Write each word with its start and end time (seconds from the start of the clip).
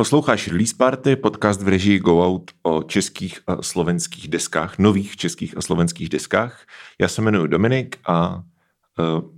Posloucháš 0.00 0.48
Release 0.48 0.74
Party, 0.76 1.16
podcast 1.16 1.62
v 1.62 1.68
režii 1.68 1.98
Go 1.98 2.26
Out 2.26 2.50
o 2.62 2.82
českých 2.82 3.40
a 3.46 3.62
slovenských 3.62 4.28
deskách, 4.28 4.78
nových 4.78 5.16
českých 5.16 5.56
a 5.56 5.60
slovenských 5.60 6.08
deskách. 6.08 6.66
Já 7.00 7.08
se 7.08 7.22
jmenuji 7.22 7.46
Dominik 7.46 7.98
a 8.06 8.36
uh, 8.36 8.42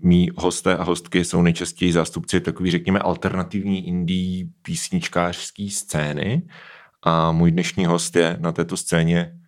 mý 0.02 0.30
hosté 0.36 0.76
a 0.76 0.82
hostky 0.82 1.24
jsou 1.24 1.42
nejčastěji 1.42 1.92
zástupci 1.92 2.40
takový, 2.40 2.70
řekněme, 2.70 2.98
alternativní 2.98 3.88
indie 3.88 4.46
písničkářské 4.62 5.70
scény. 5.70 6.42
A 7.02 7.32
můj 7.32 7.50
dnešní 7.50 7.86
host 7.86 8.16
je 8.16 8.36
na 8.40 8.52
této 8.52 8.76
scéně 8.76 9.38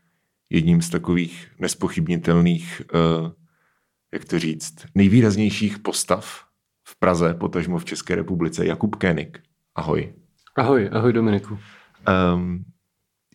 jedním 0.51 0.83
z 0.83 0.91
takových 0.91 1.51
nespochybnitelných, 1.59 2.83
uh, 2.95 3.31
jak 4.15 4.25
to 4.25 4.39
říct, 4.39 4.75
nejvýraznějších 4.95 5.79
postav 5.79 6.45
v 6.85 6.99
Praze, 6.99 7.35
potažmo 7.35 7.79
v 7.79 7.85
České 7.85 8.15
republice, 8.15 8.67
Jakub 8.67 8.97
Kénik. 8.97 9.41
Ahoj. 9.75 10.24
Ahoj, 10.57 10.91
ahoj 10.93 11.13
Dominiku. 11.13 11.59
Um, 12.35 12.65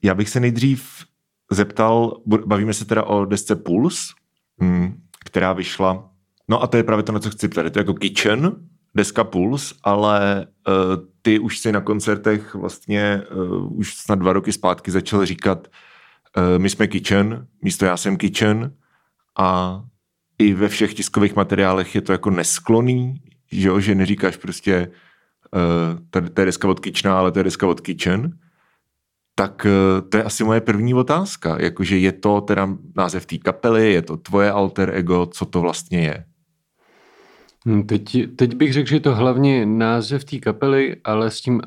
já 0.03 0.15
bych 0.15 0.29
se 0.29 0.39
nejdřív 0.39 1.05
zeptal, 1.51 2.21
bavíme 2.45 2.73
se 2.73 2.85
teda 2.85 3.03
o 3.03 3.25
desce 3.25 3.55
Puls, 3.55 4.13
hm, 4.61 5.01
která 5.25 5.53
vyšla, 5.53 6.09
no 6.47 6.63
a 6.63 6.67
to 6.67 6.77
je 6.77 6.83
právě 6.83 7.03
to, 7.03 7.11
na 7.11 7.19
co 7.19 7.29
chci 7.29 7.47
ptát, 7.47 7.65
je 7.65 7.71
to 7.71 7.79
jako 7.79 7.93
Kitchen, 7.93 8.55
deska 8.95 9.23
Puls, 9.23 9.73
ale 9.83 10.47
uh, 10.67 10.73
ty 11.21 11.39
už 11.39 11.59
si 11.59 11.71
na 11.71 11.81
koncertech 11.81 12.55
vlastně 12.55 13.21
uh, 13.35 13.77
už 13.77 13.95
snad 13.95 14.19
dva 14.19 14.33
roky 14.33 14.51
zpátky 14.51 14.91
začal 14.91 15.25
říkat, 15.25 15.67
uh, 16.37 16.61
my 16.61 16.69
jsme 16.69 16.87
Kitchen, 16.87 17.47
místo 17.61 17.85
já 17.85 17.97
jsem 17.97 18.17
Kitchen 18.17 18.73
a 19.37 19.81
i 20.37 20.53
ve 20.53 20.69
všech 20.69 20.93
tiskových 20.93 21.35
materiálech 21.35 21.95
je 21.95 22.01
to 22.01 22.11
jako 22.11 22.29
neskloný, 22.29 23.21
že, 23.51 23.67
jo? 23.67 23.79
že 23.79 23.95
neříkáš 23.95 24.37
prostě 24.37 24.91
uh, 25.53 26.21
to 26.33 26.41
je 26.41 26.45
deska 26.45 26.67
od 26.67 26.79
Kitchena, 26.79 27.19
ale 27.19 27.31
to 27.31 27.39
je 27.39 27.43
deska 27.43 27.67
od 27.67 27.81
Kitchen, 27.81 28.31
tak 29.35 29.65
uh, 29.65 30.09
to 30.09 30.17
je 30.17 30.23
asi 30.23 30.43
moje 30.43 30.61
první 30.61 30.93
otázka. 30.93 31.57
Jakože 31.59 31.97
je 31.97 32.11
to 32.11 32.41
teda 32.41 32.69
název 32.95 33.25
té 33.25 33.37
kapely, 33.37 33.93
je 33.93 34.01
to 34.01 34.17
tvoje 34.17 34.51
alter 34.51 34.91
ego, 34.95 35.25
co 35.25 35.45
to 35.45 35.61
vlastně 35.61 36.01
je? 36.01 36.25
Hm, 37.67 37.83
teď, 37.83 38.35
teď 38.35 38.55
bych 38.55 38.73
řekl, 38.73 38.89
že 38.89 38.95
je 38.95 38.99
to 38.99 39.15
hlavně 39.15 39.65
název 39.65 40.23
té 40.23 40.37
kapely, 40.37 40.95
ale 41.03 41.31
s 41.31 41.41
tím 41.41 41.55
uh, 41.55 41.61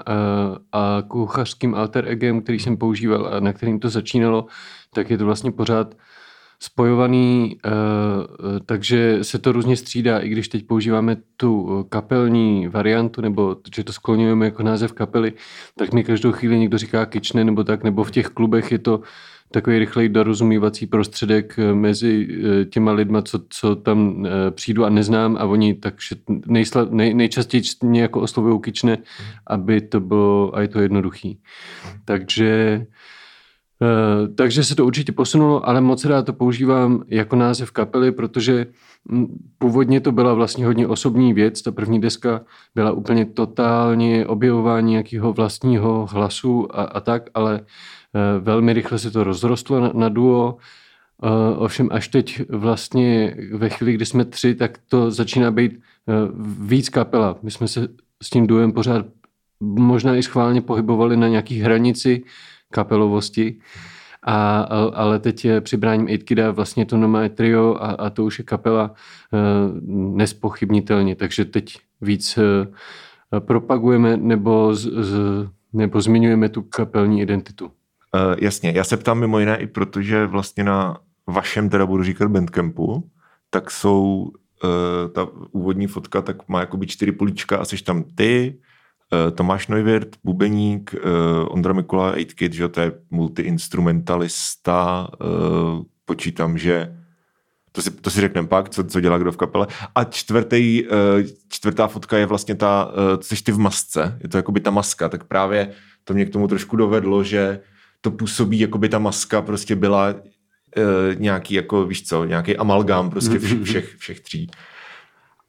a 0.72 1.02
kuchařským 1.08 1.74
alter 1.74 2.08
egem, 2.08 2.42
který 2.42 2.58
jsem 2.58 2.76
používal 2.76 3.26
a 3.26 3.40
na 3.40 3.52
kterým 3.52 3.80
to 3.80 3.90
začínalo, 3.90 4.46
tak 4.94 5.10
je 5.10 5.18
to 5.18 5.24
vlastně 5.24 5.52
pořád 5.52 5.94
spojovaný, 6.62 7.56
eh, 7.64 7.70
takže 8.66 9.18
se 9.22 9.38
to 9.38 9.52
různě 9.52 9.76
střídá, 9.76 10.18
i 10.18 10.28
když 10.28 10.48
teď 10.48 10.66
používáme 10.66 11.16
tu 11.36 11.86
kapelní 11.88 12.68
variantu, 12.68 13.20
nebo 13.20 13.56
že 13.74 13.84
to 13.84 13.92
skloňujeme 13.92 14.44
jako 14.44 14.62
název 14.62 14.92
kapely, 14.92 15.32
tak 15.78 15.92
mi 15.92 16.04
každou 16.04 16.32
chvíli 16.32 16.58
někdo 16.58 16.78
říká 16.78 17.06
kyčne 17.06 17.44
nebo 17.44 17.64
tak, 17.64 17.84
nebo 17.84 18.04
v 18.04 18.10
těch 18.10 18.26
klubech 18.26 18.72
je 18.72 18.78
to 18.78 19.00
takový 19.50 19.78
rychlej 19.78 20.08
dorozumívací 20.08 20.86
prostředek 20.86 21.58
eh, 21.58 21.74
mezi 21.74 22.28
eh, 22.30 22.64
těma 22.64 22.92
lidma, 22.92 23.22
co, 23.22 23.40
co 23.48 23.76
tam 23.76 24.26
přijdu 24.50 24.84
a 24.84 24.90
neznám 24.90 25.36
a 25.36 25.44
oni 25.44 25.74
takže 25.74 26.16
nejsla, 26.46 26.86
nej, 26.90 27.14
nejčastěji 27.14 27.62
mě 27.82 28.02
jako 28.02 28.20
oslovují 28.20 28.60
kyčne, 28.60 28.98
aby 29.46 29.80
to 29.80 30.00
bylo 30.00 30.56
a 30.56 30.60
je 30.60 30.68
to 30.68 30.80
jednoduchý. 30.80 31.38
Takže 32.04 32.80
Eh, 32.82 32.86
takže 34.34 34.64
se 34.64 34.74
to 34.74 34.86
určitě 34.86 35.12
posunulo, 35.12 35.68
ale 35.68 35.80
moc 35.80 36.04
rád 36.04 36.26
to 36.26 36.32
používám 36.32 37.04
jako 37.08 37.36
název 37.36 37.70
kapely, 37.70 38.12
protože 38.12 38.66
hm, 39.12 39.26
původně 39.58 40.00
to 40.00 40.12
byla 40.12 40.34
vlastně 40.34 40.66
hodně 40.66 40.86
osobní 40.86 41.34
věc. 41.34 41.62
Ta 41.62 41.72
první 41.72 42.00
deska 42.00 42.40
byla 42.74 42.92
úplně 42.92 43.24
totálně 43.24 44.26
objevování 44.26 44.90
nějakého 44.90 45.32
vlastního 45.32 46.06
hlasu 46.10 46.78
a, 46.78 46.82
a 46.82 47.00
tak, 47.00 47.30
ale 47.34 47.60
eh, 47.60 48.40
velmi 48.40 48.72
rychle 48.72 48.98
se 48.98 49.10
to 49.10 49.24
rozrostlo 49.24 49.80
na, 49.80 49.90
na 49.94 50.08
duo. 50.08 50.56
Eh, 51.24 51.56
ovšem 51.56 51.88
až 51.92 52.08
teď 52.08 52.42
vlastně 52.48 53.36
ve 53.52 53.68
chvíli, 53.68 53.92
kdy 53.92 54.06
jsme 54.06 54.24
tři, 54.24 54.54
tak 54.54 54.78
to 54.88 55.10
začíná 55.10 55.50
být 55.50 55.80
víc 56.58 56.88
kapela. 56.88 57.36
My 57.42 57.50
jsme 57.50 57.68
se 57.68 57.88
s 58.22 58.30
tím 58.30 58.46
duem 58.46 58.72
pořád 58.72 59.06
možná 59.62 60.16
i 60.16 60.22
schválně 60.22 60.60
pohybovali 60.60 61.16
na 61.16 61.28
nějaký 61.28 61.60
hranici, 61.60 62.22
kapelovosti. 62.72 63.60
A, 64.26 64.60
ale 64.94 65.18
teď 65.18 65.44
je 65.44 65.60
při 65.60 65.76
bráním 65.76 66.06
Aitkida 66.06 66.50
vlastně 66.50 66.86
to 66.86 66.96
nomé 66.96 67.28
trio 67.28 67.74
a, 67.74 67.90
a 67.90 68.10
to 68.10 68.24
už 68.24 68.38
je 68.38 68.44
kapela 68.44 68.90
uh, 68.90 69.38
nespochybnitelně, 70.16 71.16
takže 71.16 71.44
teď 71.44 71.78
víc 72.00 72.38
uh, 72.38 72.44
propagujeme 73.40 74.16
nebo, 74.16 74.74
z, 74.74 74.90
z, 75.04 75.18
nebo 75.72 76.00
zmiňujeme 76.00 76.48
tu 76.48 76.62
kapelní 76.62 77.20
identitu. 77.20 77.66
Uh, 77.66 77.72
jasně, 78.38 78.72
já 78.74 78.84
se 78.84 78.96
ptám 78.96 79.18
mimo 79.18 79.38
jiné 79.38 79.56
i 79.56 79.66
protože 79.66 80.26
vlastně 80.26 80.64
na 80.64 80.98
vašem, 81.26 81.68
teda 81.68 81.86
budu 81.86 82.02
říkat 82.02 82.30
Bandcampu, 82.30 83.10
tak 83.50 83.70
jsou 83.70 84.30
uh, 84.64 85.10
ta 85.12 85.28
úvodní 85.50 85.86
fotka, 85.86 86.22
tak 86.22 86.48
má 86.48 86.60
jakoby 86.60 86.86
čtyři 86.86 87.12
políčka 87.12 87.58
a 87.58 87.64
jsi 87.64 87.84
tam 87.84 88.04
ty, 88.14 88.58
Tomáš 89.34 89.68
Neuwirth, 89.68 90.18
bubeník, 90.24 90.94
uh, 90.94 91.00
Ondra 91.50 91.72
Mikula, 91.72 92.12
8 92.12 92.52
že 92.52 92.68
to 92.68 92.80
je 92.80 92.92
multiinstrumentalista, 93.10 95.08
uh, 95.24 95.82
počítám, 96.04 96.58
že 96.58 96.96
to 97.72 97.82
si, 97.82 97.90
to 97.90 98.10
si 98.10 98.20
řekneme 98.20 98.48
pak, 98.48 98.68
co, 98.68 98.84
co 98.84 99.00
dělá 99.00 99.18
kdo 99.18 99.32
v 99.32 99.36
kapele. 99.36 99.66
A 99.94 100.04
čtvrtý, 100.04 100.84
čtvrtá 101.48 101.86
fotka 101.88 102.18
je 102.18 102.26
vlastně 102.26 102.54
ta, 102.54 102.92
co 103.18 103.36
jsi 103.36 103.44
ty 103.44 103.52
v 103.52 103.58
masce, 103.58 104.18
je 104.22 104.28
to 104.28 104.36
jakoby 104.36 104.60
ta 104.60 104.70
maska, 104.70 105.08
tak 105.08 105.24
právě 105.24 105.72
to 106.04 106.14
mě 106.14 106.24
k 106.24 106.30
tomu 106.30 106.48
trošku 106.48 106.76
dovedlo, 106.76 107.24
že 107.24 107.60
to 108.00 108.10
působí, 108.10 108.60
jako 108.60 108.78
by 108.78 108.88
ta 108.88 108.98
maska 108.98 109.42
prostě 109.42 109.76
byla 109.76 110.14
nějaký, 111.14 111.54
jako 111.54 111.86
víš 111.86 112.08
co, 112.08 112.24
nějaký 112.24 112.56
amalgám 112.56 113.10
prostě 113.10 113.38
všech, 113.38 113.62
všech, 113.64 113.94
všech 113.98 114.20
tří. 114.20 114.50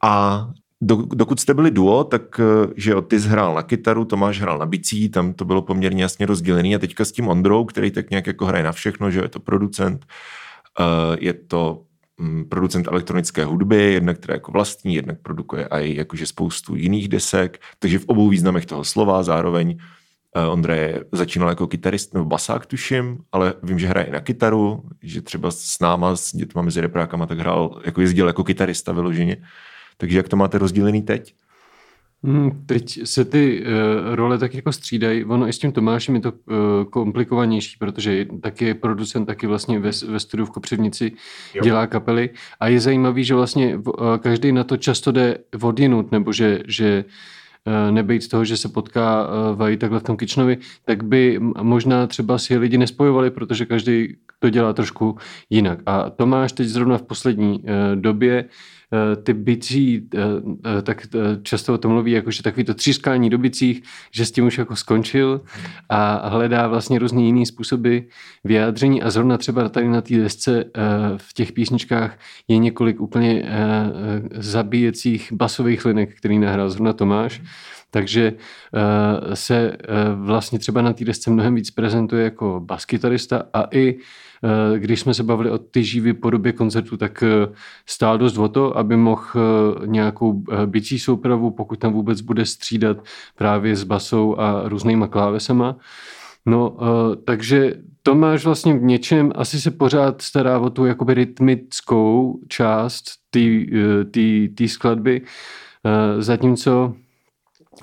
A 0.02 0.46
do, 0.80 0.96
dokud 0.96 1.40
jste 1.40 1.54
byli 1.54 1.70
duo, 1.70 2.04
tak 2.04 2.40
eh, 2.40 2.72
že 2.76 2.90
jo, 2.90 3.02
ty 3.02 3.18
hrál 3.18 3.54
na 3.54 3.62
kytaru, 3.62 4.04
Tomáš 4.04 4.40
hrál 4.40 4.58
na 4.58 4.66
bicí, 4.66 5.08
tam 5.08 5.32
to 5.32 5.44
bylo 5.44 5.62
poměrně 5.62 6.02
jasně 6.02 6.26
rozdělený 6.26 6.74
a 6.74 6.78
teďka 6.78 7.04
s 7.04 7.12
tím 7.12 7.28
Ondrou, 7.28 7.64
který 7.64 7.90
tak 7.90 8.10
nějak 8.10 8.26
jako 8.26 8.46
hraje 8.46 8.64
na 8.64 8.72
všechno, 8.72 9.10
že 9.10 9.20
je 9.20 9.28
to 9.28 9.40
producent, 9.40 10.06
uh, 10.80 11.16
je 11.20 11.32
to 11.32 11.82
um, 12.20 12.44
producent 12.48 12.86
elektronické 12.86 13.44
hudby, 13.44 13.92
jednak 13.92 14.18
která 14.18 14.34
jako 14.34 14.52
vlastní, 14.52 14.94
jednak 14.94 15.18
produkuje 15.22 15.68
i 15.70 15.96
jakože 15.96 16.26
spoustu 16.26 16.76
jiných 16.76 17.08
desek, 17.08 17.60
takže 17.78 17.98
v 17.98 18.04
obou 18.06 18.28
významech 18.28 18.66
toho 18.66 18.84
slova 18.84 19.22
zároveň 19.22 19.78
uh, 20.36 20.52
Ondra 20.52 20.74
je, 20.74 21.04
začínal 21.12 21.48
jako 21.48 21.66
kytarist 21.66 22.14
nebo 22.14 22.26
basák 22.26 22.66
tuším, 22.66 23.18
ale 23.32 23.54
vím, 23.62 23.78
že 23.78 23.86
hraje 23.86 24.06
i 24.06 24.10
na 24.10 24.20
kytaru, 24.20 24.82
že 25.02 25.22
třeba 25.22 25.50
s 25.50 25.80
náma, 25.80 26.16
s 26.16 26.36
dětma 26.36 26.62
mezi 26.62 26.80
reprákama, 26.80 27.26
tak 27.26 27.38
hrál, 27.38 27.80
jako 27.84 28.00
jezdil 28.00 28.26
jako 28.26 28.44
kytarista 28.44 28.92
vyloženě. 28.92 29.36
Takže 29.96 30.16
jak 30.16 30.28
to 30.28 30.36
máte 30.36 30.58
rozdělený 30.58 31.02
teď? 31.02 31.34
Hmm, 32.24 32.64
teď 32.66 33.00
se 33.04 33.24
ty 33.24 33.62
uh, 33.62 34.14
role 34.14 34.38
tak 34.38 34.54
jako 34.54 34.72
střídají. 34.72 35.24
Ono 35.24 35.48
i 35.48 35.52
s 35.52 35.58
tím 35.58 35.72
Tomášem 35.72 36.14
je 36.14 36.20
to 36.20 36.32
uh, 36.32 36.84
komplikovanější, 36.90 37.76
protože 37.78 38.26
taky 38.40 38.64
je 38.64 38.74
producent, 38.74 39.26
taky 39.26 39.46
vlastně 39.46 39.78
ve, 39.78 39.90
ve 40.08 40.20
studiu 40.20 40.46
v 40.46 40.50
Kopřivnici 40.50 41.12
jo. 41.54 41.64
dělá 41.64 41.86
kapely. 41.86 42.30
A 42.60 42.68
je 42.68 42.80
zajímavý, 42.80 43.24
že 43.24 43.34
vlastně 43.34 43.76
uh, 43.76 44.16
každý 44.18 44.52
na 44.52 44.64
to 44.64 44.76
často 44.76 45.12
jde 45.12 45.38
odjinut, 45.62 46.12
nebo 46.12 46.32
že, 46.32 46.60
že 46.66 47.04
nebejt 47.90 48.22
z 48.22 48.28
toho, 48.28 48.44
že 48.44 48.56
se 48.56 48.68
potká 48.68 49.28
vají 49.54 49.76
takhle 49.76 50.00
v 50.00 50.02
tom 50.02 50.16
Kičnovi, 50.16 50.58
tak 50.84 51.04
by 51.04 51.40
možná 51.62 52.06
třeba 52.06 52.38
si 52.38 52.58
lidi 52.58 52.78
nespojovali, 52.78 53.30
protože 53.30 53.66
každý 53.66 54.16
to 54.38 54.50
dělá 54.50 54.72
trošku 54.72 55.16
jinak. 55.50 55.78
A 55.86 56.10
Tomáš 56.10 56.52
teď 56.52 56.66
zrovna 56.66 56.98
v 56.98 57.02
poslední 57.02 57.64
době 57.94 58.44
Eh, 58.44 58.48
ty 59.22 59.32
bicí, 59.32 60.08
eh, 60.14 60.18
eh, 60.78 60.82
tak 60.82 61.06
často 61.42 61.74
o 61.74 61.78
tom 61.78 61.92
mluví, 61.92 62.12
jako 62.12 62.30
že 62.30 62.42
takový 62.42 62.64
to 62.64 62.74
třískání 62.74 63.30
do 63.30 63.38
bicích, 63.38 63.82
že 64.12 64.26
s 64.26 64.32
tím 64.32 64.46
už 64.46 64.58
jako 64.58 64.76
skončil 64.76 65.40
a 65.88 66.28
hledá 66.28 66.68
vlastně 66.68 66.98
různý 66.98 67.26
jiný 67.26 67.46
způsoby 67.46 67.98
vyjádření 68.44 69.02
a 69.02 69.10
zrovna 69.10 69.38
třeba 69.38 69.68
tady 69.68 69.88
na 69.88 70.00
té 70.00 70.16
desce 70.16 70.64
v 71.16 71.34
těch 71.34 71.52
písničkách 71.52 72.18
je 72.48 72.58
několik 72.58 73.00
úplně 73.00 73.44
zabíjecích 74.34 75.32
basových 75.32 75.84
linek, 75.84 76.18
který 76.18 76.38
nahrál 76.38 76.70
zrovna 76.70 76.92
Tomáš. 76.92 77.42
Takže 77.90 78.32
se 79.34 79.76
vlastně 80.14 80.58
třeba 80.58 80.82
na 80.82 80.92
té 80.92 81.04
desce 81.04 81.30
mnohem 81.30 81.54
víc 81.54 81.70
prezentuje 81.70 82.24
jako 82.24 82.60
baskytarista 82.64 83.42
a 83.52 83.64
i 83.70 83.98
Eh, 84.33 84.33
když 84.76 85.00
jsme 85.00 85.14
se 85.14 85.22
bavili 85.22 85.50
o 85.50 85.58
ty 85.58 85.84
živý 85.84 86.12
podobě 86.12 86.52
koncertu, 86.52 86.96
tak 86.96 87.22
eh, 87.22 87.52
stál 87.86 88.18
dost 88.18 88.38
o 88.38 88.48
to, 88.48 88.78
aby 88.78 88.96
mohl 88.96 89.22
eh, 89.36 89.86
nějakou 89.86 90.44
bicí 90.66 90.98
soupravu, 90.98 91.50
pokud 91.50 91.78
tam 91.78 91.92
vůbec 91.92 92.20
bude 92.20 92.46
střídat 92.46 92.96
právě 93.36 93.76
s 93.76 93.84
basou 93.84 94.36
a 94.38 94.68
různýma 94.68 95.08
klávesama. 95.08 95.76
No, 96.46 96.76
takže 97.24 97.74
Tomáš 98.02 98.44
vlastně 98.44 98.78
v 98.78 98.82
něčem 98.82 99.32
asi 99.34 99.60
se 99.60 99.70
pořád 99.70 100.22
stará 100.22 100.58
o 100.58 100.70
tu 100.70 100.86
jakoby 100.86 101.14
rytmickou 101.14 102.40
část 102.48 103.04
té 104.56 104.68
skladby, 104.68 105.22
zatímco 106.18 106.94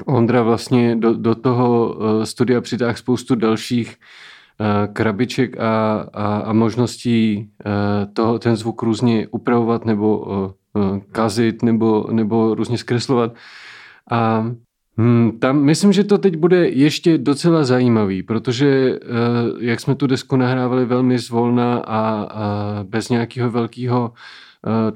Ondra 0.05 0.43
vlastně 0.43 0.95
do, 0.95 1.13
do 1.13 1.35
toho 1.35 1.97
studia 2.23 2.61
přitáhl 2.61 2.95
spoustu 2.95 3.35
dalších 3.35 3.97
krabiček 4.93 5.59
a, 5.59 5.99
a, 6.13 6.37
a 6.37 6.53
možností 6.53 7.49
toho, 8.13 8.39
ten 8.39 8.55
zvuk 8.55 8.83
různě 8.83 9.27
upravovat 9.27 9.85
nebo 9.85 10.25
kazit 11.11 11.63
nebo, 11.63 12.07
nebo 12.11 12.55
různě 12.55 12.77
zkreslovat. 12.77 13.35
A 14.11 14.51
Hmm, 14.97 15.39
tam 15.39 15.61
myslím, 15.61 15.93
že 15.93 16.03
to 16.03 16.17
teď 16.17 16.35
bude 16.35 16.69
ještě 16.69 17.17
docela 17.17 17.63
zajímavý, 17.63 18.23
protože 18.23 18.99
jak 19.59 19.79
jsme 19.79 19.95
tu 19.95 20.07
desku 20.07 20.35
nahrávali 20.35 20.85
velmi 20.85 21.19
zvolna 21.19 21.77
a, 21.77 22.23
a 22.23 22.83
bez 22.83 23.09
nějakého 23.09 23.51
velkého 23.51 24.13
Eh, 24.13 24.50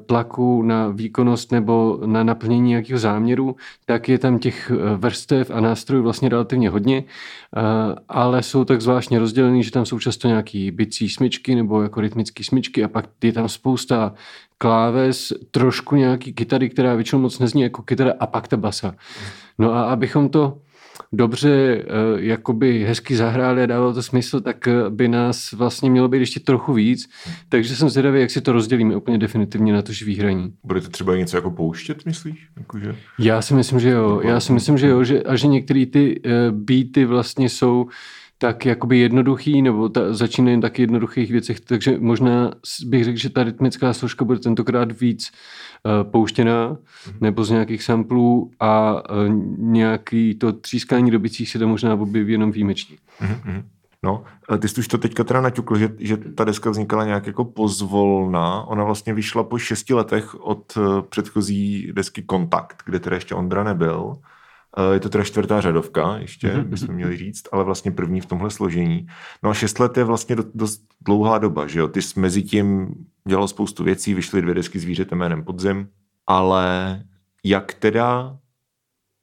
tlaku 0.06 0.62
na 0.62 0.88
výkonnost 0.88 1.51
nebo 1.51 2.00
na 2.06 2.23
naplnění 2.23 2.69
nějakého 2.69 3.00
záměru, 3.00 3.56
tak 3.85 4.09
je 4.09 4.17
tam 4.17 4.39
těch 4.39 4.71
eh, 4.71 4.97
vrstev 4.97 5.51
a 5.51 5.59
nástrojů 5.59 6.03
vlastně 6.03 6.29
relativně 6.29 6.69
hodně, 6.69 7.03
eh, 7.03 7.62
ale 8.09 8.44
jsou 8.44 8.65
tak 8.65 8.81
zvláštně 8.81 9.19
rozdělený, 9.19 9.63
že 9.63 9.71
tam 9.71 9.85
jsou 9.85 10.00
často 10.00 10.27
nějaký 10.27 10.71
bicí 10.71 11.09
smyčky 11.09 11.56
nebo 11.56 11.81
jako 11.81 12.01
rytmické 12.01 12.44
smyčky 12.44 12.83
a 12.83 12.88
pak 12.88 13.06
je 13.23 13.33
tam 13.33 13.50
spousta 13.50 14.13
kláves, 14.57 15.33
trošku 15.51 15.95
nějaký 15.95 16.33
kytary, 16.33 16.69
která 16.69 16.95
většinou 16.95 17.21
moc 17.21 17.39
nezní 17.39 17.62
jako 17.62 17.81
kytara 17.81 18.13
a 18.19 18.27
pak 18.27 18.47
ta 18.47 18.57
basa. 18.57 18.95
No 19.57 19.73
a 19.73 19.83
abychom 19.83 20.29
to 20.29 20.57
dobře 21.15 21.50
eh, 21.50 21.83
jakoby 22.17 22.83
hezky 22.83 23.15
zahráli 23.15 23.63
a 23.63 23.65
dávalo 23.65 23.94
to 23.94 24.03
smysl, 24.03 24.41
tak 24.41 24.67
eh, 24.67 24.89
by 24.89 25.07
nás 25.07 25.51
vlastně 25.51 25.89
mělo 25.89 26.07
být 26.07 26.19
ještě 26.19 26.39
trochu 26.39 26.73
víc. 26.73 27.09
Takže 27.50 27.75
jsem 27.75 27.89
zvědavý, 27.89 28.19
jak 28.19 28.31
si 28.31 28.41
to 28.41 28.51
rozdělíme 28.51 28.95
úplně 28.95 29.17
definitivně 29.17 29.73
na 29.73 29.81
to 29.81 29.94
živý 29.94 30.15
hraní. 30.15 30.53
Budete 30.63 30.89
třeba 30.89 31.15
něco 31.15 31.38
jako 31.38 31.51
pouštět, 31.51 32.06
myslíš? 32.06 32.47
Jakože... 32.57 32.95
Já 33.19 33.41
si 33.41 33.53
myslím, 33.53 33.79
že 33.79 33.89
jo. 33.89 34.21
Já 34.23 34.39
si 34.39 34.53
myslím, 34.53 34.77
že 34.77 34.88
jo, 34.88 35.03
že, 35.03 35.23
a 35.23 35.35
že 35.35 35.47
některé 35.47 35.85
ty 35.85 36.21
uh, 36.21 36.31
beaty 36.51 37.06
vlastně 37.06 37.50
jsou 37.50 37.88
tak 38.38 38.66
jakoby 38.66 38.98
jednoduchý, 39.00 39.62
nebo 39.62 39.90
ta, 39.90 40.14
začínají 40.14 40.62
tak 40.62 40.80
jednoduchých 40.80 41.32
věcech, 41.32 41.60
takže 41.60 41.98
možná 42.00 42.52
bych 42.86 43.04
řekl, 43.04 43.20
že 43.20 43.30
ta 43.30 43.44
rytmická 43.44 43.94
složka 43.94 44.26
bude 44.26 44.40
tentokrát 44.40 45.00
víc 45.00 45.32
uh, 45.84 46.12
pouštěná, 46.12 46.74
mm-hmm. 46.74 47.14
nebo 47.22 47.44
z 47.44 47.50
nějakých 47.50 47.84
samplů 47.84 48.52
a 48.60 48.94
uh, 48.94 49.28
nějaký 49.58 50.36
to 50.36 50.54
třískání 50.54 51.12
do 51.12 51.20
bicích 51.20 51.50
se 51.50 51.60
to 51.60 51.68
možná 51.68 51.94
objeví 51.94 52.32
jenom 52.32 52.52
výjimečně. 52.52 52.98
Mm-hmm. 53.22 53.64
No, 54.04 54.24
ty 54.60 54.68
jsi 54.68 54.80
už 54.80 54.88
to 54.88 54.98
teďka 54.98 55.24
teda 55.24 55.42
naťukl, 55.42 55.78
že, 55.78 55.90
že 56.00 56.18
ta 56.18 56.44
deska 56.44 56.70
vznikala 56.70 57.06
nějak 57.06 57.28
jako 57.28 57.46
pozvolna. 57.46 58.62
Ona 58.62 58.84
vlastně 58.84 59.14
vyšla 59.14 59.44
po 59.44 59.58
šesti 59.58 59.94
letech 59.94 60.36
od 60.36 60.78
uh, 60.78 61.02
předchozí 61.02 61.92
desky 61.94 62.22
Kontakt, 62.22 62.84
kde 62.86 63.00
teda 63.00 63.16
ještě 63.16 63.36
Ondra 63.36 63.64
nebyl. 63.64 64.14
Eh, 64.77 64.94
je 64.94 65.00
to 65.00 65.10
teda 65.10 65.24
čtvrtá 65.24 65.62
řadovka, 65.62 66.18
ještě 66.18 66.48
mm-hmm. 66.48 66.63
bychom 66.63 66.95
měli 66.95 67.18
říct, 67.18 67.44
ale 67.51 67.63
vlastně 67.63 67.92
první 67.92 68.22
v 68.22 68.25
tomhle 68.25 68.50
složení. 68.50 69.07
No 69.44 69.50
a 69.50 69.54
šest 69.54 69.80
let 69.80 69.98
je 69.98 70.04
vlastně 70.04 70.36
dost 70.54 70.81
dlouhá 71.01 71.38
doba, 71.38 71.68
že 71.68 71.80
jo? 71.80 71.88
Ty 71.88 72.01
jsi 72.01 72.19
mezi 72.19 72.44
tím 72.44 72.95
dělal 73.27 73.48
spoustu 73.48 73.83
věcí, 73.83 74.13
vyšly 74.13 74.42
dvě 74.42 74.54
desky 74.54 74.80
zvířete 74.80 75.16
jménem 75.16 75.44
Podzim, 75.44 75.88
ale 76.27 77.04
jak 77.44 77.74
teda 77.74 78.38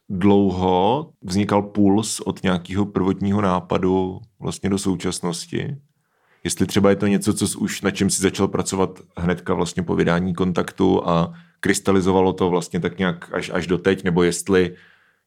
dlouho 0.09 1.11
vznikal 1.23 1.63
puls 1.63 2.21
od 2.21 2.43
nějakého 2.43 2.87
prvotního 2.87 3.41
nápadu 3.41 4.21
vlastně 4.41 4.71
do 4.71 4.79
současnosti? 4.79 5.77
Jestli 6.45 6.67
třeba 6.67 6.91
je 6.91 6.97
to 6.97 7.07
něco, 7.07 7.35
co 7.35 7.59
už 7.59 7.83
na 7.83 7.91
čem 7.91 8.11
si 8.11 8.23
začal 8.23 8.49
pracovat 8.49 9.01
hnedka 9.17 9.55
vlastně 9.55 9.83
po 9.83 9.97
vydání 9.97 10.35
kontaktu 10.35 11.09
a 11.09 11.33
krystalizovalo 11.61 12.33
to 12.33 12.51
vlastně 12.51 12.81
tak 12.81 12.99
nějak 12.99 13.31
až, 13.33 13.51
až 13.55 13.67
do 13.67 13.79
teď, 13.79 14.05
nebo 14.05 14.23
jestli 14.23 14.77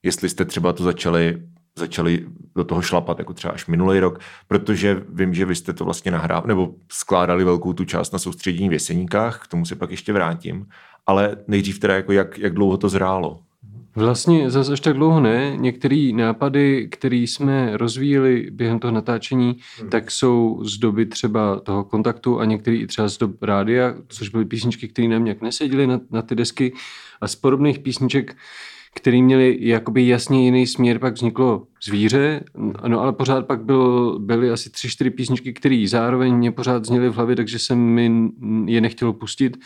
jestli 0.05 0.29
jste 0.29 0.45
třeba 0.45 0.73
to 0.73 0.83
začali 0.83 1.41
začali 1.79 2.25
do 2.55 2.63
toho 2.63 2.81
šlapat, 2.81 3.19
jako 3.19 3.33
třeba 3.33 3.53
až 3.53 3.67
minulý 3.67 3.99
rok, 3.99 4.19
protože 4.47 5.03
vím, 5.09 5.33
že 5.33 5.45
vy 5.45 5.55
jste 5.55 5.73
to 5.73 5.85
vlastně 5.85 6.11
nahrávali, 6.11 6.47
nebo 6.47 6.75
skládali 6.91 7.43
velkou 7.43 7.73
tu 7.73 7.85
část 7.85 8.11
na 8.11 8.19
soustředění 8.19 8.69
v 8.69 8.73
Jeseníkách, 8.73 9.43
k 9.43 9.47
tomu 9.47 9.65
se 9.65 9.75
pak 9.75 9.91
ještě 9.91 10.13
vrátím, 10.13 10.67
ale 11.05 11.37
nejdřív 11.47 11.79
teda 11.79 11.95
jako 11.95 12.11
jak, 12.11 12.37
jak 12.37 12.53
dlouho 12.53 12.77
to 12.77 12.89
zrálo? 12.89 13.39
Vlastně 13.95 14.49
zase 14.51 14.73
až 14.73 14.79
tak 14.79 14.93
dlouho 14.93 15.19
ne. 15.19 15.55
Některé 15.57 16.11
nápady, 16.15 16.87
které 16.91 17.15
jsme 17.15 17.77
rozvíjeli 17.77 18.47
během 18.51 18.79
toho 18.79 18.91
natáčení, 18.91 19.57
hmm. 19.79 19.89
tak 19.89 20.11
jsou 20.11 20.63
z 20.63 20.77
doby 20.77 21.05
třeba 21.05 21.59
toho 21.59 21.83
kontaktu 21.83 22.39
a 22.39 22.45
některé 22.45 22.77
i 22.77 22.87
třeba 22.87 23.07
z 23.07 23.17
dob 23.17 23.43
rádia, 23.43 23.95
což 24.07 24.29
byly 24.29 24.45
písničky, 24.45 24.87
které 24.87 25.07
nám 25.07 25.23
nějak 25.23 25.41
neseděly 25.41 25.87
na, 25.87 25.99
na 26.11 26.21
ty 26.21 26.35
desky. 26.35 26.73
A 27.21 27.27
z 27.27 27.35
podobných 27.35 27.79
písniček 27.79 28.35
který 28.95 29.21
měli 29.23 29.57
jakoby 29.59 30.07
jasně 30.07 30.45
jiný 30.45 30.67
směr, 30.67 30.99
pak 30.99 31.13
vzniklo 31.13 31.67
zvíře, 31.83 32.43
no 32.87 33.01
ale 33.01 33.13
pořád 33.13 33.47
pak 33.47 33.63
byl, 33.63 34.19
byly 34.19 34.51
asi 34.51 34.69
tři, 34.69 34.89
čtyři 34.89 35.09
písničky, 35.09 35.53
které 35.53 35.85
zároveň 35.87 36.35
mě 36.35 36.51
pořád 36.51 36.85
zněly 36.85 37.09
v 37.09 37.13
hlavě, 37.13 37.35
takže 37.35 37.59
jsem 37.59 37.79
mi 37.79 38.29
je 38.65 38.81
nechtěl 38.81 39.13
pustit 39.13 39.57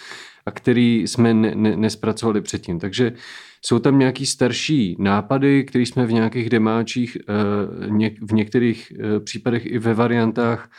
a 0.46 0.52
který 0.52 1.08
jsme 1.08 1.34
ne, 1.34 1.56
ne, 1.56 1.76
nespracovali 1.76 2.42
předtím. 2.42 2.80
Takže 2.80 3.14
jsou 3.62 3.80
tam 3.80 4.00
nějaký 4.00 4.26
starší 4.26 4.96
nápady, 5.00 5.64
které 5.64 5.86
jsme 5.86 6.06
v 6.06 6.14
nějakých 6.14 6.50
demáčích, 6.50 7.18
eh, 7.30 8.10
v 8.22 8.34
některých 8.34 8.94
eh, 8.96 9.20
případech 9.20 9.66
i 9.66 9.80
ve 9.80 9.94
variantách 9.94 10.70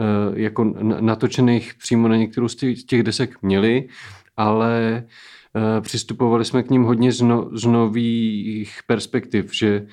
eh, 0.00 0.40
jako 0.40 0.64
natočených 1.00 1.74
přímo 1.74 2.08
na 2.08 2.16
některou 2.16 2.48
z 2.48 2.84
těch 2.86 3.02
desek 3.02 3.42
měli, 3.42 3.88
ale 4.36 5.04
Eh, 5.04 5.37
přistupovali 5.80 6.44
jsme 6.44 6.62
k 6.62 6.70
ním 6.70 6.82
hodně 6.82 7.12
z, 7.12 7.20
no, 7.20 7.50
z 7.52 7.64
nových 7.64 8.80
perspektiv, 8.86 9.54
že, 9.54 9.86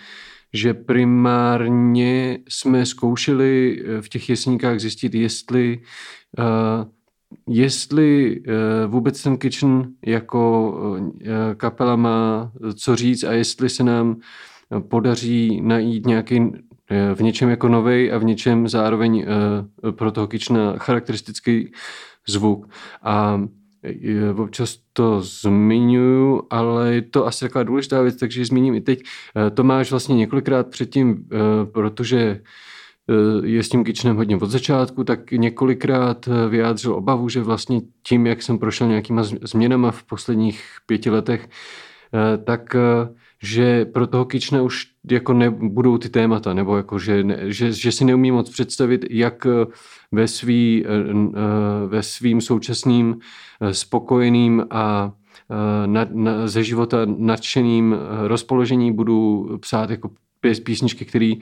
že 0.54 0.74
primárně 0.74 2.40
jsme 2.50 2.86
zkoušeli 2.86 3.84
eh, 3.86 4.02
v 4.02 4.10
těch 4.10 4.30
jesníkách 4.30 4.80
zjistit, 4.80 5.16
jestli 5.16 5.80
uh, 6.40 6.46
jestli 7.50 8.40
uh, 8.40 8.92
vůbec 8.92 9.24
ten 9.24 9.38
Kitchen 9.38 9.88
jako 10.06 10.72
uh, 10.72 11.10
kapela 11.58 11.96
má 11.96 12.52
co 12.76 12.96
říct 12.96 13.24
a 13.24 13.32
jestli 13.32 13.70
se 13.70 13.84
nám 13.84 14.16
podaří 14.90 15.62
najít 15.62 16.06
nějaký 16.06 16.52
v 17.16 17.22
něčem 17.22 17.50
jako 17.50 17.68
novej 17.68 18.14
a 18.14 18.18
v 18.18 18.24
něčem 18.24 18.68
zároveň 18.68 19.26
pro 19.92 20.12
toho 20.12 20.28
Kitchena 20.28 20.78
charakteristický 20.78 21.72
zvuk. 22.28 22.70
A 23.04 23.42
občas 24.38 24.78
to 24.94 25.22
zmiňuju, 25.22 26.44
ale 26.50 26.94
je 26.94 27.02
to 27.02 27.28
asi 27.28 27.46
taková 27.46 27.64
důležitá 27.64 28.02
věc, 28.02 28.16
takže 28.16 28.42
ji 28.42 28.46
zmíním 28.46 28.76
i 28.76 28.82
teď. 28.82 29.04
Eh, 29.36 29.50
Tomáš 29.50 29.92
vlastně 29.92 30.15
několikrát 30.15 30.68
předtím, 30.68 31.25
eh, 31.32 31.38
protože 31.65 32.42
eh, 33.10 33.48
je 33.48 33.63
s 33.63 33.70
tím 33.70 33.84
Kitchenem 33.84 34.18
hodně 34.18 34.38
od 34.38 34.50
začátku, 34.50 35.04
tak 35.04 35.32
několikrát 35.32 36.30
vyjádřil 36.50 36.94
obavu, 36.94 37.30
že 37.30 37.42
vlastně 37.42 37.82
tím, 38.04 38.27
jak 38.27 38.42
jsem 38.42 38.58
prošel 38.58 38.88
nějakýma 38.88 39.24
změnama 39.24 39.92
v 39.92 40.04
posledních 40.04 40.63
pěti 40.86 41.10
letech, 41.10 41.50
tak 42.44 42.75
že 43.46 43.86
pro 43.86 44.08
toho 44.08 44.25
Kitchena 44.25 44.62
už 44.62 44.88
jako 45.12 45.34
nebudou 45.34 45.98
ty 45.98 46.10
témata, 46.10 46.54
nebo 46.54 46.78
jako, 46.78 47.00
že, 47.00 47.24
ne, 47.24 47.38
že, 47.44 47.72
že 47.72 47.92
si 47.92 48.06
neumí 48.06 48.32
moc 48.32 48.50
představit, 48.50 49.06
jak 49.10 49.48
ve, 50.12 50.28
svý, 50.28 50.86
ve 51.88 52.04
svým 52.04 52.42
současným 52.42 53.16
spokojeným 53.72 54.66
a 54.70 55.12
na, 55.86 56.08
na, 56.12 56.48
ze 56.48 56.64
života 56.64 56.98
nadšeným 57.06 57.96
rozpoložení 58.28 58.94
budu 58.94 59.50
psát 59.62 59.90
jako 59.90 60.10
písničky, 60.54 61.06
které 61.06 61.34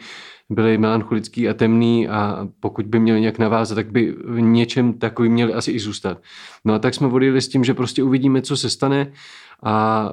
byly 0.50 0.78
melancholický 0.78 1.50
a 1.50 1.54
temný 1.54 2.08
a 2.08 2.48
pokud 2.60 2.86
by 2.86 3.00
měli 3.00 3.22
nějak 3.22 3.40
navázat, 3.40 3.76
tak 3.76 3.92
by 3.92 4.16
v 4.26 4.42
něčem 4.42 4.94
takový 4.94 5.30
měli 5.30 5.54
asi 5.54 5.72
i 5.72 5.80
zůstat. 5.80 6.22
No 6.66 6.74
a 6.74 6.80
tak 6.80 6.94
jsme 6.94 7.08
vodili 7.08 7.42
s 7.42 7.48
tím, 7.48 7.64
že 7.64 7.74
prostě 7.74 8.04
uvidíme, 8.04 8.42
co 8.42 8.58
se 8.58 8.70
stane 8.70 9.12
a 9.66 10.10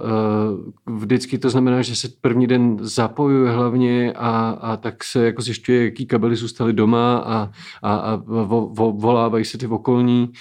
uh, 0.87 0.99
vždycky 0.99 1.39
to 1.39 1.51
znamená, 1.51 1.83
že 1.83 1.97
se 1.97 2.09
první 2.21 2.47
den 2.47 2.77
zapojuje 2.81 3.51
hlavně 3.51 4.13
a, 4.13 4.59
a 4.61 4.77
tak 4.77 5.05
se 5.05 5.25
jako 5.25 5.43
zjišťuje, 5.43 5.85
jaký 5.85 6.07
kabely 6.07 6.37
zůstaly 6.37 6.73
doma 6.73 7.19
a, 7.19 7.51
a, 7.83 7.95
a 7.95 8.17
vo, 8.17 8.71
vo, 8.73 8.93
volávají 8.93 9.45
se 9.45 9.59
ty 9.59 9.67
okolní 9.67 10.29
uh, 10.29 10.35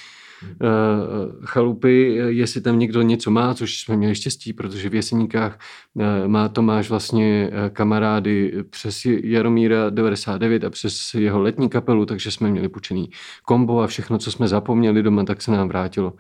chalupy, 1.46 2.22
jestli 2.28 2.62
tam 2.62 2.80
někdo 2.80 3.02
něco 3.02 3.32
má, 3.32 3.54
což 3.54 3.80
jsme 3.80 3.98
měli 3.98 4.16
štěstí, 4.16 4.54
protože 4.54 4.90
v 4.90 4.96
Jeseníkách 4.96 5.60
uh, 5.94 6.04
má 6.28 6.50
Tomáš 6.50 6.90
vlastně 6.90 7.52
kamarády 7.74 8.54
přes 8.70 9.06
Jaromíra 9.06 9.90
99 9.90 10.64
a 10.64 10.70
přes 10.70 11.14
jeho 11.14 11.42
letní 11.42 11.70
kapelu, 11.70 12.06
takže 12.06 12.32
jsme 12.32 12.50
měli 12.50 12.70
půjčený 12.70 13.10
kombo 13.46 13.82
a 13.82 13.88
všechno, 13.88 14.18
co 14.18 14.32
jsme 14.32 14.48
zapomněli 14.48 15.04
doma, 15.04 15.24
tak 15.24 15.42
se 15.42 15.52
nám 15.52 15.68
vrátilo 15.68 16.14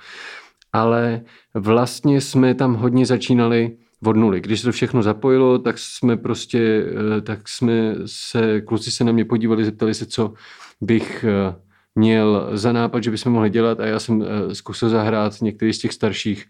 ale 0.73 1.21
vlastně 1.53 2.21
jsme 2.21 2.55
tam 2.55 2.73
hodně 2.73 3.05
začínali 3.05 3.77
od 4.05 4.15
nuly. 4.15 4.41
Když 4.41 4.59
se 4.59 4.65
to 4.65 4.71
všechno 4.71 5.03
zapojilo, 5.03 5.59
tak 5.59 5.77
jsme 5.77 6.17
prostě, 6.17 6.85
eh, 7.17 7.21
tak 7.21 7.49
jsme 7.49 7.95
se, 8.05 8.61
kluci 8.61 8.91
se 8.91 9.03
na 9.03 9.11
mě 9.11 9.25
podívali, 9.25 9.65
zeptali 9.65 9.93
se, 9.93 10.05
co 10.05 10.33
bych 10.81 11.23
eh, 11.23 11.55
měl 11.95 12.49
za 12.53 12.71
nápad, 12.71 13.03
že 13.03 13.11
bychom 13.11 13.33
mohli 13.33 13.49
dělat 13.49 13.79
a 13.79 13.85
já 13.85 13.99
jsem 13.99 14.23
eh, 14.23 14.55
zkusil 14.55 14.89
zahrát 14.89 15.41
některý 15.41 15.73
z 15.73 15.79
těch 15.79 15.93
starších 15.93 16.45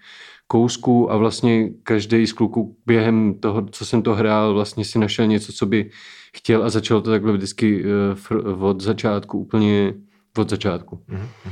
kousků 0.48 1.12
a 1.12 1.18
vlastně 1.18 1.70
každý 1.84 2.28
z 2.28 2.34
kluků 2.34 2.78
během 2.86 3.34
toho, 3.40 3.68
co 3.72 3.86
jsem 3.86 4.02
to 4.02 4.16
hrál, 4.16 4.54
vlastně 4.54 4.86
si 4.86 5.00
našel 5.00 5.28
něco, 5.28 5.54
co 5.54 5.66
by 5.66 5.90
chtěl 6.38 6.64
a 6.64 6.70
začalo 6.70 7.02
to 7.02 7.10
takhle 7.10 7.34
vždycky 7.34 7.84
uh, 7.86 8.66
od 8.66 8.82
začátku, 8.82 9.40
úplně 9.40 9.94
od 10.38 10.50
začátku. 10.50 10.96
Mm-hmm. 10.96 11.52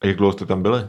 A 0.00 0.06
jak 0.06 0.16
dlouho 0.16 0.32
jste 0.32 0.46
tam 0.46 0.62
byli? 0.62 0.82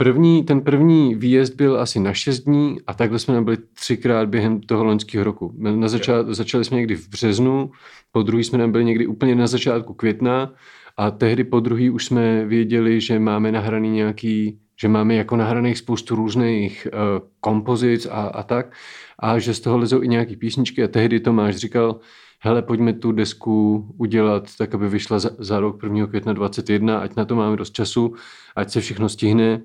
První, 0.00 0.44
ten 0.44 0.60
první 0.60 1.14
výjezd 1.14 1.54
byl 1.54 1.80
asi 1.80 2.00
na 2.00 2.14
6 2.14 2.40
dní 2.40 2.76
a 2.86 2.94
takhle 2.94 3.18
jsme 3.18 3.34
nebyli 3.34 3.56
třikrát 3.74 4.28
během 4.28 4.60
toho 4.60 4.84
loňského 4.84 5.24
roku. 5.24 5.54
Na 5.58 5.88
začát, 5.88 6.28
začali 6.28 6.64
jsme 6.64 6.76
někdy 6.76 6.96
v 6.96 7.08
březnu, 7.08 7.70
po 8.12 8.22
druhý 8.22 8.44
jsme 8.44 8.58
nebyli 8.58 8.84
někdy 8.84 9.06
úplně 9.06 9.34
na 9.34 9.46
začátku 9.46 9.94
května 9.94 10.54
a 10.96 11.10
tehdy 11.10 11.44
po 11.44 11.60
druhý 11.60 11.90
už 11.90 12.04
jsme 12.04 12.46
věděli, 12.46 13.00
že 13.00 13.18
máme 13.18 13.52
nahraný 13.52 13.90
nějaký, 13.90 14.58
že 14.80 14.88
máme 14.88 15.14
jako 15.14 15.36
nahraných 15.36 15.78
spoustu 15.78 16.14
různých 16.14 16.88
uh, 16.92 17.28
kompozic 17.40 18.06
a, 18.06 18.22
a 18.22 18.42
tak 18.42 18.72
a 19.18 19.38
že 19.38 19.54
z 19.54 19.60
toho 19.60 19.78
lezou 19.78 20.02
i 20.02 20.08
nějaký 20.08 20.36
písničky 20.36 20.84
a 20.84 20.88
tehdy 20.88 21.20
Tomáš 21.20 21.56
říkal, 21.56 22.00
hele, 22.40 22.62
pojďme 22.62 22.92
tu 22.92 23.12
desku 23.12 23.88
udělat 23.98 24.56
tak, 24.58 24.74
aby 24.74 24.88
vyšla 24.88 25.18
za, 25.18 25.30
za 25.38 25.60
rok 25.60 25.82
1. 25.82 26.06
května 26.06 26.32
21, 26.32 26.98
ať 26.98 27.16
na 27.16 27.24
to 27.24 27.36
máme 27.36 27.56
dost 27.56 27.74
času, 27.74 28.14
ať 28.56 28.70
se 28.70 28.80
všechno 28.80 29.08
stihne 29.08 29.60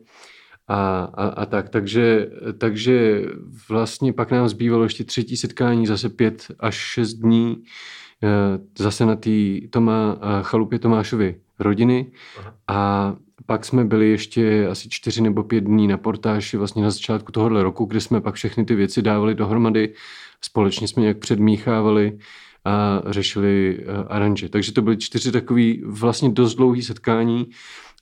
a, 0.67 1.03
a, 1.13 1.27
a 1.27 1.45
tak. 1.45 1.69
Takže, 1.69 2.29
takže 2.57 3.25
vlastně 3.69 4.13
pak 4.13 4.31
nám 4.31 4.49
zbývalo 4.49 4.83
ještě 4.83 5.03
třetí 5.03 5.37
setkání, 5.37 5.87
zase 5.87 6.09
pět 6.09 6.47
až 6.59 6.75
šest 6.75 7.13
dní, 7.13 7.63
eh, 8.23 8.59
zase 8.77 9.05
na 9.05 9.15
té 9.15 9.31
Tomá, 9.69 10.17
eh, 10.21 10.27
chalupě 10.41 10.79
Tomášovy 10.79 11.35
rodiny 11.59 12.11
a 12.67 13.15
pak 13.45 13.65
jsme 13.65 13.85
byli 13.85 14.09
ještě 14.09 14.67
asi 14.67 14.89
čtyři 14.89 15.21
nebo 15.21 15.43
pět 15.43 15.63
dní 15.63 15.87
na 15.87 15.97
portáži 15.97 16.57
vlastně 16.57 16.83
na 16.83 16.91
začátku 16.91 17.31
tohohle 17.31 17.63
roku, 17.63 17.85
kde 17.85 18.01
jsme 18.01 18.21
pak 18.21 18.35
všechny 18.35 18.65
ty 18.65 18.75
věci 18.75 19.01
dávali 19.01 19.35
dohromady, 19.35 19.93
společně 20.41 20.87
jsme 20.87 21.01
nějak 21.01 21.17
předmíchávali 21.17 22.17
a 22.65 23.01
řešili 23.05 23.79
eh, 23.79 24.03
aranže. 24.07 24.49
Takže 24.49 24.71
to 24.71 24.81
byly 24.81 24.97
čtyři 24.97 25.31
takový 25.31 25.83
vlastně 25.85 26.29
dost 26.29 26.55
dlouhý 26.55 26.81
setkání 26.81 27.49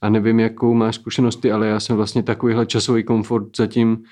a 0.02 0.08
nevím, 0.08 0.40
jakou 0.40 0.74
máš 0.74 0.94
zkušenosti, 0.94 1.52
ale 1.52 1.66
já 1.66 1.80
jsem 1.80 1.96
vlastně 1.96 2.22
takovýhle 2.22 2.66
časový 2.66 3.02
komfort 3.02 3.56
zatím 3.56 3.90
uh, 3.90 4.02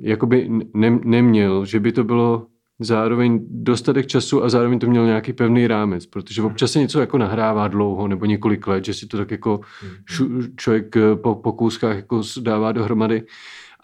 jakoby 0.00 0.50
ne, 0.74 0.98
neměl, 1.04 1.64
že 1.64 1.80
by 1.80 1.92
to 1.92 2.04
bylo 2.04 2.46
zároveň 2.80 3.40
dostatek 3.48 4.06
času 4.06 4.44
a 4.44 4.48
zároveň 4.48 4.78
to 4.78 4.86
měl 4.86 5.06
nějaký 5.06 5.32
pevný 5.32 5.66
rámec, 5.66 6.06
protože 6.06 6.42
občas 6.42 6.72
se 6.72 6.78
něco 6.78 7.00
jako 7.00 7.18
nahrává 7.18 7.68
dlouho 7.68 8.08
nebo 8.08 8.24
několik 8.24 8.66
let, 8.66 8.84
že 8.84 8.94
si 8.94 9.06
to 9.06 9.16
tak 9.16 9.30
jako 9.30 9.60
šu, 10.06 10.28
člověk 10.56 10.96
eh, 10.96 11.16
po, 11.16 11.34
po 11.34 11.52
kouskách 11.52 11.96
jako 11.96 12.22
dává 12.40 12.72
dohromady 12.72 13.22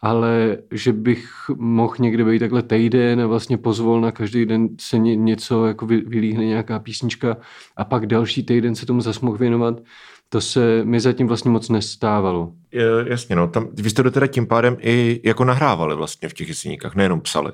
ale 0.04 0.56
že 0.70 0.92
bych 0.92 1.30
mohl 1.56 1.94
někde 1.98 2.24
být 2.24 2.38
takhle 2.38 2.62
týden 2.62 3.20
a 3.20 3.26
vlastně 3.26 3.58
pozvol 3.58 4.00
na 4.00 4.12
každý 4.12 4.46
den 4.46 4.68
se 4.80 4.98
ně, 4.98 5.16
něco 5.16 5.66
jako 5.66 5.86
vylíhne 5.86 6.44
nějaká 6.44 6.78
písnička 6.78 7.36
a 7.76 7.84
pak 7.84 8.06
další 8.06 8.42
týden 8.42 8.74
se 8.74 8.86
tomu 8.86 9.00
zase 9.00 9.20
mohl 9.22 9.38
věnovat, 9.38 9.80
to 10.28 10.40
se 10.40 10.84
mi 10.84 11.00
zatím 11.00 11.26
vlastně 11.26 11.50
moc 11.50 11.68
nestávalo. 11.68 12.52
Je, 12.72 12.84
jasně, 13.06 13.36
no. 13.36 13.48
Tam, 13.48 13.68
vy 13.72 13.90
jste 13.90 14.02
to 14.02 14.10
teda 14.10 14.26
tím 14.26 14.46
pádem 14.46 14.76
i 14.80 15.20
jako 15.24 15.44
nahrávali 15.44 15.96
vlastně 15.96 16.28
v 16.28 16.34
těch 16.34 16.48
jesníkách, 16.48 16.94
nejenom 16.94 17.20
psali. 17.20 17.52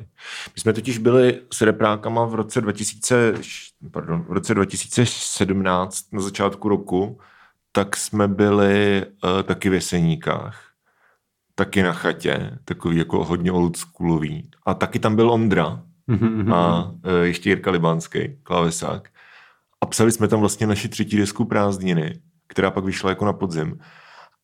My 0.55 0.61
jsme 0.61 0.73
totiž 0.73 0.99
byli 0.99 1.41
s 1.53 1.61
reprákama 1.61 2.25
v 2.25 2.35
roce 2.35 2.61
2000, 2.61 3.35
pardon, 3.91 4.25
v 4.29 4.33
roce 4.33 4.55
2017 4.55 6.13
na 6.13 6.21
začátku 6.21 6.69
roku, 6.69 7.19
tak 7.73 7.97
jsme 7.97 8.29
byli 8.29 9.05
uh, 9.25 9.43
taky 9.43 9.71
v 9.71 9.75
jeseníkách 9.75 10.70
taky 11.61 11.83
na 11.83 11.93
chatě, 11.93 12.59
takový 12.65 12.97
jako 12.97 13.25
hodně 13.25 13.53
oldschoolový. 13.53 14.51
A 14.67 14.75
taky 14.75 14.99
tam 14.99 15.17
byl 15.17 15.31
Ondra 15.31 15.83
mm-hmm. 16.11 16.55
a 16.55 16.93
e, 17.05 17.27
ještě 17.27 17.49
Jirka 17.49 17.71
Libánský, 17.71 18.37
klávesák. 18.43 19.09
A 19.81 19.87
psali 19.87 20.13
jsme 20.13 20.29
tam 20.29 20.41
vlastně 20.41 20.67
naši 20.67 20.89
třetí 20.89 21.17
desku 21.17 21.45
Prázdniny, 21.45 22.21
která 22.49 22.71
pak 22.71 22.85
vyšla 22.85 23.11
jako 23.11 23.25
na 23.25 23.33
podzim. 23.33 23.79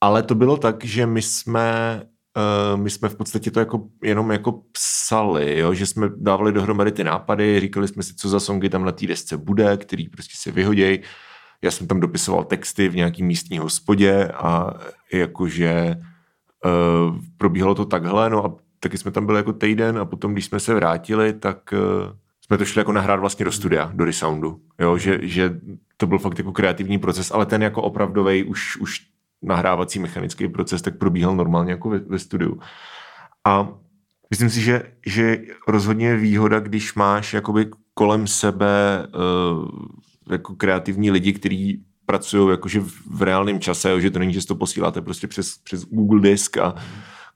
Ale 0.01 0.23
to 0.23 0.35
bylo 0.35 0.57
tak, 0.57 0.85
že 0.85 1.07
my 1.07 1.23
jsme 1.23 2.03
Uh, 2.37 2.81
my 2.81 2.91
jsme 2.91 3.09
v 3.09 3.17
podstatě 3.17 3.51
to 3.51 3.61
jako 3.61 3.89
jenom 4.03 4.31
jako 4.33 4.63
psali, 4.73 5.59
jo? 5.59 5.75
že 5.75 5.87
jsme 5.87 6.09
dávali 6.17 6.53
dohromady 6.53 6.93
ty 6.93 7.05
nápady, 7.05 7.61
říkali 7.61 7.89
jsme 7.89 8.03
si, 8.03 8.15
co 8.15 8.29
za 8.29 8.41
songy 8.41 8.69
tam 8.69 8.85
na 8.85 8.93
té 8.93 9.07
desce 9.07 9.37
bude, 9.37 9.77
který 9.77 10.09
prostě 10.09 10.35
se 10.37 10.51
vyhodějí. 10.51 11.01
Já 11.63 11.71
jsem 11.71 11.87
tam 11.87 12.01
dopisoval 12.01 12.45
texty 12.45 12.89
v 12.89 12.97
nějaký 12.97 13.23
místní 13.23 13.59
hospodě 13.59 14.29
a 14.29 14.71
jakože 15.13 15.97
uh, 16.67 17.17
probíhalo 17.39 17.75
to 17.75 17.85
takhle, 17.85 18.31
no 18.31 18.45
a 18.45 18.55
taky 18.81 18.99
jsme 18.99 19.11
tam 19.11 19.27
byli 19.27 19.39
jako 19.39 19.53
týden 19.53 19.99
a 19.99 20.05
potom, 20.05 20.33
když 20.33 20.45
jsme 20.45 20.61
se 20.61 20.75
vrátili, 20.75 21.33
tak 21.33 21.73
uh, 21.73 22.13
jsme 22.41 22.59
to 22.59 22.65
šli 22.65 22.81
jako 22.81 22.93
nahrát 22.93 23.21
vlastně 23.21 23.45
do 23.45 23.53
studia, 23.53 23.91
do 23.95 24.05
resoundu, 24.05 24.61
jo, 24.81 24.99
že, 24.99 25.19
že 25.23 25.61
to 25.97 26.07
byl 26.07 26.19
fakt 26.19 26.39
jako 26.39 26.53
kreativní 26.53 26.99
proces, 26.99 27.31
ale 27.31 27.47
ten 27.47 27.63
jako 27.63 27.83
opravdový 27.83 28.45
už, 28.45 28.77
už 28.77 29.07
nahrávací 29.43 29.99
mechanický 29.99 30.49
proces, 30.49 30.83
tak 30.83 30.99
probíhal 30.99 31.37
normálně 31.37 31.71
jako 31.71 31.91
ve, 31.91 31.99
ve 31.99 32.19
studiu. 32.19 32.61
A 33.45 33.69
myslím 34.31 34.51
si, 34.51 34.61
že, 34.61 34.83
že 35.07 35.39
rozhodně 35.69 36.07
je 36.07 36.17
výhoda, 36.17 36.61
když 36.61 36.95
máš 36.95 37.35
jakoby 37.35 37.71
kolem 37.95 38.27
sebe 38.27 39.07
uh, 39.07 39.69
jako 40.31 40.55
kreativní 40.55 41.11
lidi, 41.11 41.33
kteří 41.33 41.85
pracují 42.07 42.51
jakože 42.51 42.81
v 43.11 43.23
reálném 43.23 43.61
čase, 43.61 43.91
jo, 43.91 44.01
že 44.01 44.11
to 44.11 44.19
není, 44.19 44.33
že 44.33 44.47
to 44.47 44.55
posíláte 44.55 45.03
prostě 45.03 45.27
přes, 45.27 45.59
přes 45.59 45.85
Google 45.85 46.21
Disk 46.21 46.59
a 46.59 46.75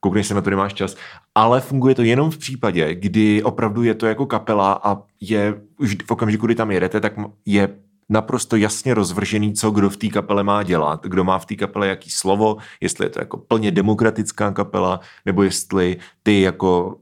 koukneš 0.00 0.27
se 0.27 0.35
na 0.35 0.41
to, 0.41 0.50
nemáš 0.50 0.75
čas. 0.75 0.97
Ale 1.35 1.61
funguje 1.61 1.95
to 1.95 2.03
jenom 2.03 2.31
v 2.31 2.39
případě, 2.39 2.95
kdy 2.95 3.43
opravdu 3.43 3.83
je 3.83 3.95
to 3.95 4.07
jako 4.07 4.27
kapela 4.27 4.81
a 4.85 5.03
je 5.21 5.62
už 5.79 5.97
v 6.07 6.11
okamžiku, 6.11 6.47
kdy 6.47 6.55
tam 6.55 6.71
jedete, 6.71 7.00
tak 7.00 7.12
je 7.47 7.69
naprosto 8.09 8.57
jasně 8.57 8.95
rozvržený, 8.95 9.55
co 9.55 9.71
kdo 9.71 9.91
v 9.91 9.97
té 9.97 10.09
kapele 10.09 10.43
má 10.43 10.62
dělat, 10.62 11.07
kdo 11.07 11.25
má 11.25 11.39
v 11.39 11.47
té 11.47 11.55
kapele 11.55 11.89
jaký 11.89 12.11
slovo, 12.11 12.57
jestli 12.81 13.07
je 13.07 13.11
to 13.11 13.19
jako 13.19 13.37
plně 13.37 13.71
demokratická 13.71 14.50
kapela, 14.50 15.00
nebo 15.27 15.43
jestli 15.43 15.97
ty 16.23 16.41
jako 16.41 16.99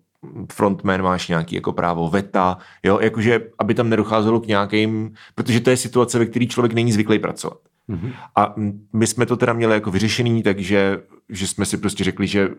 frontman 0.53 1.03
máš 1.03 1.29
nějaký 1.29 1.55
jako 1.55 1.73
právo 1.73 2.09
veta, 2.09 2.59
jo, 2.83 2.99
jakože, 3.03 3.41
aby 3.59 3.75
tam 3.75 3.89
nedocházelo 3.89 4.41
k 4.41 4.47
nějakým, 4.47 5.15
protože 5.35 5.61
to 5.61 5.71
je 5.71 5.77
situace, 5.77 6.19
ve 6.19 6.27
které 6.27 6.47
člověk 6.47 6.73
není 6.73 6.93
zvyklý 6.93 7.19
pracovat. 7.19 7.59
Mm-hmm. 7.89 8.13
A 8.37 8.55
my 8.93 9.07
jsme 9.07 9.27
to 9.27 9.37
teda 9.37 9.53
měli 9.53 9.75
jako 9.75 9.91
vyřešený, 9.91 10.43
takže 10.43 11.01
že 11.29 11.47
jsme 11.47 11.67
si 11.67 11.77
prostě 11.77 12.05
řekli, 12.05 12.27
že, 12.27 12.49
uh, 12.49 12.55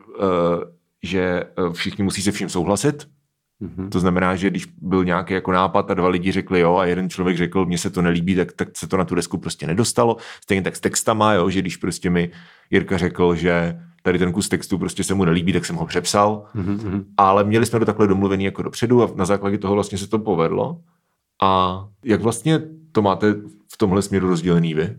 že 1.04 1.22
eh, 1.22 1.74
všichni 1.74 2.04
musí 2.04 2.22
se 2.22 2.32
vším 2.32 2.50
souhlasit. 2.50 3.08
Mm-hmm. 3.62 3.90
To 3.90 4.00
znamená, 4.00 4.36
že 4.36 4.50
když 4.50 4.66
byl 4.66 5.06
nějaký 5.06 5.34
jako 5.34 5.52
nápad 5.52 5.92
a 5.92 5.94
dva 5.94 6.08
lidi 6.08 6.32
řekli 6.32 6.60
jo 6.60 6.76
a 6.76 6.86
jeden 6.86 7.10
člověk 7.10 7.38
řekl, 7.38 7.66
mně 7.66 7.78
se 7.78 7.90
to 7.90 8.02
nelíbí, 8.02 8.36
tak, 8.36 8.52
tak 8.52 8.70
se 8.78 8.88
to 8.88 8.98
na 8.98 9.06
tu 9.06 9.16
desku 9.16 9.38
prostě 9.38 9.68
nedostalo. 9.68 10.18
Stejně 10.44 10.62
tak 10.62 10.76
s 10.76 10.80
textama, 10.80 11.34
jo, 11.34 11.50
že 11.50 11.62
když 11.62 11.78
prostě 11.78 12.10
mi 12.10 12.32
Jirka 12.72 12.98
řekl, 12.98 13.36
že 13.36 13.80
tady 14.10 14.20
ten 14.20 14.32
kus 14.32 14.50
textu 14.50 14.78
prostě 14.78 15.04
se 15.04 15.14
mu 15.14 15.26
nelíbí, 15.26 15.54
tak 15.54 15.66
jsem 15.66 15.76
ho 15.76 15.86
přepsal. 15.86 16.46
Mm-hmm. 16.56 17.04
Ale 17.18 17.44
měli 17.44 17.66
jsme 17.66 17.80
to 17.80 17.86
takhle 17.86 18.08
domluvený 18.08 18.44
jako 18.44 18.64
dopředu 18.64 19.04
a 19.04 19.10
na 19.16 19.26
základě 19.26 19.58
toho 19.58 19.74
vlastně 19.74 19.98
se 19.98 20.10
to 20.10 20.20
povedlo. 20.20 20.82
A 21.42 21.86
jak 22.06 22.22
vlastně 22.22 22.62
to 22.92 23.02
máte 23.02 23.34
v 23.74 23.78
tomhle 23.78 24.02
směru 24.02 24.30
rozdělený 24.30 24.74
vy? 24.74 24.96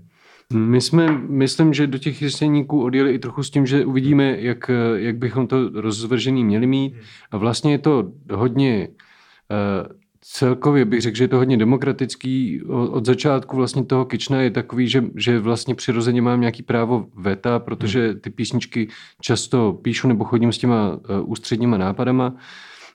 My 0.54 0.80
jsme, 0.80 1.18
myslím, 1.28 1.74
že 1.74 1.86
do 1.86 1.98
těch 1.98 2.22
jeseníků 2.22 2.82
odjeli 2.82 3.12
i 3.12 3.18
trochu 3.18 3.42
s 3.42 3.50
tím, 3.50 3.66
že 3.66 3.84
uvidíme, 3.84 4.36
jak, 4.40 4.70
jak 4.94 5.16
bychom 5.18 5.46
to 5.46 5.68
rozvržený 5.74 6.44
měli 6.44 6.66
mít. 6.66 6.94
A 7.30 7.36
vlastně 7.36 7.72
je 7.72 7.78
to 7.78 8.12
hodně 8.32 8.88
uh, 8.88 9.99
celkově 10.20 10.84
bych 10.84 11.00
řekl, 11.00 11.16
že 11.16 11.24
je 11.24 11.28
to 11.28 11.36
hodně 11.36 11.56
demokratický. 11.56 12.62
Od 12.68 13.06
začátku 13.06 13.56
vlastně 13.56 13.84
toho 13.84 14.04
Kitchena 14.04 14.40
je 14.40 14.50
takový, 14.50 14.88
že, 14.88 15.04
že 15.16 15.38
vlastně 15.38 15.74
přirozeně 15.74 16.22
mám 16.22 16.40
nějaký 16.40 16.62
právo 16.62 17.06
veta, 17.14 17.58
protože 17.58 18.08
hmm. 18.08 18.20
ty 18.20 18.30
písničky 18.30 18.88
často 19.20 19.72
píšu 19.72 20.08
nebo 20.08 20.24
chodím 20.24 20.52
s 20.52 20.58
těma 20.58 20.90
uh, 20.90 20.98
ústředníma 21.24 21.78
nápadama 21.78 22.34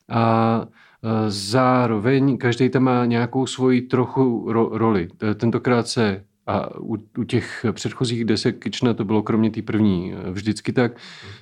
a 0.09 0.59
uh, 0.61 1.09
zároveň 1.27 2.37
každý 2.37 2.69
tam 2.69 2.83
má 2.83 3.05
nějakou 3.05 3.45
svoji 3.45 3.81
trochu 3.81 4.51
ro, 4.51 4.69
roli. 4.73 5.07
Tentokrát 5.35 5.87
se 5.87 6.23
a 6.47 6.79
u, 6.79 6.97
u 7.17 7.23
těch 7.23 7.65
předchozích 7.71 8.25
desek 8.25 8.63
Kitchena 8.63 8.93
to 8.93 9.05
bylo 9.05 9.23
kromě 9.23 9.51
té 9.51 9.61
první 9.61 10.13
eh, 10.13 10.31
vždycky 10.31 10.73
tak, 10.73 10.91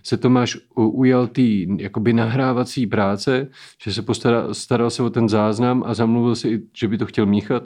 se 0.03 0.17
Tomáš 0.17 0.57
ujal 0.75 1.27
té 1.27 1.41
jakoby 1.77 2.13
nahrávací 2.13 2.87
práce, 2.87 3.47
že 3.83 3.93
se 3.93 4.01
postaral, 4.01 4.53
staral 4.53 4.89
se 4.89 5.03
o 5.03 5.09
ten 5.09 5.29
záznam 5.29 5.83
a 5.85 5.93
zamluvil 5.93 6.35
si, 6.35 6.63
že 6.73 6.87
by 6.87 6.97
to 6.97 7.05
chtěl 7.05 7.25
míchat. 7.25 7.63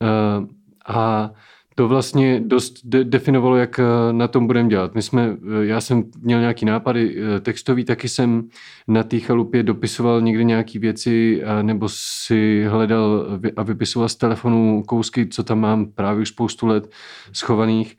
Uh, 0.00 0.46
a 0.86 1.30
to 1.78 1.88
vlastně 1.88 2.40
dost 2.40 2.80
de- 2.84 3.04
definovalo, 3.04 3.56
jak 3.56 3.78
eh, 3.78 3.82
na 4.12 4.28
tom 4.28 4.46
budeme 4.46 4.68
dělat. 4.68 4.94
My 4.94 5.02
jsme, 5.02 5.36
eh, 5.62 5.66
já 5.66 5.80
jsem 5.80 6.04
měl 6.20 6.40
nějaký 6.40 6.64
nápady 6.64 7.16
eh, 7.16 7.40
textový, 7.40 7.84
taky 7.84 8.08
jsem 8.08 8.48
na 8.88 9.02
té 9.02 9.18
chalupě 9.18 9.62
dopisoval 9.62 10.20
někde 10.20 10.44
nějaké 10.44 10.78
věci 10.78 11.42
nebo 11.62 11.88
si 11.88 12.64
hledal 12.68 13.26
a 13.56 13.62
vypisoval 13.62 14.08
z 14.08 14.16
telefonu 14.16 14.82
kousky, 14.82 15.26
co 15.26 15.44
tam 15.44 15.60
mám 15.60 15.86
právě 15.86 16.22
už 16.22 16.28
spoustu 16.28 16.66
let 16.66 16.90
schovaných. 17.32 17.96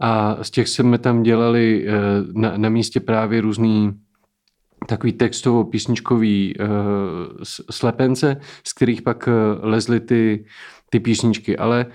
A 0.00 0.38
z 0.44 0.50
těch 0.50 0.68
jsme 0.68 0.98
tam 0.98 1.22
dělali 1.22 1.86
na, 2.32 2.56
na 2.56 2.68
místě 2.68 3.00
právě 3.00 3.40
různý 3.40 3.92
takový 4.86 5.12
textovo-písničkový 5.12 6.54
uh, 6.60 6.66
slepence, 7.70 8.36
z 8.66 8.72
kterých 8.72 9.02
pak 9.02 9.28
lezly 9.60 10.00
ty, 10.00 10.44
ty 10.90 11.00
písničky. 11.00 11.56
Ale 11.56 11.86
Uh, 11.86 11.92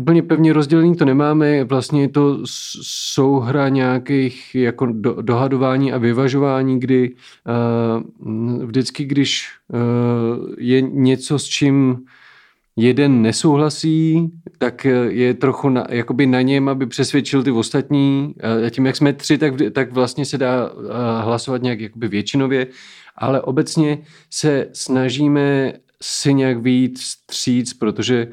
úplně 0.00 0.22
pevně 0.22 0.52
rozdělený 0.52 0.96
to 0.96 1.04
nemáme, 1.04 1.64
vlastně 1.64 2.00
je 2.00 2.08
to 2.08 2.38
souhra 2.82 3.68
nějakých 3.68 4.54
jako 4.54 4.86
do, 4.86 5.22
dohadování 5.22 5.92
a 5.92 5.98
vyvažování, 5.98 6.80
kdy 6.80 7.10
uh, 7.10 8.66
vždycky, 8.66 9.04
když 9.04 9.48
uh, 9.68 9.78
je 10.58 10.80
něco, 10.80 11.38
s 11.38 11.44
čím 11.44 11.98
jeden 12.76 13.22
nesouhlasí, 13.22 14.30
tak 14.58 14.86
je 15.08 15.34
trochu 15.34 15.68
na, 15.68 15.84
jakoby 15.88 16.26
na 16.26 16.42
něm, 16.42 16.68
aby 16.68 16.86
přesvědčil 16.86 17.42
ty 17.42 17.50
ostatní. 17.50 18.34
A 18.66 18.70
tím, 18.70 18.86
jak 18.86 18.96
jsme 18.96 19.12
tři, 19.12 19.38
tak, 19.38 19.54
tak 19.72 19.92
vlastně 19.92 20.24
se 20.24 20.38
dá 20.38 20.70
hlasovat 21.20 21.62
nějak 21.62 21.80
jakoby 21.80 22.08
většinově, 22.08 22.66
ale 23.16 23.40
obecně 23.40 23.98
se 24.30 24.68
snažíme 24.72 25.72
si 26.02 26.34
nějak 26.34 26.58
vyjít 26.58 26.98
stříc, 26.98 27.74
protože 27.74 28.26
uh, 28.26 28.32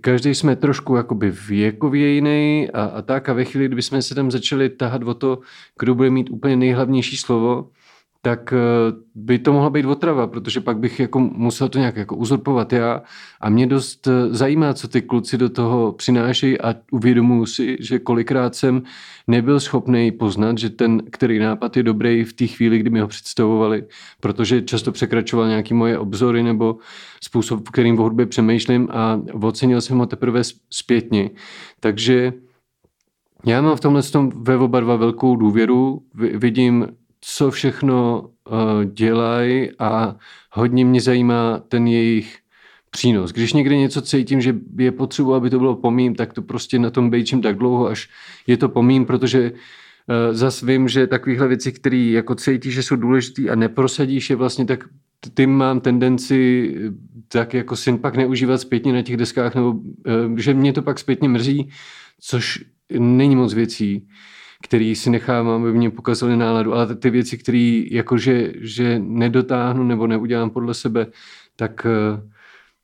každý 0.00 0.34
jsme 0.34 0.56
trošku 0.56 0.96
jakoby 0.96 1.30
věkově 1.30 2.08
jiný 2.08 2.68
a, 2.74 2.84
a 2.84 3.02
tak 3.02 3.28
a 3.28 3.32
ve 3.32 3.44
chvíli, 3.44 3.66
kdyby 3.66 3.82
jsme 3.82 4.02
se 4.02 4.14
tam 4.14 4.30
začali 4.30 4.68
tahat 4.68 5.02
o 5.02 5.14
to, 5.14 5.38
kdo 5.78 5.94
bude 5.94 6.10
mít 6.10 6.30
úplně 6.30 6.56
nejhlavnější 6.56 7.16
slovo, 7.16 7.70
tak 8.26 8.52
eh, 8.52 8.56
by 9.14 9.38
to 9.38 9.52
mohla 9.52 9.70
být 9.70 9.86
otrava, 9.86 10.26
protože 10.26 10.60
pak 10.60 10.78
bych 10.78 11.00
jako 11.00 11.20
musel 11.20 11.68
to 11.68 11.78
nějak 11.78 11.96
jako 11.96 12.16
uzurpovat 12.16 12.72
já 12.72 13.02
a 13.40 13.50
mě 13.50 13.66
dost 13.66 14.06
eh, 14.06 14.34
zajímá, 14.34 14.74
co 14.74 14.88
ty 14.88 15.02
kluci 15.02 15.38
do 15.38 15.48
toho 15.48 15.92
přinášejí 15.92 16.60
a 16.60 16.74
uvědomuji 16.92 17.46
si, 17.46 17.76
že 17.80 17.98
kolikrát 17.98 18.54
jsem 18.54 18.82
nebyl 19.26 19.60
schopný 19.60 20.12
poznat, 20.12 20.58
že 20.58 20.70
ten, 20.70 21.02
který 21.10 21.38
nápad 21.38 21.76
je 21.76 21.82
dobrý 21.82 22.24
v 22.24 22.32
té 22.32 22.46
chvíli, 22.46 22.78
kdy 22.78 22.90
mi 22.90 23.00
ho 23.00 23.08
představovali, 23.08 23.84
protože 24.20 24.62
často 24.62 24.92
překračoval 24.92 25.48
nějaký 25.48 25.74
moje 25.74 25.98
obzory 25.98 26.42
nebo 26.42 26.76
způsob, 27.22 27.68
kterým 27.68 27.98
o 27.98 28.02
hudbě 28.02 28.26
přemýšlím 28.26 28.88
a 28.90 29.20
ocenil 29.42 29.80
jsem 29.80 29.98
ho 29.98 30.06
teprve 30.06 30.42
zpětně. 30.70 31.30
Takže 31.80 32.32
já 33.46 33.62
mám 33.62 33.76
v 33.76 33.80
tomhle 33.80 34.02
tom 34.02 34.32
ve 34.34 34.56
oba 34.56 34.80
dva 34.80 34.96
velkou 34.96 35.36
důvěru, 35.36 36.02
vidím 36.14 36.86
co 37.28 37.50
všechno 37.50 38.20
uh, 38.20 38.84
dělají 38.84 39.70
a 39.78 40.16
hodně 40.52 40.84
mě 40.84 41.00
zajímá 41.00 41.62
ten 41.68 41.86
jejich 41.86 42.38
přínos. 42.90 43.32
Když 43.32 43.52
někde 43.52 43.76
něco 43.76 44.02
cítím, 44.02 44.40
že 44.40 44.56
je 44.78 44.92
potřeba, 44.92 45.36
aby 45.36 45.50
to 45.50 45.58
bylo 45.58 45.76
pomím, 45.76 46.14
tak 46.14 46.32
to 46.32 46.42
prostě 46.42 46.78
na 46.78 46.90
tom 46.90 47.10
bejčím 47.10 47.42
tak 47.42 47.56
dlouho, 47.56 47.86
až 47.86 48.08
je 48.46 48.56
to 48.56 48.68
pomím, 48.68 49.06
protože 49.06 49.52
uh, 49.52 50.34
zas 50.34 50.62
vím, 50.62 50.88
že 50.88 51.06
takovéhle 51.06 51.48
věci, 51.48 51.72
které 51.72 51.96
jako 51.96 52.34
cítí, 52.34 52.70
že 52.70 52.82
jsou 52.82 52.96
důležité 52.96 53.50
a 53.50 53.54
neprosadíš 53.54 54.30
je 54.30 54.36
vlastně, 54.36 54.64
tak 54.64 54.84
tím 55.34 55.50
mám 55.50 55.80
tendenci 55.80 56.74
tak 57.28 57.54
jako 57.54 57.76
syn 57.76 57.98
pak 57.98 58.16
neužívat 58.16 58.60
zpětně 58.60 58.92
na 58.92 59.02
těch 59.02 59.16
deskách, 59.16 59.54
nebo 59.54 59.74
že 60.36 60.54
mě 60.54 60.72
to 60.72 60.82
pak 60.82 60.98
zpětně 60.98 61.28
mrzí, 61.28 61.70
což 62.20 62.64
není 62.98 63.36
moc 63.36 63.54
věcí 63.54 64.08
který 64.62 64.94
si 64.94 65.10
nechám, 65.10 65.48
aby 65.48 65.72
mě 65.72 65.90
pokazili 65.90 66.36
náladu, 66.36 66.74
ale 66.74 66.94
ty 66.94 67.10
věci, 67.10 67.38
které 67.38 67.82
jakože 67.90 68.52
že 68.60 68.98
nedotáhnu 68.98 69.84
nebo 69.84 70.06
neudělám 70.06 70.50
podle 70.50 70.74
sebe, 70.74 71.06
tak, 71.56 71.86
eh, 71.86 72.30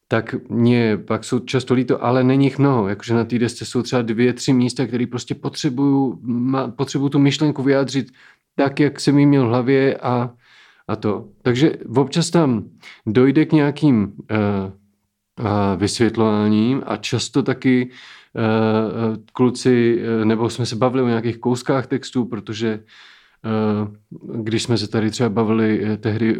tak 0.09 0.35
mě 0.49 0.97
pak 0.97 1.25
jsou 1.25 1.39
často 1.39 1.75
líto, 1.75 2.05
ale 2.05 2.25
není 2.25 2.47
jich 2.47 2.59
mnoho. 2.59 2.89
Jakože 2.89 3.15
na 3.15 3.25
té 3.25 3.39
desce 3.39 3.65
jsou 3.65 3.83
třeba 3.83 4.03
dvě, 4.03 4.33
tři 4.33 4.53
místa, 4.53 4.87
které 4.87 5.07
prostě 5.07 5.35
potřebuju, 5.35 6.21
potřebuju 6.77 7.09
tu 7.09 7.19
myšlenku 7.19 7.63
vyjádřit 7.63 8.13
tak, 8.57 8.81
jak 8.81 9.01
jsem 9.01 9.19
ji 9.19 9.27
měl 9.27 9.45
v 9.45 9.49
hlavě 9.49 9.97
a, 9.97 10.31
a 10.89 10.97
to. 10.97 11.29
Takže 11.43 11.73
občas 11.97 12.31
tam 12.31 12.65
dojde 13.07 13.45
k 13.45 13.53
nějakým 13.53 14.05
uh, 14.05 14.82
vysvětlováním 15.77 16.83
a 16.87 16.97
často 16.97 17.43
taky 17.43 17.91
Eh, 18.37 19.17
kluci, 19.33 20.03
eh, 20.03 20.25
nebo 20.25 20.51
jsme 20.51 20.67
se 20.67 20.77
bavili 20.77 21.03
o 21.03 21.09
nějakých 21.09 21.39
kouskách 21.39 21.87
textů, 21.87 22.25
protože 22.25 22.85
Eh, 23.45 23.97
když 24.35 24.63
jsme 24.63 24.79
se 24.79 24.89
tady 24.89 25.11
třeba 25.11 25.29
bavili 25.29 25.85
eh, 25.85 25.97
tehdy 25.97 26.39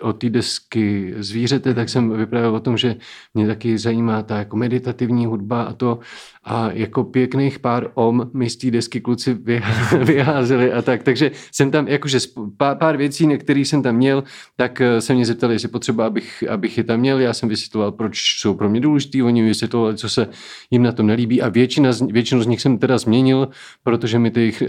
o 0.00 0.12
té 0.12 0.30
desky 0.30 1.14
zvířete, 1.18 1.74
tak 1.74 1.88
jsem 1.88 2.10
vyprávěl 2.10 2.54
o 2.54 2.60
tom, 2.60 2.76
že 2.76 2.96
mě 3.34 3.46
taky 3.46 3.78
zajímá 3.78 4.22
ta 4.22 4.38
jako 4.38 4.56
meditativní 4.56 5.26
hudba 5.26 5.62
a 5.62 5.72
to 5.72 5.98
a 6.44 6.70
jako 6.72 7.04
pěkných 7.04 7.58
pár 7.58 7.90
om 7.94 8.30
mi 8.34 8.50
z 8.50 8.56
té 8.56 8.70
desky 8.70 9.00
kluci 9.00 9.34
vyházeli 10.04 10.72
a 10.72 10.82
tak. 10.82 11.02
Takže 11.02 11.30
jsem 11.52 11.70
tam 11.70 11.88
jakože 11.88 12.18
pár, 12.56 12.76
pár 12.76 12.96
věcí, 12.96 13.38
které 13.38 13.60
jsem 13.60 13.82
tam 13.82 13.96
měl, 13.96 14.24
tak 14.56 14.80
eh, 14.80 15.00
se 15.00 15.14
mě 15.14 15.26
zeptali, 15.26 15.54
jestli 15.54 15.68
potřeba, 15.68 16.06
abych, 16.06 16.44
abych 16.48 16.78
je 16.78 16.84
tam 16.84 17.00
měl. 17.00 17.20
Já 17.20 17.32
jsem 17.32 17.48
vysvětloval, 17.48 17.92
proč 17.92 18.18
jsou 18.40 18.54
pro 18.54 18.68
mě 18.68 18.80
důležitý, 18.80 19.22
oni 19.22 19.42
vysvětlovali, 19.42 19.96
co 19.96 20.08
se 20.08 20.28
jim 20.70 20.82
na 20.82 20.92
tom 20.92 21.06
nelíbí 21.06 21.42
a 21.42 21.48
většina, 21.48 21.90
většinu 22.10 22.42
z 22.42 22.46
nich 22.46 22.60
jsem 22.60 22.78
teda 22.78 22.98
změnil, 22.98 23.48
protože 23.82 24.18
mi 24.18 24.30
ty 24.30 24.40
jejich 24.40 24.62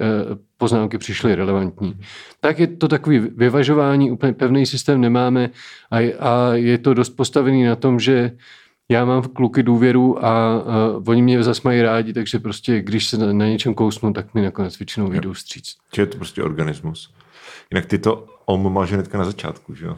poznámky 0.57 0.97
přišly 0.97 1.35
relevantní. 1.35 1.95
Tak 2.39 2.59
je 2.59 2.67
to 2.67 2.87
takový 2.87 3.19
vyvažování, 3.19 4.11
úplně 4.11 4.33
pevný 4.33 4.65
systém 4.65 5.01
nemáme 5.01 5.49
a, 5.91 5.97
a 6.19 6.53
je 6.53 6.77
to 6.77 6.93
dost 6.93 7.09
postavený 7.09 7.63
na 7.63 7.75
tom, 7.75 7.99
že 7.99 8.31
já 8.89 9.05
mám 9.05 9.21
v 9.21 9.27
kluky 9.27 9.63
důvěru 9.63 10.25
a, 10.25 10.29
a 10.29 10.61
oni 11.07 11.21
mě 11.21 11.43
zase 11.43 11.61
mají 11.63 11.81
rádi, 11.81 12.13
takže 12.13 12.39
prostě 12.39 12.81
když 12.81 13.07
se 13.07 13.17
na, 13.17 13.33
na 13.33 13.47
něčem 13.47 13.73
kousnu, 13.73 14.13
tak 14.13 14.33
mi 14.33 14.41
nakonec 14.41 14.79
většinou 14.79 15.07
vyjdou 15.07 15.33
stříc. 15.33 15.75
Či 15.91 16.01
je 16.01 16.07
to 16.07 16.17
prostě 16.17 16.43
organismus. 16.43 17.13
Jinak 17.71 17.85
ty 17.85 17.97
to 17.97 18.27
OM 18.45 18.73
máš 18.73 18.93
hnedka 18.93 19.17
na 19.17 19.25
začátku, 19.25 19.75
že 19.75 19.85
jo? 19.85 19.97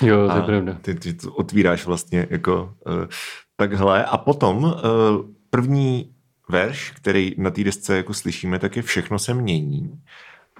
Jo, 0.00 0.28
to 0.28 0.36
je 0.36 0.42
pravda. 0.42 0.78
Ty, 0.82 0.94
ty 0.94 1.14
to 1.14 1.32
otvíráš 1.32 1.86
vlastně 1.86 2.26
jako 2.30 2.74
uh, 2.86 2.92
takhle 3.56 4.04
a 4.04 4.18
potom 4.18 4.64
uh, 4.64 4.72
první 5.50 6.10
verš, 6.48 6.90
který 6.90 7.34
na 7.38 7.50
té 7.50 7.64
desce 7.64 7.96
jako 7.96 8.14
slyšíme, 8.14 8.58
tak 8.58 8.76
je 8.76 8.82
všechno 8.82 9.18
se 9.18 9.34
mění. 9.34 10.00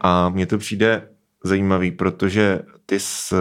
A 0.00 0.28
mně 0.28 0.46
to 0.46 0.58
přijde 0.58 1.08
zajímavý, 1.44 1.90
protože 1.90 2.60
ty 2.86 3.00
s, 3.00 3.34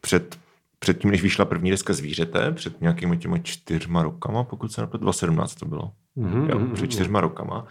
před, 0.00 0.38
před 0.78 0.98
tím, 0.98 1.10
než 1.10 1.22
vyšla 1.22 1.44
první 1.44 1.70
deska 1.70 1.92
Zvířete, 1.92 2.52
před 2.52 2.80
nějakými 2.80 3.18
těmi 3.18 3.40
čtyřma 3.42 4.02
rokama, 4.02 4.44
pokud 4.44 4.72
se 4.72 4.80
nepletu, 4.80 5.04
2017 5.04 5.54
to 5.54 5.66
bylo, 5.66 5.92
mm-hmm. 6.16 6.48
jo, 6.50 6.74
před 6.74 6.90
čtyřma 6.90 7.20
rokama, 7.20 7.66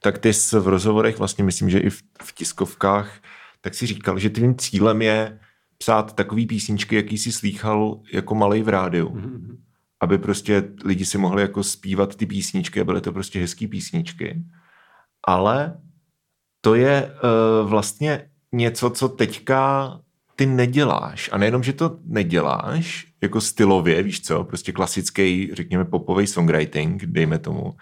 tak 0.00 0.18
ty 0.18 0.32
jsi 0.32 0.58
v 0.58 0.68
rozhovorech, 0.68 1.18
vlastně 1.18 1.44
myslím, 1.44 1.70
že 1.70 1.78
i 1.78 1.90
v, 1.90 2.02
v 2.22 2.34
tiskovkách, 2.34 3.20
tak 3.60 3.74
si 3.74 3.86
říkal, 3.86 4.18
že 4.18 4.30
tvým 4.30 4.56
cílem 4.56 5.02
je 5.02 5.38
psát 5.78 6.12
takový 6.12 6.46
písničky, 6.46 6.96
jaký 6.96 7.18
jsi 7.18 7.32
slýchal 7.32 8.00
jako 8.12 8.34
malej 8.34 8.62
v 8.62 8.68
rádiu. 8.68 9.08
Mm-hmm 9.08 9.56
aby 10.02 10.18
prostě 10.18 10.62
lidi 10.84 11.04
si 11.04 11.18
mohli 11.18 11.42
jako 11.42 11.62
zpívat 11.62 12.16
ty 12.16 12.26
písničky 12.26 12.80
a 12.80 12.84
byly 12.84 13.00
to 13.00 13.12
prostě 13.12 13.40
hezký 13.40 13.68
písničky. 13.68 14.42
Ale 15.26 15.80
to 16.64 16.74
je 16.74 17.12
uh, 17.12 17.70
vlastně 17.70 18.28
něco, 18.52 18.90
co 18.90 19.08
teďka 19.08 19.92
ty 20.36 20.46
neděláš. 20.46 21.30
A 21.32 21.38
nejenom, 21.38 21.62
že 21.62 21.72
to 21.72 21.98
neděláš, 22.04 23.06
jako 23.22 23.40
stylově, 23.40 24.02
víš 24.02 24.22
co, 24.22 24.44
prostě 24.44 24.72
klasický, 24.72 25.50
řekněme, 25.52 25.84
popový 25.84 26.26
songwriting, 26.26 27.06
dejme 27.06 27.38
tomu, 27.38 27.76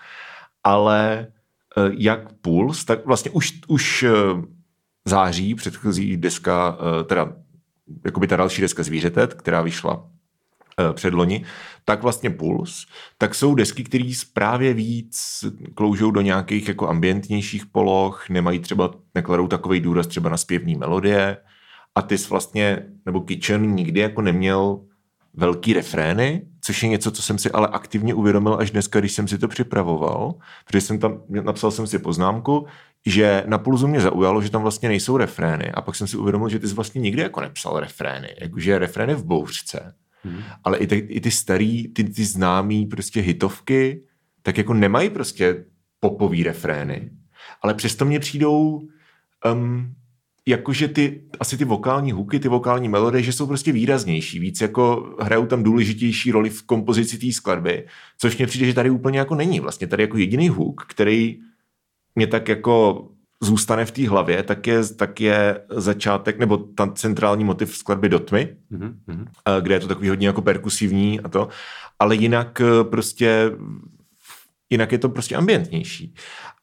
ale 0.65 1.27
uh, 1.77 1.93
jak 1.99 2.33
Puls, 2.33 2.85
tak 2.85 3.07
vlastně 3.07 3.31
už, 3.31 3.61
už 3.69 4.03
uh, 4.03 4.45
září, 5.05 5.55
předchozí 5.55 6.17
deska, 6.17 6.71
uh, 6.71 7.07
teda 7.07 7.33
jakoby 8.05 8.27
ta 8.27 8.37
další 8.37 8.63
deska 8.63 8.83
Zvířetet, 8.83 9.35
která 9.35 9.63
vyšla 9.63 10.09
předloni, 10.93 11.45
tak 11.85 12.03
vlastně 12.03 12.31
Puls, 12.31 12.87
tak 13.19 13.35
jsou 13.35 13.55
desky, 13.55 13.85
které 13.85 14.13
právě 14.33 14.75
víc 14.75 15.45
kloužou 15.75 16.11
do 16.11 16.21
nějakých 16.21 16.69
jako 16.69 16.89
ambientnějších 16.89 17.67
poloh, 17.67 18.29
nemají 18.31 18.59
třeba, 18.59 18.91
nekladou 19.15 19.47
takový 19.47 19.81
důraz 19.81 20.07
třeba 20.07 20.31
na 20.31 20.37
zpěvní 20.37 20.77
melodie. 20.77 21.37
A 21.95 22.03
ty 22.03 22.17
vlastně, 22.17 22.87
nebo 23.07 23.21
Kitchen 23.21 23.75
nikdy 23.75 24.01
jako 24.01 24.23
neměl 24.23 24.81
velký 25.35 25.73
refrény, 25.73 26.43
což 26.61 26.83
je 26.83 26.89
něco, 26.89 27.11
co 27.11 27.23
jsem 27.23 27.39
si 27.39 27.51
ale 27.51 27.69
aktivně 27.69 28.15
uvědomil 28.15 28.55
až 28.55 28.71
dneska, 28.71 29.01
když 29.01 29.13
jsem 29.13 29.29
si 29.29 29.39
to 29.39 29.49
připravoval, 29.49 30.35
protože 30.67 30.81
jsem 30.81 30.99
tam, 30.99 31.23
napsal 31.29 31.71
jsem 31.71 31.87
si 31.87 31.99
poznámku, 31.99 32.67
že 33.07 33.45
na 33.47 33.59
Pulzu 33.59 33.89
mě 33.89 34.01
zaujalo, 34.01 34.43
že 34.43 34.51
tam 34.51 34.63
vlastně 34.63 34.89
nejsou 34.89 35.17
refrény. 35.17 35.71
A 35.71 35.83
pak 35.83 35.95
jsem 35.95 36.07
si 36.07 36.17
uvědomil, 36.17 36.49
že 36.49 36.59
ty 36.59 36.69
jsi 36.69 36.75
vlastně 36.75 37.01
nikdy 37.01 37.23
jako 37.23 37.41
nepsal 37.41 37.81
refrény, 37.81 38.29
jakože 38.41 38.79
refrény 38.79 39.15
v 39.15 39.25
bouřce 39.25 39.95
Hmm. 40.23 40.43
Ale 40.65 40.79
i 40.79 40.87
ty, 40.87 40.97
i 40.97 41.21
ty 41.21 41.31
starý, 41.31 41.89
ty, 41.89 42.05
ty 42.05 42.25
známý 42.25 42.87
prostě 42.87 43.21
hitovky, 43.21 44.03
tak 44.43 44.59
jako 44.59 44.75
nemají 44.75 45.11
prostě 45.11 45.65
popový 46.01 46.43
refrény. 46.43 47.11
Ale 47.63 47.75
přesto 47.75 48.05
mě 48.05 48.21
přijdou 48.21 48.89
um, 49.53 49.95
jakože 50.47 50.89
ty, 50.89 51.23
asi 51.41 51.59
ty 51.59 51.65
vokální 51.65 52.13
huky, 52.13 52.41
ty 52.41 52.49
vokální 52.49 52.89
melodie, 52.89 53.23
že 53.23 53.33
jsou 53.33 53.47
prostě 53.47 53.73
výraznější, 53.73 54.39
víc 54.39 54.61
jako 54.61 55.17
hrajou 55.21 55.47
tam 55.47 55.63
důležitější 55.63 56.31
roli 56.31 56.51
v 56.51 56.63
kompozici 56.63 57.19
té 57.19 57.33
skladby, 57.33 57.87
což 58.19 58.37
mě 58.37 58.47
přijde, 58.47 58.67
že 58.67 58.75
tady 58.75 58.91
úplně 58.91 59.19
jako 59.19 59.35
není. 59.35 59.61
Vlastně 59.61 59.87
tady 59.87 60.03
jako 60.03 60.19
jediný 60.19 60.49
huk, 60.49 60.87
který 60.89 61.39
mě 62.15 62.27
tak 62.27 62.49
jako 62.49 63.09
zůstane 63.43 63.85
v 63.85 63.91
té 63.91 64.09
hlavě, 64.09 64.43
tak 64.43 64.67
je, 64.67 64.89
tak 64.97 65.21
je 65.21 65.61
začátek, 65.71 66.39
nebo 66.39 66.57
ta 66.57 66.87
centrální 66.87 67.45
motiv 67.45 67.77
skladby 67.77 68.09
do 68.09 68.19
tmy, 68.19 68.57
mm-hmm. 68.73 69.27
kde 69.61 69.75
je 69.75 69.81
to 69.81 69.89
takový 69.89 70.09
hodně 70.09 70.27
jako 70.27 70.43
perkusivní 70.43 71.21
a 71.21 71.29
to, 71.29 71.49
ale 71.99 72.17
jinak 72.17 72.61
eh, 72.61 72.85
prostě, 72.85 73.53
jinak 74.71 74.93
je 74.93 74.99
to 74.99 75.09
prostě 75.09 75.37
ambientnější. 75.37 76.15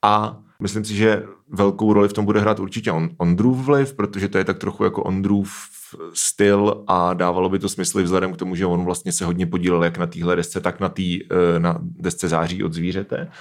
A 0.02 0.38
myslím 0.62 0.86
si, 0.86 0.96
že 0.96 1.24
velkou 1.50 1.94
roli 1.94 2.10
v 2.10 2.14
tom 2.14 2.26
bude 2.26 2.40
hrát 2.40 2.60
určitě 2.60 2.92
on, 2.92 3.10
Ondrův 3.18 3.66
vliv, 3.66 3.94
protože 3.94 4.30
to 4.30 4.38
je 4.38 4.44
tak 4.44 4.58
trochu 4.58 4.84
jako 4.84 5.04
Ondrův 5.04 5.52
styl 6.14 6.84
a 6.88 7.14
dávalo 7.14 7.50
by 7.50 7.60
to 7.60 7.70
smysl 7.70 8.04
vzhledem 8.04 8.34
k 8.34 8.38
tomu, 8.38 8.56
že 8.56 8.66
on 8.66 8.86
vlastně 8.86 9.12
se 9.12 9.26
hodně 9.26 9.46
podílel 9.46 9.84
jak 9.84 9.98
na 9.98 10.08
téhle 10.08 10.36
desce, 10.36 10.62
tak 10.62 10.80
na, 10.80 10.90
tý, 10.90 11.20
eh, 11.24 11.60
na 11.60 11.80
desce 11.82 12.28
září 12.28 12.64
od 12.64 12.74
zvířete. 12.74 13.32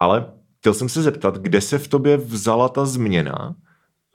Ale 0.00 0.26
chtěl 0.62 0.74
jsem 0.74 0.88
se 0.88 1.02
zeptat, 1.02 1.38
kde 1.38 1.60
se 1.60 1.78
v 1.78 1.88
tobě 1.88 2.16
vzala 2.16 2.68
ta 2.68 2.86
změna 2.86 3.54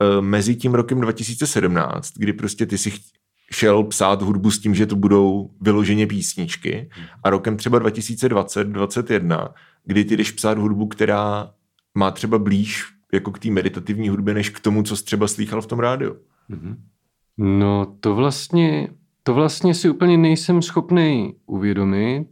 eh, 0.02 0.20
mezi 0.20 0.56
tím 0.56 0.74
rokem 0.74 1.00
2017, 1.00 2.12
kdy 2.16 2.32
prostě 2.32 2.66
ty 2.66 2.78
si 2.78 2.92
šel 3.52 3.84
psát 3.84 4.22
hudbu 4.22 4.50
s 4.50 4.58
tím, 4.58 4.74
že 4.74 4.86
to 4.86 4.96
budou 4.96 5.50
vyloženě 5.60 6.06
písničky 6.06 6.90
a 7.24 7.30
rokem 7.30 7.56
třeba 7.56 7.80
2020-2021, 7.80 9.48
kdy 9.84 10.04
ty 10.04 10.16
jdeš 10.16 10.30
psát 10.30 10.58
hudbu, 10.58 10.86
která 10.86 11.50
má 11.94 12.10
třeba 12.10 12.38
blíž 12.38 12.84
jako 13.12 13.30
k 13.30 13.38
té 13.38 13.50
meditativní 13.50 14.08
hudbě, 14.08 14.34
než 14.34 14.50
k 14.50 14.60
tomu, 14.60 14.82
co 14.82 14.96
jsi 14.96 15.04
třeba 15.04 15.28
slýchal 15.28 15.62
v 15.62 15.66
tom 15.66 15.78
rádiu. 15.78 16.16
Mm-hmm. 16.50 16.76
No 17.38 17.96
to 18.00 18.14
vlastně, 18.14 18.88
to 19.22 19.34
vlastně 19.34 19.74
si 19.74 19.90
úplně 19.90 20.18
nejsem 20.18 20.62
schopný 20.62 21.34
uvědomit. 21.46 22.26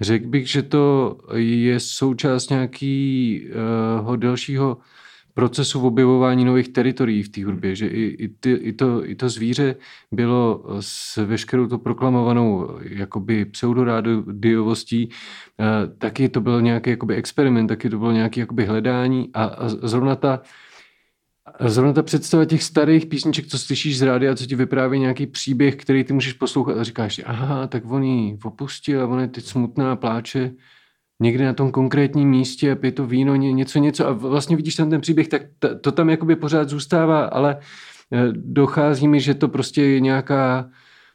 Řekl 0.00 0.28
bych, 0.28 0.50
že 0.50 0.62
to 0.62 1.16
je 1.34 1.80
součást 1.80 2.50
nějakého 2.50 4.10
uh, 4.10 4.16
delšího 4.16 4.78
procesu 5.34 5.80
objevování 5.86 6.44
nových 6.44 6.68
teritorií 6.68 7.22
v 7.22 7.28
té 7.28 7.44
hudbě, 7.44 7.76
že 7.76 7.86
i, 7.86 8.02
i, 8.02 8.28
ty, 8.28 8.52
i, 8.52 8.72
to, 8.72 9.08
i 9.08 9.14
to 9.14 9.28
zvíře 9.28 9.76
bylo 10.12 10.64
s 10.80 11.16
veškerou 11.16 11.66
to 11.66 11.78
proklamovanou 11.78 12.78
jakoby 12.82 13.44
pseudoradiovostí, 13.44 15.08
uh, 15.08 15.96
taky 15.98 16.28
to 16.28 16.40
byl 16.40 16.62
nějaký 16.62 16.90
jakoby 16.90 17.14
experiment, 17.14 17.68
taky 17.68 17.90
to 17.90 17.98
bylo 17.98 18.12
nějaké 18.12 18.40
jakoby 18.40 18.64
hledání 18.64 19.30
a, 19.34 19.44
a 19.44 19.68
zrovna 19.68 20.16
ta 20.16 20.42
Zrovna 21.66 21.92
ta 21.92 22.02
představa 22.02 22.44
těch 22.44 22.62
starých 22.62 23.06
písniček, 23.06 23.46
co 23.46 23.58
slyšíš 23.58 23.98
z 23.98 24.02
rádia, 24.02 24.36
co 24.36 24.46
ti 24.46 24.56
vypráví 24.56 24.98
nějaký 24.98 25.26
příběh, 25.26 25.76
který 25.76 26.04
ty 26.04 26.12
můžeš 26.12 26.32
poslouchat 26.32 26.78
a 26.78 26.84
říkáš, 26.84 27.20
aha, 27.24 27.66
tak 27.66 27.90
on 27.90 28.02
ji 28.02 28.38
opustil 28.44 29.02
a 29.02 29.06
on 29.06 29.20
je 29.20 29.28
teď 29.28 29.44
smutná, 29.44 29.96
pláče 29.96 30.52
někde 31.20 31.44
na 31.44 31.52
tom 31.52 31.70
konkrétním 31.70 32.30
místě 32.30 32.72
a 32.72 32.76
pije 32.76 32.92
to 32.92 33.06
víno, 33.06 33.36
něco, 33.36 33.78
něco. 33.78 34.06
A 34.06 34.12
vlastně 34.12 34.56
vidíš 34.56 34.74
tam 34.74 34.90
ten 34.90 35.00
příběh, 35.00 35.28
tak 35.28 35.42
to 35.80 35.92
tam 35.92 36.10
jakoby 36.10 36.36
pořád 36.36 36.68
zůstává, 36.68 37.24
ale 37.24 37.56
eh, 38.12 38.32
dochází 38.32 39.08
mi, 39.08 39.20
že 39.20 39.34
to 39.34 39.48
prostě 39.48 39.82
je 39.82 40.00
nějaká, 40.00 40.70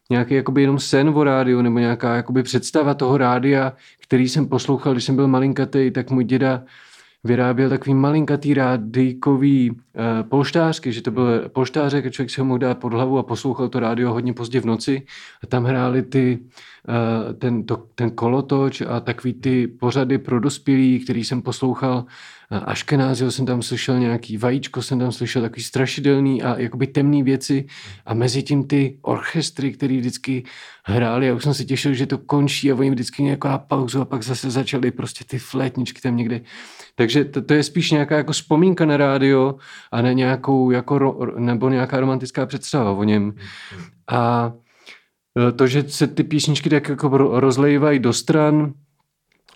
nějaký 0.10 0.34
jakoby 0.34 0.62
jenom 0.62 0.79
sen 0.79 1.10
o 1.10 1.23
rádiu 1.23 1.62
nebo 1.62 1.79
nějaká 1.79 2.15
jakoby 2.15 2.43
představa 2.43 2.93
toho 2.93 3.17
rádia, 3.17 3.73
který 4.01 4.29
jsem 4.29 4.47
poslouchal, 4.47 4.93
když 4.93 5.03
jsem 5.03 5.15
byl 5.15 5.27
malinkatý, 5.27 5.91
tak 5.91 6.12
můj 6.12 6.23
děda 6.23 6.63
vyráběl 7.25 7.69
takový 7.69 7.93
malinkatý 7.93 8.53
rádijkový 8.53 9.71
uh, 9.71 9.77
polštářky, 10.29 10.91
že 10.91 11.01
to 11.01 11.11
byl 11.11 11.49
polštářek 11.49 12.05
a 12.05 12.09
člověk 12.09 12.29
si 12.29 12.41
ho 12.41 12.45
mohl 12.45 12.57
dát 12.57 12.77
pod 12.77 12.93
hlavu 12.93 13.17
a 13.17 13.23
poslouchal 13.23 13.69
to 13.69 13.79
rádio 13.79 14.13
hodně 14.13 14.33
pozdě 14.33 14.61
v 14.61 14.65
noci. 14.65 15.05
A 15.43 15.47
tam 15.47 15.63
hráli 15.63 16.01
ty, 16.01 16.39
uh, 16.88 17.33
ten, 17.33 17.63
to, 17.65 17.83
ten 17.95 18.11
kolotoč 18.11 18.81
a 18.81 18.99
takový 18.99 19.33
ty 19.33 19.67
pořady 19.67 20.17
pro 20.17 20.39
dospělí, 20.39 20.99
který 20.99 21.23
jsem 21.23 21.41
poslouchal 21.41 22.05
Aškenázio 22.49 23.31
jsem 23.31 23.45
tam 23.45 23.62
slyšel 23.62 23.99
nějaký 23.99 24.38
vajíčko, 24.38 24.81
jsem 24.81 24.99
tam 24.99 25.12
slyšel 25.12 25.41
takový 25.41 25.63
strašidelný 25.63 26.43
a 26.43 26.60
jakoby 26.60 26.88
temný 26.88 27.23
věci 27.23 27.65
a 28.05 28.13
mezi 28.13 28.43
tím 28.43 28.67
ty 28.67 28.97
orchestry, 29.01 29.71
které 29.71 29.97
vždycky 29.97 30.43
hráli 30.84 31.29
a 31.29 31.34
už 31.34 31.43
jsem 31.43 31.53
se 31.53 31.65
těšil, 31.65 31.93
že 31.93 32.05
to 32.05 32.17
končí 32.17 32.71
a 32.71 32.75
oni 32.75 32.91
vždycky 32.91 33.23
nějaká 33.23 33.58
pauzu 33.58 34.01
a 34.01 34.05
pak 34.05 34.23
zase 34.23 34.51
začaly 34.51 34.91
prostě 34.91 35.25
ty 35.27 35.39
flétničky 35.39 36.01
tam 36.01 36.17
někde. 36.17 36.41
Takže 36.95 37.25
to, 37.25 37.41
to 37.41 37.53
je 37.53 37.63
spíš 37.63 37.91
nějaká 37.91 38.17
jako 38.17 38.31
vzpomínka 38.31 38.86
na 38.86 38.97
rádio 38.97 39.55
a 39.91 40.01
ne 40.01 40.13
nějakou 40.13 40.71
jako 40.71 40.97
ro, 40.97 41.39
nebo 41.39 41.69
nějaká 41.69 41.99
romantická 41.99 42.45
představa 42.45 42.91
o 42.91 43.03
něm. 43.03 43.34
A 44.12 44.53
e, 45.49 45.51
to, 45.51 45.67
že 45.67 45.84
se 45.88 46.08
ty 46.08 46.23
písničky 46.23 46.69
tak 46.69 46.89
jako 46.89 47.17
rozlejívají 47.39 47.99
do 47.99 48.13
stran, 48.13 48.73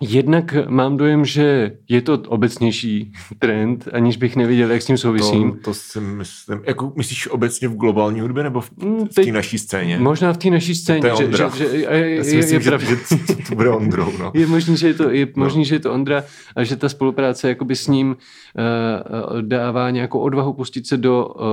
Jednak 0.02 0.56
mám 0.68 0.96
dojem, 0.96 1.24
že 1.24 1.76
je 1.88 2.02
to 2.02 2.18
obecnější 2.18 3.12
trend, 3.38 3.88
aniž 3.92 4.16
bych 4.16 4.36
neviděl, 4.36 4.70
jak 4.70 4.82
s 4.82 4.86
tím 4.86 4.98
souvisím. 4.98 5.52
To, 5.52 5.58
to 5.62 5.74
si 5.74 6.00
myslím. 6.00 6.62
Jako 6.66 6.92
myslíš 6.96 7.28
obecně 7.28 7.68
v 7.68 7.76
globální 7.76 8.20
hudbě 8.20 8.42
nebo 8.42 8.60
v, 8.60 8.70
mm, 8.76 9.06
v 9.06 9.14
té 9.14 9.32
naší 9.32 9.58
scéně? 9.58 9.98
Možná 9.98 10.32
v 10.32 10.36
té 10.36 10.50
naší 10.50 10.74
scéně. 10.74 11.00
To 11.00 11.06
je 11.06 11.12
Ondra. 11.12 11.48
Že, 11.48 11.58
že, 11.58 11.76
je, 11.76 12.14
Já 12.16 12.24
si 12.24 12.30
je, 12.30 12.36
myslím, 12.36 12.60
je, 12.60 12.78
že, 12.78 12.96
že 13.28 13.36
to 13.48 13.54
bude 13.54 13.70
Ondrou. 13.70 14.12
No. 14.18 14.32
Je 14.40 14.46
možný, 14.46 14.76
že 14.76 14.86
je 14.86 14.94
to, 14.94 15.10
je 15.10 15.26
no. 15.26 15.32
možný, 15.44 15.64
že 15.64 15.74
je 15.74 15.80
to 15.80 15.92
Ondra 15.92 16.24
a 16.56 16.64
že 16.64 16.76
ta 16.76 16.88
spolupráce 16.88 17.48
jakoby 17.48 17.76
s 17.76 17.86
ním 17.86 18.08
uh, 18.08 19.42
dává 19.42 19.90
nějakou 19.90 20.18
odvahu 20.18 20.52
pustit 20.52 20.86
se 20.86 20.96
do 20.96 21.26
uh, 21.26 21.44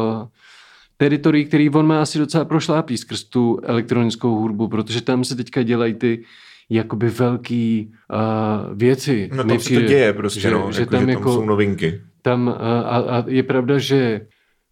teritorií, 0.98 1.46
který 1.46 1.70
on 1.70 1.88
má 1.88 2.02
asi 2.02 2.20
docela 2.20 2.46
prošlápí 2.46 2.98
skrz 2.98 3.24
tu 3.24 3.60
elektronickou 3.64 4.36
hudbu, 4.36 4.68
protože 4.68 5.02
tam 5.02 5.24
se 5.24 5.36
teďka 5.36 5.64
dělají 5.64 5.94
ty 5.94 6.24
jakoby 6.70 7.10
velký 7.10 7.92
uh, 8.14 8.78
věci. 8.78 9.30
No 9.34 9.44
tam 9.44 9.60
se 9.60 9.74
to 9.74 9.82
děje 9.82 10.14
prostě, 10.14 10.40
že, 10.40 10.52
no, 10.52 10.72
že, 10.72 10.82
jako, 10.82 10.92
tam, 10.92 11.06
že 11.06 11.12
jako, 11.12 11.34
jsou 11.34 11.46
novinky. 11.46 12.02
Tam, 12.22 12.48
uh, 12.48 12.54
a, 12.54 12.98
a 12.98 13.24
je 13.28 13.44
pravda, 13.44 13.78
že 13.78 14.22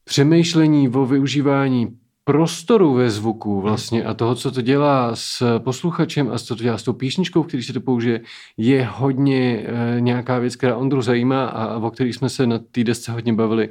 přemýšlení 0.03 0.89
o 0.89 1.05
využívání 1.05 1.87
prostoru 2.23 2.93
ve 2.93 3.09
zvuku 3.09 3.61
vlastně 3.61 4.03
a 4.03 4.13
toho, 4.13 4.35
co 4.35 4.51
to 4.51 4.61
dělá 4.61 5.15
s 5.15 5.59
posluchačem 5.59 6.29
a 6.31 6.39
co 6.39 6.55
to 6.55 6.63
dělá 6.63 6.77
s 6.77 6.83
tou 6.83 6.93
píšničkou, 6.93 7.43
který 7.43 7.63
se 7.63 7.73
to 7.73 7.81
použije, 7.81 8.21
je 8.57 8.89
hodně 8.91 9.65
uh, 9.67 10.01
nějaká 10.01 10.39
věc, 10.39 10.55
která 10.55 10.75
Ondru 10.75 11.01
zajímá 11.01 11.45
a, 11.45 11.63
a 11.63 11.77
o 11.77 11.91
který 11.91 12.13
jsme 12.13 12.29
se 12.29 12.47
na 12.47 12.59
té 12.71 12.83
desce 12.83 13.11
hodně 13.11 13.33
bavili 13.33 13.69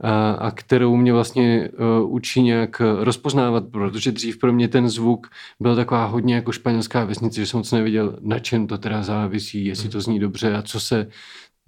a, 0.00 0.30
a 0.30 0.50
kterou 0.50 0.96
mě 0.96 1.12
vlastně 1.12 1.68
uh, 2.02 2.14
učí 2.14 2.42
nějak 2.42 2.82
rozpoznávat, 3.00 3.64
protože 3.70 4.12
dřív 4.12 4.38
pro 4.38 4.52
mě 4.52 4.68
ten 4.68 4.88
zvuk 4.88 5.26
byl 5.60 5.76
taková 5.76 6.04
hodně 6.04 6.34
jako 6.34 6.52
španělská 6.52 7.04
vesnice, 7.04 7.40
že 7.40 7.46
jsem 7.46 7.58
moc 7.58 7.72
nevěděl, 7.72 8.18
na 8.20 8.38
čem 8.38 8.66
to 8.66 8.78
teda 8.78 9.02
závisí, 9.02 9.64
jestli 9.64 9.88
to 9.88 10.00
zní 10.00 10.20
dobře 10.20 10.54
a 10.54 10.62
co 10.62 10.80
se 10.80 11.06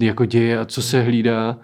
jako 0.00 0.24
děje 0.24 0.58
a 0.58 0.64
co 0.64 0.82
se 0.82 1.02
hlídá. 1.02 1.58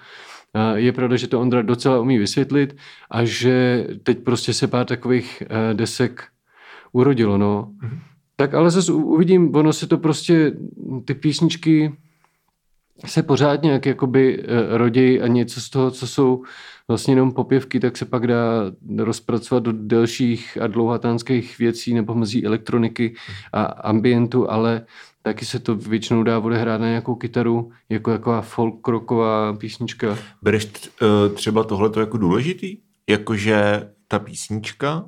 Je 0.75 0.93
pravda, 0.93 1.17
že 1.17 1.27
to 1.27 1.41
Ondra 1.41 1.63
docela 1.63 2.01
umí 2.01 2.19
vysvětlit 2.19 2.77
a 3.11 3.25
že 3.25 3.87
teď 4.03 4.19
prostě 4.19 4.53
se 4.53 4.67
pár 4.67 4.87
takových 4.87 5.43
uh, 5.43 5.77
desek 5.77 6.25
urodilo, 6.93 7.39
no. 7.39 7.73
Mm-hmm. 7.83 7.99
Tak 8.37 8.55
ale 8.55 8.71
zase 8.71 8.93
uvidím, 8.93 9.57
ono 9.57 9.73
se 9.73 9.87
to 9.87 9.99
prostě, 9.99 10.53
ty 11.05 11.15
písničky 11.15 11.93
se 13.07 13.23
pořád 13.23 13.63
nějak 13.63 13.87
jakoby 13.87 14.43
eh, 14.43 14.79
rodí 14.79 15.21
a 15.21 15.27
něco 15.27 15.61
z 15.61 15.71
toho, 15.71 15.91
co 15.91 16.07
jsou 16.07 16.43
vlastně 16.89 17.13
jenom 17.13 17.33
popěvky, 17.33 17.81
tak 17.81 17.97
se 17.97 18.05
pak 18.05 18.27
dá 18.27 18.73
rozpracovat 18.99 19.63
do 19.63 19.73
delších 19.73 20.59
a 20.61 20.67
dlouhatánských 20.67 21.59
věcí 21.59 21.95
nebo 21.95 22.15
mezi 22.15 22.43
elektroniky 22.43 23.15
a 23.53 23.63
ambientu, 23.63 24.51
ale 24.51 24.87
taky 25.23 25.45
se 25.45 25.59
to 25.59 25.75
většinou 25.75 26.23
dá 26.23 26.39
odehrát 26.39 26.81
na 26.81 26.89
nějakou 26.89 27.15
kytaru, 27.15 27.71
jako 27.89 28.11
taková 28.11 28.41
folk 28.41 28.89
rocková 28.89 29.53
písnička. 29.53 30.19
Bereš 30.43 30.69
eh, 31.03 31.29
třeba 31.35 31.65
tohle 31.65 31.91
jako 32.01 32.17
důležitý? 32.17 32.77
Jakože 33.09 33.89
ta 34.09 34.19
písnička, 34.19 35.05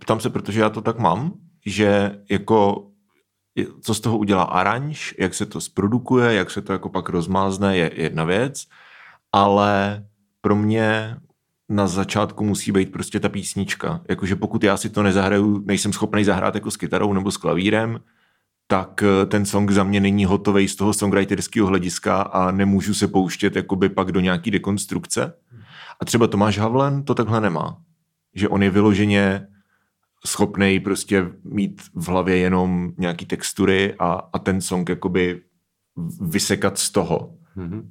ptám 0.00 0.20
se, 0.20 0.30
protože 0.30 0.60
já 0.60 0.70
to 0.70 0.82
tak 0.82 0.98
mám, 0.98 1.32
že 1.66 2.18
jako 2.30 2.86
co 3.80 3.94
z 3.94 4.00
toho 4.00 4.18
udělá 4.18 4.42
aranž, 4.42 5.14
jak 5.18 5.34
se 5.34 5.46
to 5.46 5.60
zprodukuje, 5.60 6.34
jak 6.34 6.50
se 6.50 6.62
to 6.62 6.72
jako 6.72 6.88
pak 6.88 7.08
rozmázne, 7.08 7.76
je 7.76 7.90
jedna 7.94 8.24
věc, 8.24 8.64
ale 9.32 10.04
pro 10.40 10.56
mě 10.56 11.16
na 11.68 11.86
začátku 11.86 12.44
musí 12.44 12.72
být 12.72 12.92
prostě 12.92 13.20
ta 13.20 13.28
písnička. 13.28 14.00
Jakože 14.08 14.36
pokud 14.36 14.64
já 14.64 14.76
si 14.76 14.90
to 14.90 15.02
nezahraju, 15.02 15.62
nejsem 15.66 15.92
schopný 15.92 16.24
zahrát 16.24 16.54
jako 16.54 16.70
s 16.70 16.76
kytarou 16.76 17.12
nebo 17.12 17.30
s 17.30 17.36
klavírem, 17.36 18.00
tak 18.66 19.02
eh, 19.02 19.26
ten 19.26 19.46
song 19.46 19.70
za 19.70 19.84
mě 19.84 20.00
není 20.00 20.24
hotový 20.24 20.68
z 20.68 20.76
toho 20.76 20.92
songwriterského 20.92 21.66
hlediska 21.66 22.22
a 22.22 22.50
nemůžu 22.50 22.94
se 22.94 23.08
pouštět 23.08 23.56
jakoby 23.56 23.88
pak 23.88 24.12
do 24.12 24.20
nějaký 24.20 24.50
dekonstrukce. 24.50 25.32
A 26.00 26.04
třeba 26.04 26.26
Tomáš 26.26 26.58
Havlen 26.58 27.04
to 27.04 27.14
takhle 27.14 27.40
nemá. 27.40 27.78
Že 28.34 28.48
on 28.48 28.62
je 28.62 28.70
vyloženě 28.70 29.46
schopný 30.26 30.80
prostě 30.80 31.26
mít 31.44 31.82
v 31.94 32.08
hlavě 32.08 32.36
jenom 32.36 32.92
nějaký 32.98 33.26
textury 33.26 33.94
a, 33.98 34.12
a 34.32 34.38
ten 34.38 34.60
song 34.60 34.88
jakoby 34.88 35.42
vysekat 36.20 36.78
z 36.78 36.90
toho. 36.90 37.34
Mm-hmm. 37.56 37.88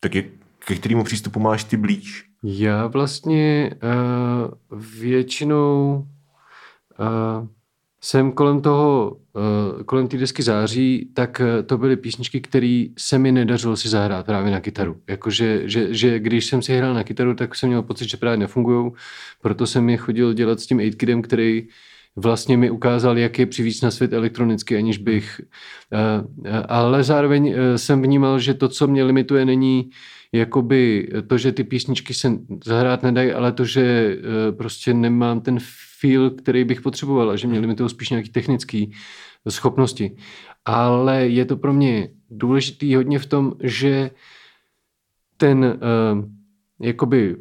Tak 0.00 0.14
je, 0.14 0.22
ke 0.58 0.74
kterému 0.74 1.04
přístupu 1.04 1.40
máš 1.40 1.64
ty 1.64 1.76
blíž? 1.76 2.24
Já 2.42 2.86
vlastně 2.86 3.70
uh, 3.82 4.80
většinou 5.00 6.06
uh, 6.98 7.48
jsem 8.06 8.32
kolem 8.32 8.60
toho, 8.60 9.16
uh, 9.32 9.82
kolem 9.82 10.08
té 10.08 10.16
desky 10.16 10.42
září, 10.42 11.10
tak 11.14 11.40
uh, 11.40 11.66
to 11.66 11.78
byly 11.78 11.96
písničky, 11.96 12.40
které 12.40 12.86
se 12.98 13.18
mi 13.18 13.32
nedařilo 13.32 13.76
si 13.76 13.88
zahrát 13.88 14.26
právě 14.26 14.52
na 14.52 14.60
kytaru. 14.60 14.96
Jakože, 15.08 15.62
že, 15.64 15.94
že 15.94 16.18
když 16.18 16.46
jsem 16.46 16.62
si 16.62 16.76
hrál 16.76 16.94
na 16.94 17.04
kytaru, 17.04 17.34
tak 17.34 17.54
jsem 17.54 17.68
měl 17.68 17.82
pocit, 17.82 18.08
že 18.08 18.16
právě 18.16 18.36
nefungují, 18.36 18.92
proto 19.42 19.66
jsem 19.66 19.88
je 19.88 19.96
chodil 19.96 20.32
dělat 20.32 20.60
s 20.60 20.66
tím 20.66 20.80
8 21.10 21.22
který 21.22 21.68
vlastně 22.16 22.56
mi 22.56 22.70
ukázal, 22.70 23.18
jak 23.18 23.38
je 23.38 23.46
přivíc 23.46 23.82
na 23.82 23.90
svět 23.90 24.12
elektronicky, 24.12 24.76
aniž 24.76 24.98
bych... 24.98 25.40
Uh, 25.92 26.60
ale 26.68 27.04
zároveň 27.04 27.54
jsem 27.76 28.02
vnímal, 28.02 28.38
že 28.38 28.54
to, 28.54 28.68
co 28.68 28.86
mě 28.86 29.04
limituje, 29.04 29.44
není 29.44 29.90
jakoby 30.36 31.08
to, 31.26 31.38
že 31.38 31.52
ty 31.52 31.64
písničky 31.64 32.14
se 32.14 32.32
zahrát 32.64 33.02
nedají, 33.02 33.32
ale 33.32 33.52
to, 33.52 33.64
že 33.64 34.16
prostě 34.56 34.94
nemám 34.94 35.40
ten 35.40 35.58
feel, 36.00 36.30
který 36.30 36.64
bych 36.64 36.80
potřeboval 36.80 37.30
a 37.30 37.36
že 37.36 37.48
mě 37.48 37.58
limitují 37.58 37.90
spíš 37.90 38.10
nějaké 38.10 38.28
technické 38.28 38.84
schopnosti. 39.48 40.16
Ale 40.64 41.28
je 41.28 41.44
to 41.44 41.56
pro 41.56 41.72
mě 41.72 42.08
důležitý 42.30 42.94
hodně 42.94 43.18
v 43.18 43.26
tom, 43.26 43.52
že 43.62 44.10
ten 45.36 45.64
uh, 45.64 46.24
jakoby 46.80 47.36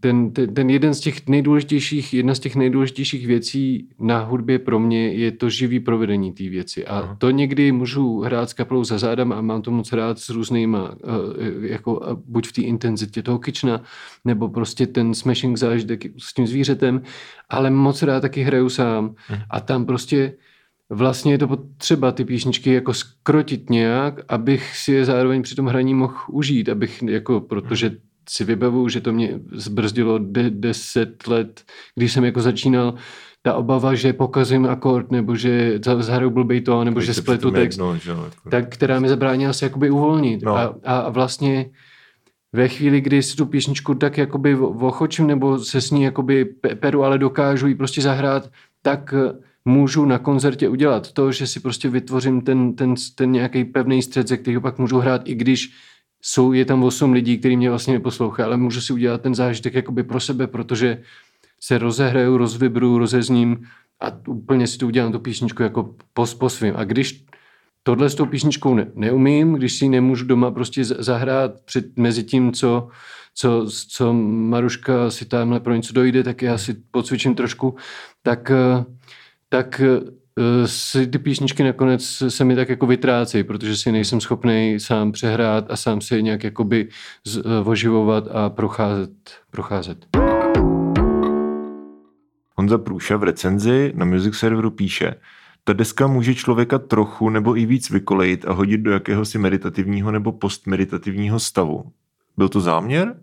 ten, 0.00 0.32
ten, 0.32 0.54
ten 0.54 0.70
jeden 0.70 0.94
z 0.94 1.00
těch 1.00 1.28
nejdůležitějších, 1.28 2.14
jedna 2.14 2.34
z 2.34 2.38
těch 2.38 2.56
nejdůležitějších 2.56 3.26
věcí 3.26 3.88
na 4.00 4.18
hudbě 4.18 4.58
pro 4.58 4.78
mě 4.80 5.12
je 5.12 5.32
to 5.32 5.50
živý 5.50 5.80
provedení 5.80 6.32
té 6.32 6.48
věci. 6.48 6.86
A 6.86 6.98
Aha. 6.98 7.16
to 7.18 7.30
někdy 7.30 7.72
můžu 7.72 8.20
hrát 8.20 8.50
s 8.50 8.52
kapelou 8.52 8.84
za 8.84 8.98
zádem 8.98 9.32
a 9.32 9.40
mám 9.40 9.62
to 9.62 9.70
moc 9.70 9.92
rád 9.92 10.18
s 10.18 10.28
různýma, 10.28 10.94
eh, 10.94 11.68
jako 11.68 12.18
buď 12.26 12.48
v 12.48 12.52
té 12.52 12.62
intenzitě 12.62 13.22
toho 13.22 13.38
kyčna, 13.38 13.82
nebo 14.24 14.48
prostě 14.48 14.86
ten 14.86 15.14
smashing 15.14 15.56
zážitek 15.56 16.04
s 16.18 16.34
tím 16.34 16.46
zvířetem, 16.46 17.02
ale 17.48 17.70
moc 17.70 18.02
rád 18.02 18.20
taky 18.20 18.42
hraju 18.42 18.68
sám. 18.68 19.14
Aha. 19.28 19.44
A 19.50 19.60
tam 19.60 19.86
prostě 19.86 20.34
vlastně 20.90 21.32
je 21.32 21.38
to 21.38 21.48
potřeba 21.48 22.12
ty 22.12 22.24
písničky 22.24 22.72
jako 22.72 22.94
skrotit 22.94 23.70
nějak, 23.70 24.20
abych 24.28 24.76
si 24.76 24.92
je 24.92 25.04
zároveň 25.04 25.42
při 25.42 25.54
tom 25.54 25.66
hraní 25.66 25.94
mohl 25.94 26.14
užít, 26.28 26.68
abych 26.68 27.02
jako, 27.02 27.40
protože 27.40 27.96
si 28.30 28.44
vybavu, 28.44 28.88
že 28.88 29.00
to 29.00 29.12
mě 29.12 29.40
zbrzdilo 29.52 30.18
de- 30.18 30.50
deset 30.50 31.26
let, 31.26 31.64
když 31.94 32.12
jsem 32.12 32.24
jako 32.24 32.40
začínal 32.40 32.94
ta 33.42 33.54
obava, 33.54 33.94
že 33.94 34.12
pokazím 34.12 34.66
akord, 34.66 35.10
nebo 35.10 35.36
že 35.36 35.80
zahraju 35.98 36.30
blbý 36.30 36.60
to, 36.60 36.84
nebo 36.84 37.00
že 37.00 37.14
spletu 37.14 37.50
text, 37.50 37.76
jedno, 37.76 37.96
že? 37.96 38.10
Jako... 38.10 38.50
tak, 38.50 38.68
která 38.68 39.00
mi 39.00 39.08
zabránila 39.08 39.52
se 39.52 39.66
jakoby 39.66 39.90
uvolnit. 39.90 40.42
No. 40.42 40.56
A, 40.56 40.74
a 40.84 41.08
vlastně 41.08 41.70
ve 42.52 42.68
chvíli, 42.68 43.00
kdy 43.00 43.22
si 43.22 43.36
tu 43.36 43.46
písničku 43.46 43.94
tak 43.94 44.18
jakoby 44.18 44.56
ochočím, 44.56 45.26
nebo 45.26 45.58
se 45.58 45.80
s 45.80 45.90
ní 45.90 46.02
jakoby 46.02 46.44
peru, 46.80 47.04
ale 47.04 47.18
dokážu 47.18 47.66
ji 47.66 47.74
prostě 47.74 48.02
zahrát, 48.02 48.50
tak 48.82 49.14
můžu 49.64 50.04
na 50.04 50.18
koncertě 50.18 50.68
udělat 50.68 51.12
to, 51.12 51.32
že 51.32 51.46
si 51.46 51.60
prostě 51.60 51.88
vytvořím 51.88 52.40
ten, 52.40 52.74
ten, 52.74 52.94
ten 53.14 53.32
nějaký 53.32 53.64
pevný 53.64 54.02
střed, 54.02 54.28
ze 54.28 54.36
kterého 54.36 54.60
pak 54.60 54.78
můžu 54.78 54.98
hrát, 54.98 55.22
i 55.24 55.34
když 55.34 55.70
jsou, 56.22 56.52
je 56.52 56.64
tam 56.64 56.84
8 56.84 57.12
lidí, 57.12 57.38
kteří 57.38 57.56
mě 57.56 57.70
vlastně 57.70 57.94
neposlouchají, 57.94 58.46
ale 58.46 58.56
můžu 58.56 58.80
si 58.80 58.92
udělat 58.92 59.22
ten 59.22 59.34
zážitek 59.34 59.74
jakoby 59.74 60.02
pro 60.02 60.20
sebe, 60.20 60.46
protože 60.46 61.02
se 61.60 61.78
rozehraju, 61.78 62.36
rozvibru, 62.36 62.98
rozezním 62.98 63.66
a 64.00 64.06
úplně 64.28 64.66
si 64.66 64.78
to 64.78 64.86
udělám 64.86 65.12
tu 65.12 65.18
písničku 65.18 65.62
jako 65.62 65.94
po, 66.12 66.26
po 66.38 66.48
svým. 66.48 66.74
A 66.76 66.84
když 66.84 67.24
tohle 67.82 68.10
s 68.10 68.14
tou 68.14 68.26
písničkou 68.26 68.74
ne, 68.74 68.86
neumím, 68.94 69.52
když 69.52 69.72
si 69.72 69.88
nemůžu 69.88 70.24
doma 70.24 70.50
prostě 70.50 70.84
zahrát 70.84 71.60
před, 71.64 71.96
mezi 71.96 72.24
tím, 72.24 72.52
co, 72.52 72.88
co, 73.34 73.66
co 73.88 74.12
Maruška 74.12 75.10
si 75.10 75.24
tamhle 75.24 75.60
pro 75.60 75.74
něco 75.74 75.92
dojde, 75.92 76.22
tak 76.22 76.42
já 76.42 76.58
si 76.58 76.74
pocvičím 76.90 77.34
trošku, 77.34 77.76
tak, 78.22 78.52
tak 79.48 79.80
Eh, 79.80 80.17
si 80.66 81.06
ty 81.06 81.18
písničky 81.18 81.64
nakonec 81.64 82.22
se 82.28 82.44
mi 82.44 82.56
tak 82.56 82.68
jako 82.68 82.86
vytrácejí, 82.86 83.44
protože 83.44 83.76
si 83.76 83.92
nejsem 83.92 84.20
schopný 84.20 84.80
sám 84.80 85.12
přehrát 85.12 85.70
a 85.70 85.76
sám 85.76 86.00
si 86.00 86.22
nějak 86.22 86.44
jakoby 86.44 86.88
eh, 87.36 87.40
oživovat 87.64 88.24
a 88.32 88.50
procházet. 88.50 89.10
procházet. 89.50 90.06
Honza 92.54 92.78
Průša 92.78 93.16
v 93.16 93.22
recenzi 93.22 93.92
na 93.96 94.04
Music 94.04 94.34
Serveru 94.34 94.70
píše, 94.70 95.14
ta 95.64 95.72
deska 95.72 96.06
může 96.06 96.34
člověka 96.34 96.78
trochu 96.78 97.30
nebo 97.30 97.58
i 97.58 97.66
víc 97.66 97.90
vykolejit 97.90 98.44
a 98.48 98.52
hodit 98.52 98.78
do 98.78 98.90
jakéhosi 98.90 99.38
meditativního 99.38 100.12
nebo 100.12 100.32
postmeditativního 100.32 101.40
stavu. 101.40 101.92
Byl 102.36 102.48
to 102.48 102.60
záměr? 102.60 103.14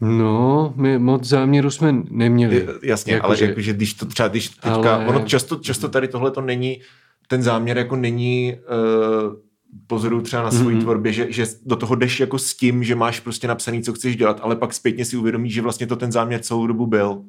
No, 0.00 0.72
my 0.76 0.98
moc 0.98 1.24
záměru 1.24 1.70
jsme 1.70 1.94
neměli. 2.10 2.68
Jasně, 2.82 3.12
jako 3.12 3.26
ale 3.26 3.36
že, 3.36 3.44
jakože 3.44 3.72
když 3.72 3.94
to 3.94 4.06
třeba, 4.06 4.28
když 4.28 4.48
teďka, 4.48 4.94
ale... 4.94 5.06
ono 5.06 5.20
často, 5.20 5.56
často 5.56 5.88
tady 5.88 6.08
tohle 6.08 6.30
to 6.30 6.40
není, 6.40 6.80
ten 7.28 7.42
záměr 7.42 7.78
jako 7.78 7.96
není 7.96 8.54
uh, 8.54 9.32
pozoru 9.86 10.20
třeba 10.20 10.42
na 10.42 10.50
svojí 10.50 10.76
mm-hmm. 10.76 10.80
tvorbě, 10.80 11.12
že, 11.12 11.26
že 11.32 11.46
do 11.66 11.76
toho 11.76 11.94
jdeš 11.94 12.20
jako 12.20 12.38
s 12.38 12.54
tím, 12.54 12.84
že 12.84 12.94
máš 12.94 13.20
prostě 13.20 13.48
napsaný, 13.48 13.82
co 13.82 13.92
chceš 13.92 14.16
dělat, 14.16 14.40
ale 14.42 14.56
pak 14.56 14.74
zpětně 14.74 15.04
si 15.04 15.16
uvědomíš, 15.16 15.54
že 15.54 15.62
vlastně 15.62 15.86
to 15.86 15.96
ten 15.96 16.12
záměr 16.12 16.40
celou 16.40 16.66
dobu 16.66 16.86
byl. 16.86 17.22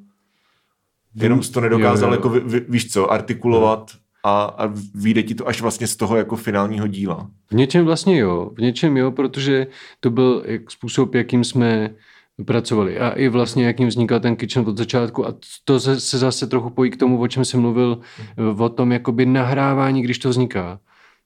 Jenom 1.15 1.43
jsi 1.43 1.51
to 1.51 1.62
nedokázal 1.62 2.10
jo, 2.10 2.13
jo. 2.13 2.17
jako, 2.17 2.49
vy, 2.49 2.65
víš 2.69 2.91
co, 2.91 3.12
artikulovat 3.12 3.91
a, 4.23 4.43
a 4.43 4.73
vyjde 4.95 5.23
ti 5.23 5.36
to 5.36 5.47
až 5.47 5.62
vlastně 5.62 5.88
z 5.88 5.95
toho 5.95 6.15
jako 6.15 6.36
finálního 6.36 6.88
díla. 6.88 7.29
V 7.51 7.55
něčem 7.55 7.86
vlastně 7.86 8.17
jo, 8.17 8.51
v 8.58 8.62
něčem 8.62 8.97
jo, 8.97 9.12
protože 9.12 9.67
to 9.99 10.10
byl 10.10 10.43
způsob, 10.69 11.15
jakým 11.15 11.43
jsme 11.43 11.95
pracovali. 12.45 12.99
A 12.99 13.10
i 13.10 13.28
vlastně, 13.28 13.65
jakým 13.65 13.88
vznikal 13.88 14.19
ten 14.19 14.36
kitchen 14.36 14.65
od 14.67 14.78
začátku. 14.78 15.28
A 15.28 15.34
to 15.65 15.80
se 15.80 16.17
zase 16.17 16.47
trochu 16.47 16.69
pojí 16.69 16.91
k 16.91 16.97
tomu, 16.97 17.19
o 17.19 17.28
čem 17.28 17.45
jsem 17.45 17.60
mluvil, 17.60 17.99
o 18.58 18.69
tom 18.69 18.91
jakoby 18.91 19.25
nahrávání, 19.25 20.02
když 20.02 20.19
to 20.19 20.30
vzniká. 20.30 20.80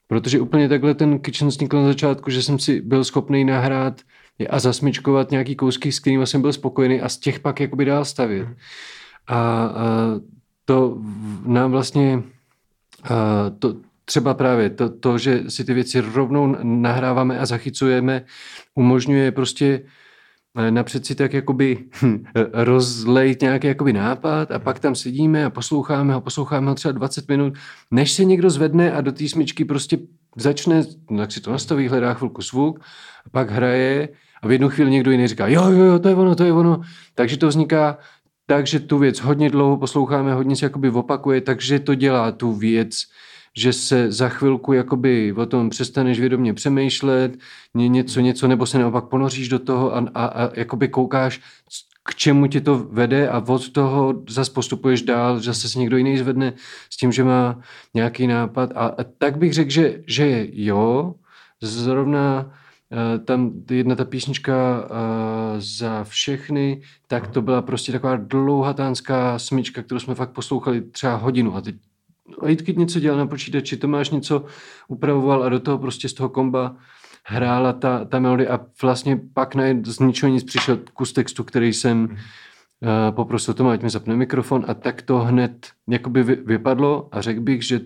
Protože 0.08 0.40
úplně 0.40 0.70
takhle 0.70 0.94
ten 0.94 1.20
kitchen 1.20 1.48
vznikl 1.48 1.82
na 1.82 1.88
začátku, 1.88 2.32
že 2.32 2.44
jsem 2.44 2.60
si 2.60 2.82
byl 2.82 3.04
schopný 3.04 3.44
nahrát 3.44 4.02
a 4.50 4.60
zasmičkovat 4.60 5.32
nějaký 5.32 5.56
kousky, 5.56 5.92
s 5.92 6.00
kterými 6.00 6.28
jsem 6.28 6.42
byl 6.42 6.54
spokojený 6.54 7.02
a 7.02 7.10
z 7.10 7.18
těch 7.18 7.40
pak 7.40 7.60
jakoby 7.60 7.86
dál 7.86 8.06
stavět. 8.06 8.48
A, 9.28 9.36
a 9.36 9.72
to 10.66 10.98
nám 11.46 11.72
vlastně 11.72 12.24
a 13.04 13.50
to, 13.60 13.76
třeba 14.06 14.34
právě 14.34 14.70
to, 14.70 14.90
to, 14.90 15.18
že 15.18 15.44
si 15.48 15.64
ty 15.64 15.74
věci 15.74 16.00
rovnou 16.00 16.56
nahráváme 16.64 17.40
a 17.40 17.46
zachycujeme, 17.46 18.26
umožňuje 18.76 19.32
prostě 19.32 19.82
napřed 20.70 21.06
si 21.06 21.16
tak 21.16 21.34
jakoby 21.34 21.78
hm, 22.02 22.24
rozlejt 22.54 23.42
nějaký 23.42 23.68
jakoby 23.68 23.94
nápad 23.94 24.52
a 24.52 24.60
pak 24.60 24.80
tam 24.80 24.96
sedíme 24.96 25.46
a 25.46 25.50
posloucháme 25.50 26.14
ho, 26.14 26.22
posloucháme 26.22 26.70
ho 26.70 26.76
třeba 26.76 26.92
20 26.92 27.30
minut, 27.30 27.54
než 27.92 28.12
se 28.12 28.26
někdo 28.26 28.50
zvedne 28.50 28.92
a 28.92 29.02
do 29.02 29.12
té 29.12 29.30
smyčky 29.30 29.66
prostě 29.66 29.98
začne, 30.38 30.84
no 31.10 31.18
tak 31.18 31.32
si 31.32 31.42
to 31.42 31.52
nastaví, 31.52 31.88
hledá 31.88 32.14
chvilku 32.14 32.42
zvuk, 32.42 32.80
a 33.26 33.30
pak 33.30 33.52
hraje 33.52 34.10
a 34.42 34.48
v 34.48 34.52
jednu 34.52 34.70
chvíli 34.70 34.92
někdo 34.92 35.12
jiný 35.12 35.28
říká, 35.28 35.48
jo, 35.48 35.70
jo, 35.70 35.84
jo, 35.84 36.00
to 36.00 36.08
je 36.08 36.16
ono, 36.16 36.36
to 36.36 36.44
je 36.44 36.54
ono. 36.54 36.82
Takže 37.16 37.38
to 37.38 37.48
vzniká 37.48 37.98
tak, 38.46 38.68
že 38.68 38.80
tu 38.80 38.98
věc 38.98 39.20
hodně 39.20 39.50
dlouho 39.50 39.78
posloucháme, 39.78 40.34
hodně 40.34 40.56
se 40.56 40.66
jakoby 40.66 40.90
opakuje, 40.90 41.42
takže 41.42 41.80
to 41.80 41.96
dělá 41.96 42.32
tu 42.32 42.54
věc 42.54 43.04
že 43.58 43.74
se 43.74 44.12
za 44.12 44.30
chvilku 44.30 44.74
jakoby 44.74 45.34
o 45.34 45.46
tom 45.46 45.70
přestaneš 45.70 46.20
vědomě 46.20 46.54
přemýšlet, 46.54 47.38
něco, 47.74 48.20
něco, 48.20 48.48
nebo 48.48 48.66
se 48.66 48.80
naopak 48.80 49.06
ponoříš 49.06 49.50
do 49.50 49.60
toho 49.60 49.96
a, 49.96 50.00
a, 50.16 50.26
a 50.26 50.50
jakoby 50.56 50.88
koukáš, 50.88 51.42
k 52.04 52.16
čemu 52.16 52.48
tě 52.48 52.62
to 52.62 52.78
vede 52.78 53.30
a 53.30 53.44
od 53.48 53.70
toho 53.70 54.24
zase 54.30 54.52
postupuješ 54.52 55.02
dál, 55.02 55.40
že 55.40 55.54
se 55.54 55.80
někdo 55.80 55.98
jiný 55.98 56.18
zvedne 56.18 56.54
s 56.90 56.98
tím, 56.98 57.12
že 57.12 57.24
má 57.24 57.60
nějaký 57.94 58.28
nápad. 58.28 58.72
A, 58.76 58.86
a 58.86 59.04
tak 59.18 59.38
bych 59.38 59.54
řekl, 59.54 59.72
že, 59.72 60.02
že 60.08 60.48
jo, 60.52 61.16
zrovna 61.62 62.46
uh, 62.46 63.26
tam 63.26 63.52
jedna 63.70 63.96
ta 63.96 64.06
písnička 64.06 64.54
uh, 64.84 64.90
za 65.58 66.04
všechny, 66.04 66.82
tak 67.08 67.28
to 67.28 67.42
byla 67.42 67.62
prostě 67.62 67.92
taková 67.92 68.16
dlouhatánská 68.16 69.40
smyčka, 69.40 69.84
kterou 69.84 70.00
jsme 70.00 70.16
fakt 70.16 70.32
poslouchali 70.32 70.82
třeba 70.82 71.16
hodinu 71.16 71.56
a 71.56 71.62
teď 71.62 71.76
Lidky 72.44 72.74
něco 72.74 73.00
dělal 73.00 73.20
na 73.20 73.28
počítači, 73.28 73.78
Tomáš 73.78 74.10
něco 74.10 74.46
upravoval 74.88 75.44
a 75.44 75.50
do 75.50 75.60
toho 75.60 75.78
prostě 75.78 76.10
z 76.10 76.14
toho 76.14 76.30
komba 76.30 76.76
hrála 77.26 77.74
ta, 77.74 78.06
ta 78.06 78.20
melodie 78.20 78.48
a 78.50 78.60
vlastně 78.82 79.22
pak 79.34 79.56
na 79.56 79.64
z 79.86 80.00
ničeho 80.00 80.34
nic 80.34 80.44
přišel 80.44 80.80
kus 80.94 81.14
textu, 81.14 81.44
který 81.44 81.74
jsem 81.74 82.04
uh, 82.04 83.16
poprosil 83.16 83.54
Tomáš, 83.54 83.74
ať 83.74 83.84
mi 83.84 83.90
zapne 83.90 84.16
mikrofon 84.16 84.66
a 84.68 84.74
tak 84.74 85.02
to 85.02 85.20
hned 85.20 85.68
jakoby 85.88 86.24
vy, 86.24 86.36
vypadlo 86.36 87.10
a 87.12 87.22
řekl 87.22 87.42
bych, 87.42 87.64
že 87.64 87.80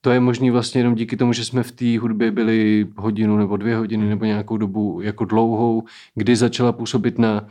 to 0.00 0.10
je 0.10 0.20
možný 0.20 0.50
vlastně 0.50 0.80
jenom 0.80 0.94
díky 0.94 1.16
tomu, 1.16 1.32
že 1.32 1.44
jsme 1.44 1.62
v 1.62 1.72
té 1.72 1.98
hudbě 1.98 2.30
byli 2.30 2.86
hodinu 2.96 3.36
nebo 3.36 3.56
dvě 3.56 3.76
hodiny 3.76 4.08
nebo 4.08 4.24
nějakou 4.24 4.56
dobu 4.56 5.00
jako 5.02 5.24
dlouhou, 5.24 5.84
kdy 6.14 6.36
začala 6.36 6.72
působit 6.72 7.18
na, 7.18 7.48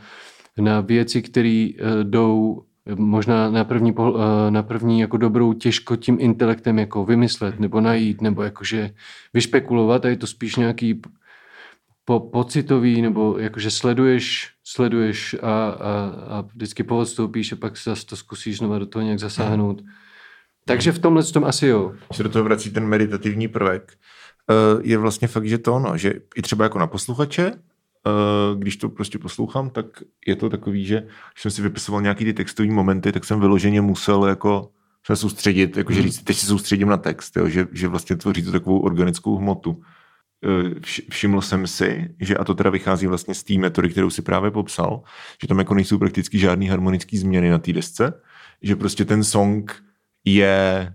na 0.58 0.80
věci, 0.80 1.22
které 1.22 1.68
uh, 1.80 2.04
jdou 2.04 2.62
možná 2.94 3.50
na 3.50 3.64
první, 3.64 3.94
eh, 3.98 4.50
na 4.50 4.62
první 4.62 5.00
jako 5.00 5.16
dobrou 5.16 5.52
těžko 5.52 5.96
tím 5.96 6.16
intelektem 6.20 6.78
jako 6.78 7.04
vymyslet 7.04 7.60
nebo 7.60 7.80
najít 7.80 8.20
nebo 8.20 8.42
jakože 8.42 8.90
vyšpekulovat 9.34 10.04
a 10.04 10.08
je 10.08 10.16
to 10.16 10.26
spíš 10.26 10.56
nějaký 10.56 11.02
po, 12.04 12.20
pocitový 12.20 13.02
nebo 13.02 13.38
jakože 13.38 13.70
sleduješ, 13.70 14.50
sleduješ 14.64 15.36
a, 15.42 15.68
a, 15.68 16.12
a 16.28 16.40
vždycky 16.54 16.82
poodstoupíš 16.82 17.52
a 17.52 17.56
pak 17.56 17.78
zase 17.78 18.06
to 18.06 18.16
zkusíš 18.16 18.58
znova 18.58 18.78
do 18.78 18.86
toho 18.86 19.02
nějak 19.02 19.18
zasáhnout. 19.18 19.82
Takže 20.64 20.92
v 20.92 20.98
tomhle 20.98 21.22
tom 21.22 21.44
asi 21.44 21.66
jo. 21.66 21.92
Se 22.12 22.22
do 22.22 22.28
toho 22.28 22.44
vrací 22.44 22.70
ten 22.70 22.86
meditativní 22.86 23.48
prvek. 23.48 23.92
Uh, 24.50 24.80
je 24.84 24.98
vlastně 24.98 25.28
fakt, 25.28 25.46
že 25.46 25.58
to 25.58 25.74
ono, 25.74 25.96
že 25.96 26.14
i 26.36 26.42
třeba 26.42 26.64
jako 26.64 26.78
na 26.78 26.86
posluchače, 26.86 27.52
když 28.58 28.76
to 28.76 28.88
prostě 28.88 29.18
poslouchám, 29.18 29.70
tak 29.70 29.86
je 30.26 30.36
to 30.36 30.50
takový, 30.50 30.86
že 30.86 31.00
když 31.00 31.42
jsem 31.42 31.50
si 31.50 31.62
vypisoval 31.62 32.02
nějaký 32.02 32.24
ty 32.24 32.34
textové 32.34 32.68
momenty, 32.68 33.12
tak 33.12 33.24
jsem 33.24 33.40
vyloženě 33.40 33.80
musel 33.80 34.24
jako 34.24 34.70
se 35.06 35.16
soustředit, 35.16 35.76
jakože 35.76 36.00
hmm. 36.00 36.08
říct, 36.08 36.22
teď 36.22 36.36
se 36.36 36.46
soustředím 36.46 36.88
na 36.88 36.96
text, 36.96 37.36
jo, 37.36 37.48
že, 37.48 37.66
že 37.72 37.88
vlastně 37.88 38.16
tvoří 38.16 38.42
to 38.42 38.52
takovou 38.52 38.78
organickou 38.78 39.36
hmotu. 39.36 39.82
Eh, 40.44 40.80
všiml 41.10 41.40
jsem 41.40 41.66
si, 41.66 42.14
že 42.20 42.36
a 42.36 42.44
to 42.44 42.54
teda 42.54 42.70
vychází 42.70 43.06
vlastně 43.06 43.34
z 43.34 43.42
té 43.42 43.54
metody, 43.58 43.88
kterou 43.88 44.10
si 44.10 44.22
právě 44.22 44.50
popsal, 44.50 45.02
že 45.42 45.48
tam 45.48 45.58
jako 45.58 45.74
nejsou 45.74 45.98
prakticky 45.98 46.38
žádný 46.38 46.68
harmonický 46.68 47.18
změny 47.18 47.50
na 47.50 47.58
té 47.58 47.72
desce, 47.72 48.12
že 48.62 48.76
prostě 48.76 49.04
ten 49.04 49.24
song 49.24 49.82
je 50.24 50.92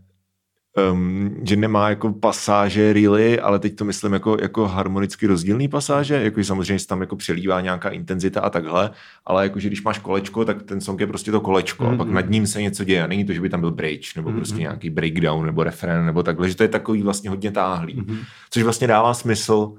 um, 0.91 1.35
že 1.43 1.55
nemá 1.55 1.89
jako 1.89 2.13
pasáže 2.13 2.93
really, 2.93 3.39
ale 3.39 3.59
teď 3.59 3.75
to 3.75 3.85
myslím 3.85 4.13
jako, 4.13 4.37
jako 4.41 4.67
harmonicky 4.67 5.27
rozdílný 5.27 5.67
pasáže, 5.67 6.23
jako 6.23 6.43
samozřejmě 6.43 6.79
se 6.79 6.87
tam 6.87 7.01
jako 7.01 7.15
přelívá 7.15 7.61
nějaká 7.61 7.89
intenzita 7.89 8.41
a 8.41 8.49
takhle, 8.49 8.91
ale 9.25 9.43
jako, 9.43 9.59
že 9.59 9.67
když 9.67 9.83
máš 9.83 9.99
kolečko, 9.99 10.45
tak 10.45 10.63
ten 10.63 10.81
song 10.81 11.01
je 11.01 11.07
prostě 11.07 11.31
to 11.31 11.41
kolečko 11.41 11.83
mm-hmm. 11.83 11.93
a 11.93 11.97
pak 11.97 12.07
mhm. 12.07 12.15
nad 12.15 12.29
ním 12.29 12.47
se 12.47 12.61
něco 12.61 12.83
děje 12.83 13.03
a 13.03 13.07
není 13.07 13.25
to, 13.25 13.33
že 13.33 13.41
by 13.41 13.49
tam 13.49 13.59
byl 13.59 13.71
bridge 13.71 14.15
nebo 14.15 14.29
mm-hmm. 14.29 14.35
prostě 14.35 14.61
nějaký 14.61 14.89
breakdown 14.89 15.45
nebo 15.45 15.63
referen 15.63 16.05
nebo 16.05 16.23
takhle, 16.23 16.49
že 16.49 16.55
to 16.55 16.63
je 16.63 16.69
takový 16.69 17.01
vlastně 17.01 17.29
hodně 17.29 17.51
táhlý, 17.51 17.95
mm-hmm. 17.95 18.17
což 18.49 18.63
vlastně 18.63 18.87
dává 18.87 19.13
smysl 19.13 19.73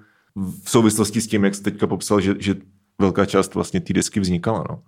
v 0.64 0.70
souvislosti 0.70 1.20
s 1.20 1.26
tím, 1.26 1.44
jak 1.44 1.54
jsi 1.54 1.62
teďka 1.62 1.86
popsal, 1.86 2.20
že, 2.20 2.34
že 2.38 2.54
velká 2.98 3.26
část 3.26 3.54
vlastně 3.54 3.80
té 3.80 3.92
desky 3.92 4.20
vznikala. 4.20 4.64
No. 4.70 4.82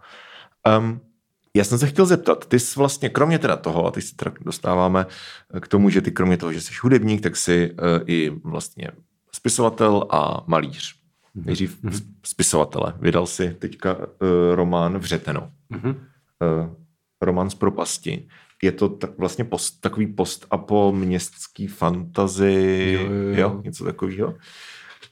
Um, 0.78 1.00
já 1.56 1.64
jsem 1.64 1.78
se 1.78 1.86
chtěl 1.86 2.06
zeptat, 2.06 2.46
ty 2.46 2.60
jsi 2.60 2.78
vlastně, 2.78 3.08
kromě 3.08 3.38
teda 3.38 3.56
toho, 3.56 3.86
a 3.86 3.90
teď 3.90 4.04
se 4.04 4.16
teda 4.16 4.32
dostáváme 4.40 5.06
k 5.60 5.68
tomu, 5.68 5.90
že 5.90 6.00
ty 6.00 6.10
kromě 6.10 6.36
toho, 6.36 6.52
že 6.52 6.60
jsi 6.60 6.72
hudebník, 6.82 7.20
tak 7.20 7.36
jsi 7.36 7.70
uh, 7.70 7.78
i 8.06 8.30
vlastně 8.44 8.88
spisovatel 9.32 10.06
a 10.10 10.44
malíř. 10.46 10.94
Mm-hmm. 11.36 11.46
Nejdřív 11.46 11.84
mm-hmm. 11.84 12.04
spisovatele. 12.24 12.94
Vydal 13.00 13.26
si 13.26 13.54
teďka 13.58 13.96
uh, 13.96 14.04
román 14.54 14.98
Vřeteno. 14.98 15.50
Mm-hmm. 15.72 15.94
Uh, 15.94 16.74
román 17.22 17.50
z 17.50 17.54
propasti. 17.54 18.28
Je 18.62 18.72
to 18.72 18.88
tak 18.88 19.18
vlastně 19.18 19.44
post, 19.44 19.80
takový 19.80 20.06
post 20.06 20.46
a 20.50 20.56
po 20.58 20.92
městský 20.92 21.66
fantazy, 21.66 22.92
jo, 22.94 23.02
jo, 23.02 23.08
jo. 23.10 23.34
jo, 23.36 23.60
něco 23.64 23.84
takového. 23.84 24.34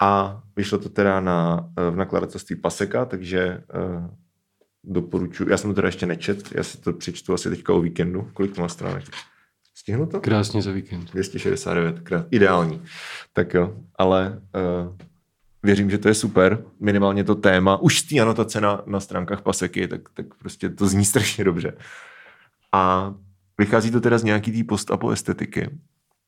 A 0.00 0.40
vyšlo 0.56 0.78
to 0.78 0.88
teda 0.88 1.20
na, 1.20 1.68
v 1.90 1.96
nakladatelství 1.96 2.56
Paseka, 2.56 3.04
takže 3.04 3.62
uh, 3.74 4.06
doporučuji. 4.84 5.50
Já 5.50 5.56
jsem 5.56 5.70
to 5.70 5.74
teda 5.74 5.88
ještě 5.88 6.06
nečet, 6.06 6.52
já 6.54 6.62
si 6.62 6.78
to 6.78 6.92
přečtu 6.92 7.34
asi 7.34 7.50
teďka 7.50 7.72
o 7.72 7.80
víkendu. 7.80 8.30
Kolik 8.32 8.54
to 8.54 8.60
má 8.60 8.68
stránek? 8.68 9.04
Stihnu 9.74 10.06
to? 10.06 10.20
Krásně 10.20 10.62
za 10.62 10.72
víkend. 10.72 11.10
269, 11.10 12.00
krát. 12.00 12.26
ideální. 12.30 12.82
Tak 13.32 13.54
jo, 13.54 13.74
ale 13.98 14.42
uh, 14.88 14.96
věřím, 15.62 15.90
že 15.90 15.98
to 15.98 16.08
je 16.08 16.14
super. 16.14 16.64
Minimálně 16.80 17.24
to 17.24 17.34
téma, 17.34 17.76
už 17.76 17.98
z 17.98 18.08
té 18.08 18.20
anotace 18.20 18.60
na, 18.60 18.82
na 18.86 19.00
stránkách 19.00 19.42
paseky, 19.42 19.88
tak, 19.88 20.00
tak 20.14 20.34
prostě 20.34 20.68
to 20.68 20.86
zní 20.86 21.04
strašně 21.14 21.44
dobře. 21.44 21.72
A 22.72 23.14
vychází 23.58 23.90
to 23.90 24.00
teda 24.00 24.18
z 24.18 24.24
nějaký 24.24 24.52
tý 24.52 24.64
post-apo 24.64 25.10
estetiky. 25.10 25.78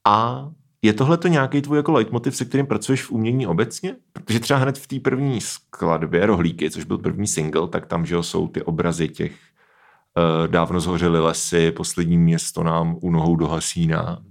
A 0.07 0.49
je 0.83 0.93
tohle 0.93 1.17
to 1.17 1.29
nějaký 1.29 1.63
tvůj 1.63 1.77
jako 1.77 1.93
leitmotiv, 1.93 2.37
se 2.37 2.45
kterým 2.45 2.67
pracuješ 2.67 3.03
v 3.03 3.11
umění 3.11 3.47
obecně? 3.47 3.97
Protože 4.13 4.41
třeba 4.41 4.59
hned 4.59 4.79
v 4.79 4.87
té 4.87 5.01
první 5.01 5.41
skladbě 5.41 6.27
Rohlíky, 6.27 6.71
což 6.71 6.85
byl 6.85 6.99
první 6.99 7.27
single, 7.27 7.69
tak 7.69 7.87
tam 7.87 8.07
že 8.07 8.23
jsou 8.23 8.49
ty 8.49 8.63
obrazy 8.63 9.09
těch 9.09 9.33
uh, 9.33 10.49
dávno 10.49 10.81
zhořely 10.81 11.21
lesy, 11.21 11.71
poslední 11.71 12.19
město 12.19 12.63
nám 12.63 12.97
u 13.01 13.11
nohou 13.11 13.37
dohasíná. 13.37 14.23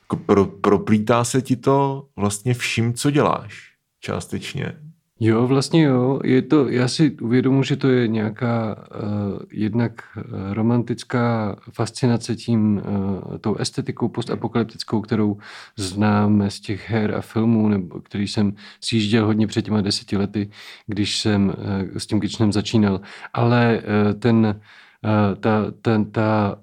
Jako 0.00 0.16
pro, 0.16 0.44
proplítá 0.44 1.24
se 1.24 1.42
ti 1.42 1.56
to 1.56 2.08
vlastně 2.16 2.54
vším, 2.54 2.94
co 2.94 3.10
děláš 3.10 3.74
částečně? 4.00 4.89
Jo, 5.22 5.46
vlastně 5.46 5.82
jo. 5.82 6.20
Je 6.24 6.42
to, 6.42 6.68
já 6.68 6.88
si 6.88 7.10
uvědomuji, 7.10 7.62
že 7.62 7.76
to 7.76 7.88
je 7.88 8.08
nějaká 8.08 8.76
uh, 8.76 9.38
jednak 9.52 9.92
uh, 10.16 10.52
romantická 10.52 11.56
fascinace 11.72 12.36
tím, 12.36 12.76
uh, 12.76 13.38
tou 13.38 13.54
estetikou 13.56 14.08
postapokalyptickou, 14.08 15.00
kterou 15.00 15.38
známe 15.76 16.50
z 16.50 16.60
těch 16.60 16.90
her 16.90 17.14
a 17.14 17.20
filmů, 17.20 17.68
nebo 17.68 18.00
který 18.00 18.28
jsem 18.28 18.52
sjížděl 18.80 19.26
hodně 19.26 19.46
před 19.46 19.62
těma 19.62 19.80
deseti 19.80 20.16
lety, 20.16 20.50
když 20.86 21.18
jsem 21.20 21.46
uh, 21.48 21.54
s 21.98 22.06
tím 22.06 22.20
Kitchenem 22.20 22.52
začínal. 22.52 23.00
Ale 23.32 23.82
uh, 23.82 24.20
ten, 24.20 24.60
uh, 25.04 25.40
ta, 25.40 25.66
ten, 25.82 26.10
ta 26.10 26.58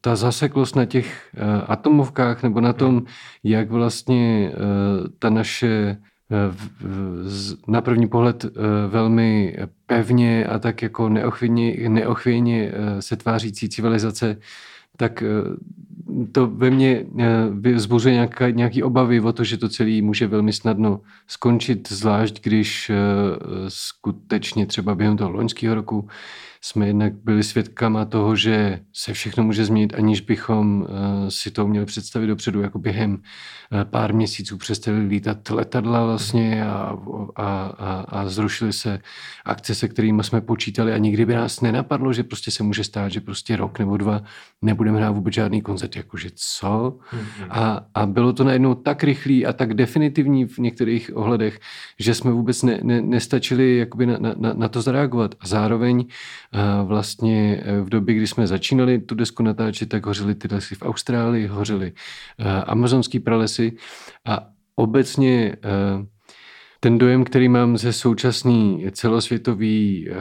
ta 0.00 0.16
zaseklost 0.16 0.76
na 0.76 0.84
těch 0.84 1.34
atomovkách 1.66 2.42
nebo 2.42 2.60
na 2.60 2.72
tom, 2.72 3.02
jak 3.44 3.70
vlastně 3.70 4.52
ta 5.18 5.30
naše 5.30 5.96
na 7.68 7.80
první 7.80 8.08
pohled 8.08 8.44
eh, 8.44 8.50
velmi 8.88 9.56
pevně 9.86 10.46
a 10.46 10.58
tak 10.58 10.82
jako 10.82 11.08
neochvějně, 11.08 11.88
neochvějně 11.88 12.72
eh, 12.72 13.02
se 13.02 13.16
tvářící 13.16 13.68
civilizace, 13.68 14.36
tak 14.96 15.22
eh, 15.22 15.26
to 16.32 16.46
ve 16.46 16.70
mně 16.70 17.04
vzbuzuje 17.74 18.28
nějaký 18.50 18.82
obavy 18.82 19.20
o 19.20 19.32
to, 19.32 19.44
že 19.44 19.56
to 19.56 19.68
celé 19.68 20.02
může 20.02 20.26
velmi 20.26 20.52
snadno 20.52 21.00
skončit, 21.26 21.92
zvlášť 21.92 22.42
když 22.42 22.90
skutečně 23.68 24.66
třeba 24.66 24.94
během 24.94 25.16
toho 25.16 25.30
loňského 25.30 25.74
roku 25.74 26.08
jsme 26.66 26.86
jednak 26.86 27.14
byli 27.14 27.42
svědkama 27.42 28.04
toho, 28.04 28.36
že 28.36 28.80
se 28.92 29.12
všechno 29.12 29.44
může 29.44 29.64
změnit, 29.64 29.94
aniž 29.94 30.20
bychom 30.20 30.86
si 31.28 31.50
to 31.50 31.66
měli 31.66 31.86
představit 31.86 32.26
dopředu, 32.26 32.60
jako 32.60 32.78
během 32.78 33.22
Eh, 33.72 33.84
pár 33.84 34.14
měsíců 34.14 34.56
přestali 34.56 35.06
lítat 35.06 35.50
letadla 35.50 36.04
vlastně 36.04 36.64
a, 36.64 36.96
a, 37.36 37.74
a, 37.78 38.04
a 38.08 38.28
zrušily 38.28 38.72
se 38.72 38.98
akce, 39.44 39.74
se 39.74 39.88
kterými 39.88 40.24
jsme 40.24 40.40
počítali 40.40 40.92
a 40.92 40.98
nikdy 40.98 41.26
by 41.26 41.34
nás 41.34 41.60
nenapadlo, 41.60 42.12
že 42.12 42.22
prostě 42.22 42.50
se 42.50 42.62
může 42.62 42.84
stát, 42.84 43.08
že 43.08 43.20
prostě 43.20 43.56
rok 43.56 43.78
nebo 43.78 43.96
dva 43.96 44.22
nebudeme 44.62 44.98
hrát 44.98 45.10
vůbec 45.10 45.34
žádný 45.34 45.62
koncert, 45.62 45.96
jakože 45.96 46.28
co? 46.34 46.98
Mm-hmm. 47.12 47.46
A, 47.50 47.86
a 47.94 48.06
bylo 48.06 48.32
to 48.32 48.44
najednou 48.44 48.74
tak 48.74 49.04
rychlý 49.04 49.46
a 49.46 49.52
tak 49.52 49.74
definitivní 49.74 50.44
v 50.44 50.58
některých 50.58 51.10
ohledech, 51.14 51.60
že 51.98 52.14
jsme 52.14 52.30
vůbec 52.30 52.62
ne, 52.62 52.80
ne, 52.82 53.02
nestačili 53.02 53.76
jakoby 53.76 54.06
na, 54.06 54.18
na, 54.18 54.52
na 54.52 54.68
to 54.68 54.82
zareagovat. 54.82 55.34
A 55.40 55.46
zároveň 55.46 56.04
uh, 56.56 56.88
vlastně 56.88 57.62
eh, 57.64 57.80
v 57.80 57.88
době, 57.88 58.14
kdy 58.14 58.26
jsme 58.26 58.46
začínali 58.46 58.98
tu 58.98 59.14
desku 59.14 59.42
natáčet, 59.42 59.88
tak 59.88 60.06
hořily 60.06 60.34
ty 60.34 60.48
lesy 60.54 60.74
v 60.74 60.82
Austrálii, 60.82 61.46
hořily 61.46 61.92
uh, 61.92 62.46
amazonský 62.66 63.20
pralesy. 63.20 63.72
A 64.24 64.56
obecně 64.76 65.56
eh, 65.64 66.06
ten 66.80 66.98
dojem, 66.98 67.24
který 67.24 67.48
mám 67.48 67.76
ze 67.76 67.92
současné 67.92 68.90
celosvětové, 68.92 69.66
eh, 69.66 70.14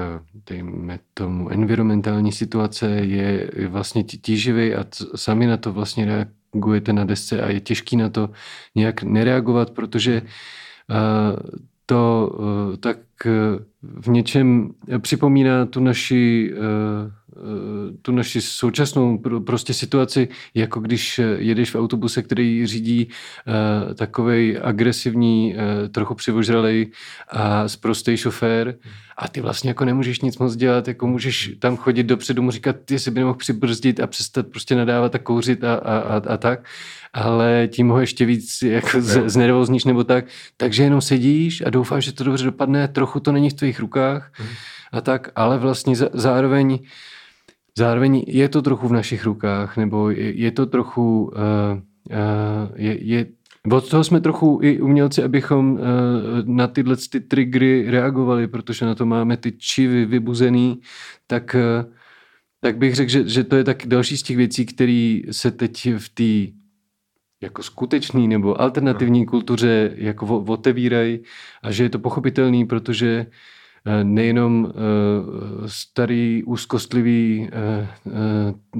dejme 0.50 1.00
tomu, 1.14 1.50
environmentální 1.50 2.32
situace, 2.32 2.90
je 2.90 3.50
vlastně 3.68 4.04
tíživý 4.04 4.74
a 4.74 4.86
sami 5.16 5.48
na 5.48 5.58
to 5.58 5.74
vlastně 5.74 6.06
reagujete 6.06 6.94
na 6.94 7.06
desce 7.06 7.42
a 7.42 7.52
je 7.52 7.60
těžký 7.60 7.96
na 7.96 8.10
to 8.10 8.30
nějak 8.76 9.04
nereagovat, 9.04 9.70
protože 9.72 10.22
eh, 10.92 11.36
to 11.86 12.32
tak 12.80 12.98
v 13.82 14.08
něčem 14.08 14.72
připomíná 15.00 15.66
tu 15.66 15.80
naši 15.80 16.54
Eh, 16.54 17.12
tu 18.02 18.12
naši 18.12 18.42
současnou 18.42 19.18
prostě 19.46 19.74
situaci, 19.74 20.28
jako 20.54 20.80
když 20.80 21.20
eh, 21.20 21.24
jedeš 21.38 21.72
v 21.72 21.76
autobuse, 21.76 22.22
který 22.22 22.68
řídí 22.68 23.06
uh, 23.06 23.54
eh, 23.92 23.94
takový 23.94 24.58
agresivní, 24.58 25.56
uh, 25.56 25.88
trochu 25.88 26.16
přivožralej 26.16 26.92
a 27.30 27.68
sprostej 27.68 28.18
šofér 28.18 28.76
a 29.18 29.28
ty 29.28 29.42
vlastně 29.42 29.70
jako 29.70 29.86
nemůžeš 29.86 30.20
nic 30.22 30.38
moc 30.38 30.56
dělat, 30.56 30.88
jako 30.88 31.08
můžeš 31.08 31.52
tam 31.60 31.78
chodit 31.78 32.04
dopředu, 32.04 32.42
mu 32.42 32.52
říkat, 32.52 32.76
ty 32.86 33.00
si 33.00 33.12
by 33.12 33.20
nemohl 33.20 33.38
přibrzdit 33.38 34.00
a 34.00 34.08
přestat 34.08 34.48
prostě 34.48 34.76
nadávat 34.76 35.16
a 35.16 35.20
kouřit 35.20 35.64
a, 35.64 35.76
a, 35.76 35.98
a, 35.98 36.22
a 36.34 36.38
tak, 36.38 36.66
ale 37.14 37.68
tím 37.72 37.90
ho 37.90 38.00
ještě 38.00 38.26
víc 38.26 38.62
jako 38.62 39.02
z, 39.02 39.30
znervozníš 39.30 39.86
nebo 39.86 40.04
tak, 40.04 40.26
takže 40.58 40.84
jenom 40.84 41.02
sedíš 41.02 41.64
a 41.66 41.70
doufáš, 41.70 42.06
že 42.06 42.12
to 42.12 42.24
dobře 42.24 42.46
dopadne, 42.46 42.88
trochu 42.88 43.20
to 43.20 43.32
není 43.32 43.50
v 43.50 43.54
tvých 43.54 43.80
rukách 43.80 44.32
mhm. 44.40 44.50
a 44.92 45.02
tak, 45.02 45.30
ale 45.36 45.58
vlastně 45.58 45.96
zároveň 46.14 46.80
Zároveň 47.78 48.24
je 48.28 48.50
to 48.50 48.62
trochu 48.62 48.88
v 48.88 48.94
našich 48.94 49.26
rukách, 49.26 49.78
nebo 49.78 50.10
je, 50.10 50.40
je 50.40 50.52
to 50.52 50.66
trochu, 50.66 51.24
uh, 51.24 51.32
uh, 52.12 52.72
je, 52.76 53.04
je, 53.04 53.26
od 53.72 53.90
toho 53.90 54.04
jsme 54.04 54.22
trochu 54.22 54.60
i 54.64 54.82
umělci, 54.82 55.24
abychom 55.24 55.72
uh, 55.72 55.80
na 56.44 56.68
tyhle 56.68 56.96
ty 57.12 57.20
triggery 57.20 57.92
reagovali, 57.92 58.48
protože 58.48 58.86
na 58.86 58.96
to 58.96 59.06
máme 59.06 59.38
ty 59.38 59.52
čivy 59.52 60.06
vybuzený, 60.06 60.82
tak, 61.28 61.56
uh, 61.56 61.92
tak 62.62 62.78
bych 62.78 62.96
řekl, 62.96 63.12
že, 63.12 63.28
že 63.28 63.44
to 63.44 63.56
je 63.56 63.64
tak 63.64 63.88
další 63.88 64.18
z 64.18 64.24
těch 64.24 64.38
věcí, 64.38 64.66
které 64.66 65.20
se 65.32 65.52
teď 65.52 65.90
v 65.98 66.10
té 66.10 66.56
jako 67.42 67.64
skutečný 67.64 68.28
nebo 68.28 68.62
alternativní 68.62 69.26
kultuře 69.26 69.92
jako 69.96 70.40
otevírají 70.40 71.20
a 71.64 71.72
že 71.72 71.84
je 71.84 71.90
to 71.90 72.00
pochopitelný, 72.00 72.66
protože 72.66 73.26
eh, 73.30 73.32
nejenom 74.04 74.74
starý, 75.66 76.44
úzkostlivý 76.44 77.50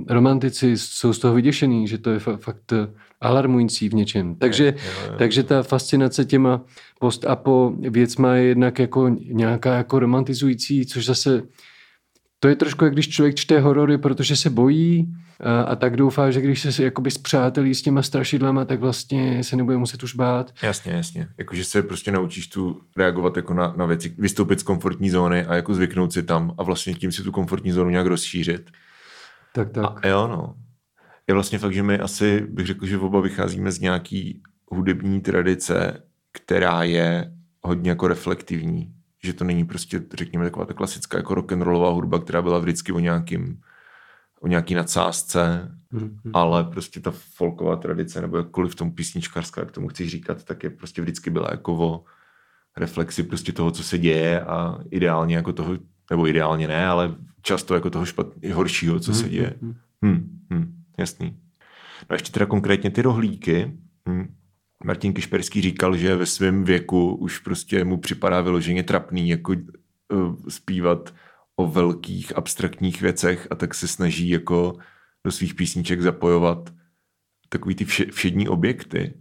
romantici 0.10 0.78
jsou 0.78 1.14
z 1.14 1.20
toho 1.20 1.34
vyděšený, 1.34 1.88
že 1.88 1.98
to 1.98 2.10
je 2.10 2.20
fakt 2.20 2.74
alarmující 3.22 3.90
v 3.90 3.94
něčem. 3.94 4.36
Takže, 4.36 4.64
je, 4.64 4.76
je, 4.76 5.12
je. 5.12 5.18
takže 5.18 5.44
ta 5.44 5.64
fascinace 5.64 6.26
těma 6.26 6.62
post-apo 7.00 7.74
věcma 7.90 8.36
je 8.36 8.44
jednak 8.44 8.80
jako 8.80 9.10
nějaká 9.10 9.74
jako 9.76 10.00
romantizující, 10.00 10.86
což 10.86 11.06
zase 11.06 11.44
to 12.40 12.48
je 12.48 12.56
trošku, 12.56 12.84
jak 12.84 12.94
když 12.94 13.10
člověk 13.10 13.36
čte 13.36 13.60
horory, 13.60 13.98
protože 13.98 14.36
se 14.36 14.50
bojí 14.50 15.14
a, 15.40 15.62
a 15.62 15.76
tak 15.76 15.98
doufá, 15.98 16.32
že 16.32 16.42
když 16.42 16.62
se 16.62 16.84
jakoby 16.84 17.12
zpřátelí 17.12 17.76
s 17.76 17.82
těma 17.82 18.02
strašidlama, 18.02 18.66
tak 18.66 18.80
vlastně 18.80 19.44
se 19.44 19.56
nebude 19.56 19.78
muset 19.78 20.04
už 20.04 20.16
bát. 20.16 20.52
Jasně, 20.62 20.92
jasně. 20.92 21.28
Jakože 21.38 21.64
se 21.64 21.84
prostě 21.84 22.12
naučíš 22.12 22.48
tu 22.48 22.82
reagovat 22.98 23.38
jako 23.38 23.54
na, 23.54 23.74
na 23.78 23.86
věci, 23.86 24.16
vystoupit 24.18 24.60
z 24.60 24.64
komfortní 24.64 25.10
zóny 25.10 25.46
a 25.46 25.56
jako 25.56 25.74
zvyknout 25.74 26.14
si 26.14 26.24
tam 26.24 26.54
a 26.58 26.64
vlastně 26.64 26.94
tím 26.94 27.12
si 27.12 27.24
tu 27.24 27.32
komfortní 27.32 27.72
zónu 27.72 27.90
nějak 27.90 28.08
rozšířit. 28.08 28.72
Tak, 29.54 29.72
tak. 29.72 30.06
A 30.06 30.08
jo, 30.08 30.28
no. 30.28 30.56
Je 31.28 31.34
vlastně 31.34 31.60
fakt, 31.60 31.74
že 31.74 31.84
my 31.84 32.00
asi, 32.00 32.48
bych 32.50 32.66
řekl, 32.66 32.86
že 32.86 32.98
oba 32.98 33.20
vycházíme 33.22 33.72
z 33.72 33.80
nějaký 33.80 34.42
hudební 34.72 35.22
tradice, 35.22 36.04
která 36.32 36.84
je 36.84 37.32
hodně 37.62 37.90
jako 37.90 38.08
reflektivní 38.08 38.96
že 39.26 39.34
to 39.34 39.44
není 39.44 39.66
prostě, 39.66 40.02
řekněme, 40.14 40.46
taková 40.46 40.66
ta 40.66 40.74
klasická 40.74 41.18
jako 41.18 41.36
rock'n'rollová 41.36 41.94
hudba, 41.94 42.20
která 42.20 42.42
byla 42.42 42.60
vždycky 42.60 42.92
o 42.92 43.00
nějakým 43.00 43.60
o 44.42 44.48
nějaký 44.48 44.74
nadsázce, 44.74 45.72
mm-hmm. 45.94 46.32
ale 46.34 46.64
prostě 46.64 47.00
ta 47.00 47.12
folková 47.12 47.76
tradice, 47.76 48.22
nebo 48.22 48.38
jakkoliv 48.38 48.72
v 48.72 48.76
tom 48.76 48.92
písničkářská, 48.92 49.62
jak 49.62 49.72
tomu 49.72 49.88
chci 49.88 50.10
říkat, 50.10 50.44
tak 50.44 50.64
je 50.64 50.70
prostě 50.70 51.02
vždycky 51.02 51.30
byla 51.30 51.48
jako 51.52 51.74
o 51.76 52.04
reflexi 52.78 53.24
prostě 53.24 53.52
toho, 53.52 53.72
co 53.72 53.84
se 53.84 53.98
děje 53.98 54.42
a 54.42 54.80
ideálně 54.92 55.36
jako 55.36 55.54
toho, 55.54 55.78
nebo 56.12 56.28
ideálně 56.28 56.68
ne, 56.68 56.88
ale 56.88 57.16
často 57.42 57.74
jako 57.74 57.90
toho 57.90 58.06
špatně, 58.06 58.54
horšího, 58.54 59.00
co 59.00 59.12
mm-hmm. 59.12 59.22
se 59.22 59.30
děje. 59.30 59.54
Hmm, 60.02 60.40
hmm, 60.52 60.84
jasný. 60.98 61.38
No 62.02 62.08
a 62.10 62.14
ještě 62.14 62.32
teda 62.32 62.46
konkrétně 62.46 62.92
ty 62.92 63.02
rohlíky, 63.02 63.78
hmm, 64.08 64.36
Martin 64.84 65.14
Kišperský 65.14 65.62
říkal, 65.62 65.98
že 65.98 66.16
ve 66.16 66.26
svém 66.26 66.64
věku 66.64 67.16
už 67.16 67.40
prostě 67.40 67.84
mu 67.84 67.98
připadá 67.98 68.42
vyloženě 68.42 68.84
trapný 68.84 69.30
jako 69.30 69.54
uh, 70.14 70.36
zpívat 70.50 71.14
o 71.56 71.68
velkých 71.68 72.38
abstraktních 72.38 73.02
věcech 73.02 73.48
a 73.52 73.56
tak 73.56 73.74
se 73.74 73.88
snaží 73.88 74.30
jako 74.30 74.76
do 75.24 75.32
svých 75.32 75.56
písniček 75.56 76.02
zapojovat 76.02 76.74
takový 77.50 77.76
ty 77.76 77.86
vše, 77.86 78.06
všední 78.12 78.48
objekty. 78.48 79.14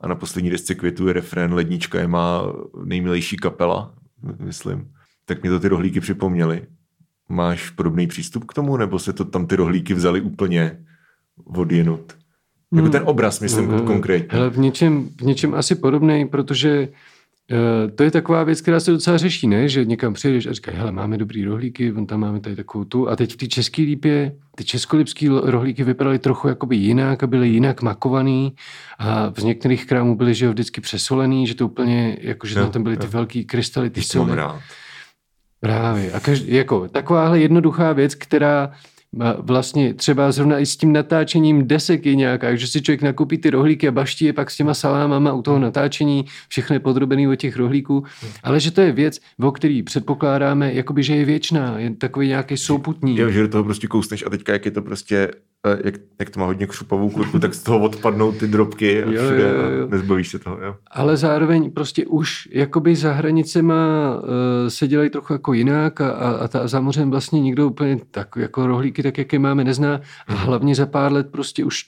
A 0.00 0.08
na 0.08 0.14
poslední 0.14 0.50
desce 0.50 0.74
květu 0.74 1.06
je 1.06 1.12
refrén 1.12 1.54
Lednička 1.54 2.00
je 2.00 2.08
má 2.08 2.42
nejmilejší 2.84 3.36
kapela, 3.36 3.94
myslím. 4.38 4.92
Tak 5.24 5.42
mě 5.42 5.50
to 5.50 5.60
ty 5.60 5.68
rohlíky 5.68 6.00
připomněly. 6.00 6.66
Máš 7.28 7.70
podobný 7.70 8.06
přístup 8.06 8.44
k 8.44 8.54
tomu, 8.54 8.76
nebo 8.76 8.98
se 8.98 9.12
to 9.12 9.24
tam 9.24 9.46
ty 9.46 9.56
rohlíky 9.56 9.94
vzali 9.94 10.20
úplně 10.20 10.84
odjenut? 11.44 12.16
Jako 12.74 12.88
ten 12.88 13.02
obraz, 13.06 13.40
myslím, 13.40 13.66
mm, 13.66 13.86
konkrétně. 13.86 14.38
Hele, 14.38 14.50
v 14.50 14.58
něčem, 14.58 15.08
v 15.20 15.22
něčem 15.22 15.54
asi 15.54 15.74
podobný, 15.74 16.28
protože 16.28 16.88
to 17.94 18.02
je 18.02 18.10
taková 18.10 18.44
věc, 18.44 18.60
která 18.60 18.80
se 18.80 18.90
docela 18.90 19.18
řeší, 19.18 19.46
ne? 19.46 19.68
Že 19.68 19.84
někam 19.84 20.14
přijedeš 20.14 20.46
a 20.46 20.52
říkáš, 20.52 20.74
hele, 20.74 20.92
máme 20.92 21.18
dobrý 21.18 21.44
rohlíky, 21.44 21.92
on 21.92 22.06
tam 22.06 22.20
máme 22.20 22.40
tady 22.40 22.56
takovou 22.56 22.84
tu. 22.84 23.08
A 23.08 23.16
teď 23.16 23.32
v 23.32 23.36
té 23.36 23.46
české 23.46 23.82
lípě, 23.82 24.36
ty 24.54 24.64
českolipské 24.64 25.28
rohlíky 25.28 25.84
vypadaly 25.84 26.18
trochu 26.18 26.48
jakoby 26.48 26.76
jinak 26.76 27.22
a 27.22 27.26
byly 27.26 27.48
jinak 27.48 27.82
makovaný 27.82 28.54
a 28.98 29.30
v 29.30 29.38
některých 29.38 29.86
krámů 29.86 30.16
byly, 30.16 30.34
že 30.34 30.44
jo, 30.46 30.52
vždycky 30.52 30.80
přesolený, 30.80 31.46
že 31.46 31.54
to 31.54 31.66
úplně, 31.66 32.16
jako, 32.20 32.46
že 32.46 32.58
jo, 32.58 32.66
tam 32.66 32.82
byly 32.82 32.96
ty 32.96 33.06
velký 33.06 33.44
krystaly, 33.44 33.90
ty 33.90 34.02
soli. 34.02 34.32
Právě. 35.60 36.12
A 36.12 36.20
každý, 36.20 36.54
jako 36.54 36.88
takováhle 36.88 37.40
jednoduchá 37.40 37.92
věc, 37.92 38.14
která 38.14 38.72
vlastně 39.38 39.94
třeba 39.94 40.32
zrovna 40.32 40.58
i 40.58 40.66
s 40.66 40.76
tím 40.76 40.92
natáčením 40.92 41.68
desek 41.68 42.06
je 42.06 42.14
nějaká, 42.14 42.56
že 42.56 42.66
si 42.66 42.82
člověk 42.82 43.02
nakoupí 43.02 43.38
ty 43.38 43.50
rohlíky 43.50 43.88
a 43.88 43.92
baští 43.92 44.24
je 44.24 44.32
pak 44.32 44.50
s 44.50 44.56
těma 44.56 44.74
salámama 44.74 45.32
u 45.32 45.42
toho 45.42 45.58
natáčení, 45.58 46.24
všechno 46.48 46.76
je 46.76 46.80
podrobený 46.80 47.28
od 47.28 47.36
těch 47.36 47.56
rohlíků, 47.56 48.04
ale 48.42 48.60
že 48.60 48.70
to 48.70 48.80
je 48.80 48.92
věc, 48.92 49.20
o 49.42 49.52
který 49.52 49.82
předpokládáme, 49.82 50.74
jakoby, 50.74 51.02
že 51.02 51.16
je 51.16 51.24
věčná, 51.24 51.78
je 51.78 51.90
takový 51.90 52.28
nějaký 52.28 52.56
souputní. 52.56 53.18
Jo, 53.18 53.30
že 53.30 53.42
do 53.42 53.48
toho 53.48 53.64
prostě 53.64 53.86
kousneš 53.86 54.24
a 54.26 54.30
teďka 54.30 54.52
jak 54.52 54.64
je 54.64 54.70
to 54.70 54.82
prostě 54.82 55.30
jak, 55.84 55.94
jak 56.18 56.30
to 56.30 56.40
má 56.40 56.46
hodně 56.46 56.66
křupovou 56.66 57.10
kurku, 57.10 57.38
tak 57.38 57.54
z 57.54 57.62
toho 57.62 57.80
odpadnou 57.80 58.32
ty 58.32 58.46
drobky 58.46 59.02
a 59.02 59.10
jo, 59.10 59.22
všude 59.22 59.42
jo, 59.42 59.70
jo. 59.78 59.88
nezbavíš 59.88 60.28
se 60.28 60.38
toho. 60.38 60.58
Jo. 60.62 60.76
Ale 60.90 61.16
zároveň 61.16 61.70
prostě 61.70 62.06
už 62.06 62.48
jakoby 62.52 62.96
za 62.96 63.12
hranicema 63.12 63.74
uh, 64.16 64.28
se 64.68 64.88
dělají 64.88 65.10
trochu 65.10 65.32
jako 65.32 65.52
jinak 65.52 66.00
a, 66.00 66.10
a, 66.10 66.30
a, 66.30 66.48
ta, 66.48 66.68
za 66.68 66.80
mořem 66.80 67.10
vlastně 67.10 67.40
nikdo 67.40 67.66
úplně 67.66 67.98
tak 68.10 68.28
jako 68.36 68.66
rohlíky, 68.66 69.02
tak 69.02 69.18
jak 69.18 69.32
je 69.32 69.38
máme, 69.38 69.64
nezná 69.64 70.00
a 70.26 70.32
mhm. 70.34 70.42
hlavně 70.42 70.74
za 70.74 70.86
pár 70.86 71.12
let 71.12 71.30
prostě 71.30 71.64
už 71.64 71.84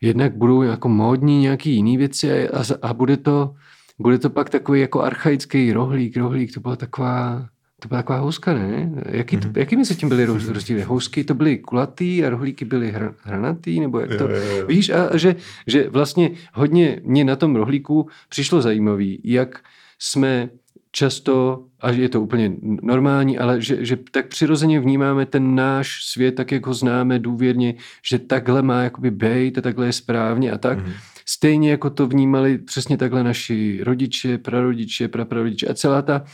jednak 0.00 0.36
budou 0.36 0.62
jako 0.62 0.88
módní 0.88 1.40
nějaký 1.40 1.74
jiný 1.74 1.96
věci 1.96 2.48
a, 2.48 2.58
a, 2.58 2.62
a 2.82 2.94
bude 2.94 3.16
to 3.16 3.54
bude 3.98 4.18
to 4.18 4.30
pak 4.30 4.50
takový 4.50 4.80
jako 4.80 5.02
archaický 5.02 5.72
rohlík, 5.72 6.16
rohlík, 6.16 6.54
to 6.54 6.60
byla 6.60 6.76
taková 6.76 7.46
to 7.80 7.88
byla 7.88 8.02
taková 8.02 8.18
houska, 8.18 8.54
ne? 8.54 8.90
Jaký, 9.10 9.36
to, 9.36 9.48
mm-hmm. 9.48 9.58
jaký 9.58 9.76
mezi 9.76 9.96
tím 9.96 10.08
byly 10.08 10.24
rozdíly? 10.24 10.82
Housky 10.82 11.24
to 11.24 11.34
byly 11.34 11.58
kulatý 11.58 12.24
a 12.24 12.30
rohlíky 12.30 12.64
byly 12.64 12.90
hra, 12.90 13.14
hranatý? 13.22 13.80
Nebo 13.80 14.00
jak 14.00 14.08
to? 14.08 14.28
Jo, 14.28 14.36
jo, 14.36 14.56
jo. 14.56 14.66
Víš, 14.66 14.90
a, 14.90 15.16
že, 15.16 15.36
že 15.66 15.88
vlastně 15.88 16.30
hodně 16.52 17.00
mě 17.04 17.24
na 17.24 17.36
tom 17.36 17.56
rohlíku 17.56 18.08
přišlo 18.28 18.62
zajímavý, 18.62 19.20
jak 19.24 19.60
jsme 19.98 20.48
často, 20.92 21.64
a 21.80 21.90
je 21.90 22.08
to 22.08 22.20
úplně 22.20 22.52
normální, 22.62 23.38
ale 23.38 23.62
že, 23.62 23.84
že 23.84 23.98
tak 24.10 24.28
přirozeně 24.28 24.80
vnímáme 24.80 25.26
ten 25.26 25.54
náš 25.54 26.04
svět, 26.04 26.32
tak 26.32 26.52
jak 26.52 26.66
ho 26.66 26.74
známe 26.74 27.18
důvěrně, 27.18 27.74
že 28.02 28.18
takhle 28.18 28.62
má 28.62 28.82
jakoby 28.82 29.10
bejt 29.10 29.58
a 29.58 29.60
takhle 29.60 29.86
je 29.86 29.92
správně 29.92 30.52
a 30.52 30.58
tak. 30.58 30.78
Mm-hmm. 30.78 30.92
Stejně 31.26 31.70
jako 31.70 31.90
to 31.90 32.06
vnímali 32.06 32.58
přesně 32.58 32.96
takhle 32.96 33.24
naši 33.24 33.80
rodiče, 33.82 34.38
prarodiče, 34.38 35.08
praprarodiče 35.08 35.66
a 35.66 35.74
celá 35.74 36.02
ta 36.02 36.24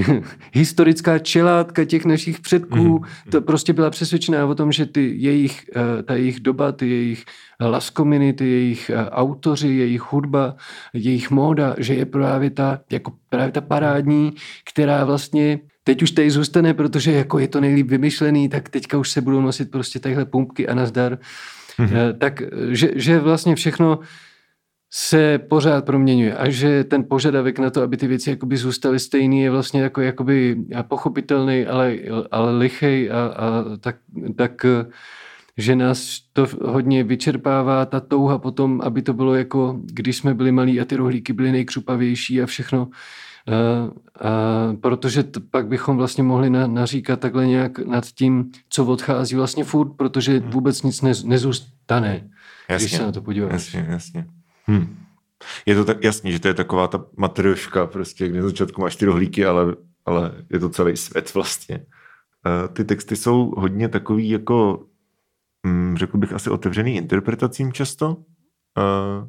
historická 0.52 1.18
čelátka 1.18 1.84
těch 1.84 2.04
našich 2.04 2.40
předků, 2.40 2.76
mm-hmm. 2.76 3.30
to 3.30 3.40
prostě 3.40 3.72
byla 3.72 3.90
přesvědčená 3.90 4.46
o 4.46 4.54
tom, 4.54 4.72
že 4.72 4.86
ty 4.86 5.14
jejich, 5.16 5.64
eh, 5.76 6.02
ta 6.02 6.14
jejich 6.14 6.40
doba, 6.40 6.72
ty 6.72 6.88
jejich 6.88 7.24
laskominy, 7.60 8.32
ty 8.32 8.48
jejich 8.48 8.90
eh, 8.90 9.10
autoři, 9.10 9.68
jejich 9.68 10.12
hudba, 10.12 10.56
jejich 10.94 11.30
móda, 11.30 11.74
že 11.78 11.94
je 11.94 12.06
právě 12.06 12.50
ta, 12.50 12.80
jako 12.90 13.12
právě 13.28 13.52
ta 13.52 13.60
parádní, 13.60 14.32
která 14.72 15.04
vlastně 15.04 15.60
teď 15.84 16.02
už 16.02 16.10
tady 16.10 16.30
zůstane, 16.30 16.74
protože 16.74 17.12
jako 17.12 17.38
je 17.38 17.48
to 17.48 17.60
nejlíp 17.60 17.90
vymyšlený, 17.90 18.48
tak 18.48 18.68
teďka 18.68 18.98
už 18.98 19.10
se 19.10 19.20
budou 19.20 19.40
nosit 19.40 19.70
prostě 19.70 19.98
takhle 19.98 20.24
pumpky 20.24 20.68
a 20.68 20.74
nazdar. 20.74 21.18
Mm-hmm. 21.78 22.18
Tak, 22.18 22.42
že, 22.70 22.90
že 22.94 23.18
vlastně 23.18 23.54
všechno 23.54 23.98
se 24.94 25.38
pořád 25.38 25.84
proměňuje 25.84 26.36
a 26.36 26.50
že 26.50 26.84
ten 26.84 27.04
požadavek 27.08 27.58
na 27.58 27.70
to, 27.70 27.82
aby 27.82 27.96
ty 27.96 28.06
věci 28.06 28.30
jakoby 28.30 28.56
zůstaly 28.56 28.98
stejný, 28.98 29.40
je 29.40 29.50
vlastně 29.50 29.82
takový 29.82 30.06
jakoby 30.06 30.56
pochopitelný, 30.88 31.66
ale, 31.66 31.96
ale 32.30 32.58
lichej 32.58 33.10
a, 33.10 33.26
a 33.26 33.76
tak, 33.80 33.96
tak 34.36 34.66
že 35.56 35.76
nás 35.76 36.20
to 36.32 36.46
hodně 36.64 37.04
vyčerpává, 37.04 37.86
ta 37.86 38.00
touha 38.00 38.38
potom, 38.38 38.80
aby 38.84 39.02
to 39.02 39.14
bylo 39.14 39.34
jako, 39.34 39.80
když 39.84 40.16
jsme 40.16 40.34
byli 40.34 40.52
malí 40.52 40.80
a 40.80 40.84
ty 40.84 40.96
rohlíky 40.96 41.32
byly 41.32 41.52
nejkřupavější 41.52 42.42
a 42.42 42.46
všechno. 42.46 42.88
A, 43.48 43.54
a 44.28 44.76
protože 44.80 45.22
t, 45.22 45.40
pak 45.40 45.66
bychom 45.66 45.96
vlastně 45.96 46.22
mohli 46.22 46.50
na, 46.50 46.66
naříkat 46.66 47.20
takhle 47.20 47.46
nějak 47.46 47.78
nad 47.78 48.06
tím, 48.06 48.50
co 48.68 48.84
odchází 48.84 49.36
vlastně 49.36 49.64
furt, 49.64 49.96
protože 49.96 50.38
hmm. 50.38 50.50
vůbec 50.50 50.82
nic 50.82 51.02
ne, 51.02 51.12
nezůstane, 51.24 52.28
jasně, 52.68 52.86
když 52.86 52.96
se 52.96 53.02
na 53.02 53.12
to 53.12 53.22
podíváš. 53.22 53.52
Jasně, 53.52 53.86
jasně. 53.88 54.26
Hmm. 54.66 55.02
Je 55.66 55.74
to 55.74 55.84
tak 55.84 56.04
jasný, 56.04 56.32
že 56.32 56.40
to 56.40 56.48
je 56.48 56.54
taková 56.54 56.88
ta 56.88 57.04
matrioška, 57.16 57.86
prostě, 57.86 58.28
kde 58.28 58.40
na 58.40 58.46
začátku 58.46 58.80
máš 58.80 58.96
ty 58.96 59.04
rohlíky, 59.04 59.44
ale, 59.44 59.76
ale 60.06 60.32
je 60.50 60.58
to 60.58 60.68
celý 60.68 60.96
svět 60.96 61.34
vlastně. 61.34 61.86
Uh, 62.46 62.74
ty 62.74 62.84
texty 62.84 63.16
jsou 63.16 63.54
hodně 63.56 63.88
takový 63.88 64.28
jako, 64.28 64.86
um, 65.66 65.96
řekl 65.96 66.18
bych 66.18 66.32
asi 66.32 66.50
otevřený 66.50 66.96
interpretacím 66.96 67.72
často. 67.72 68.16
Uh, 68.78 69.28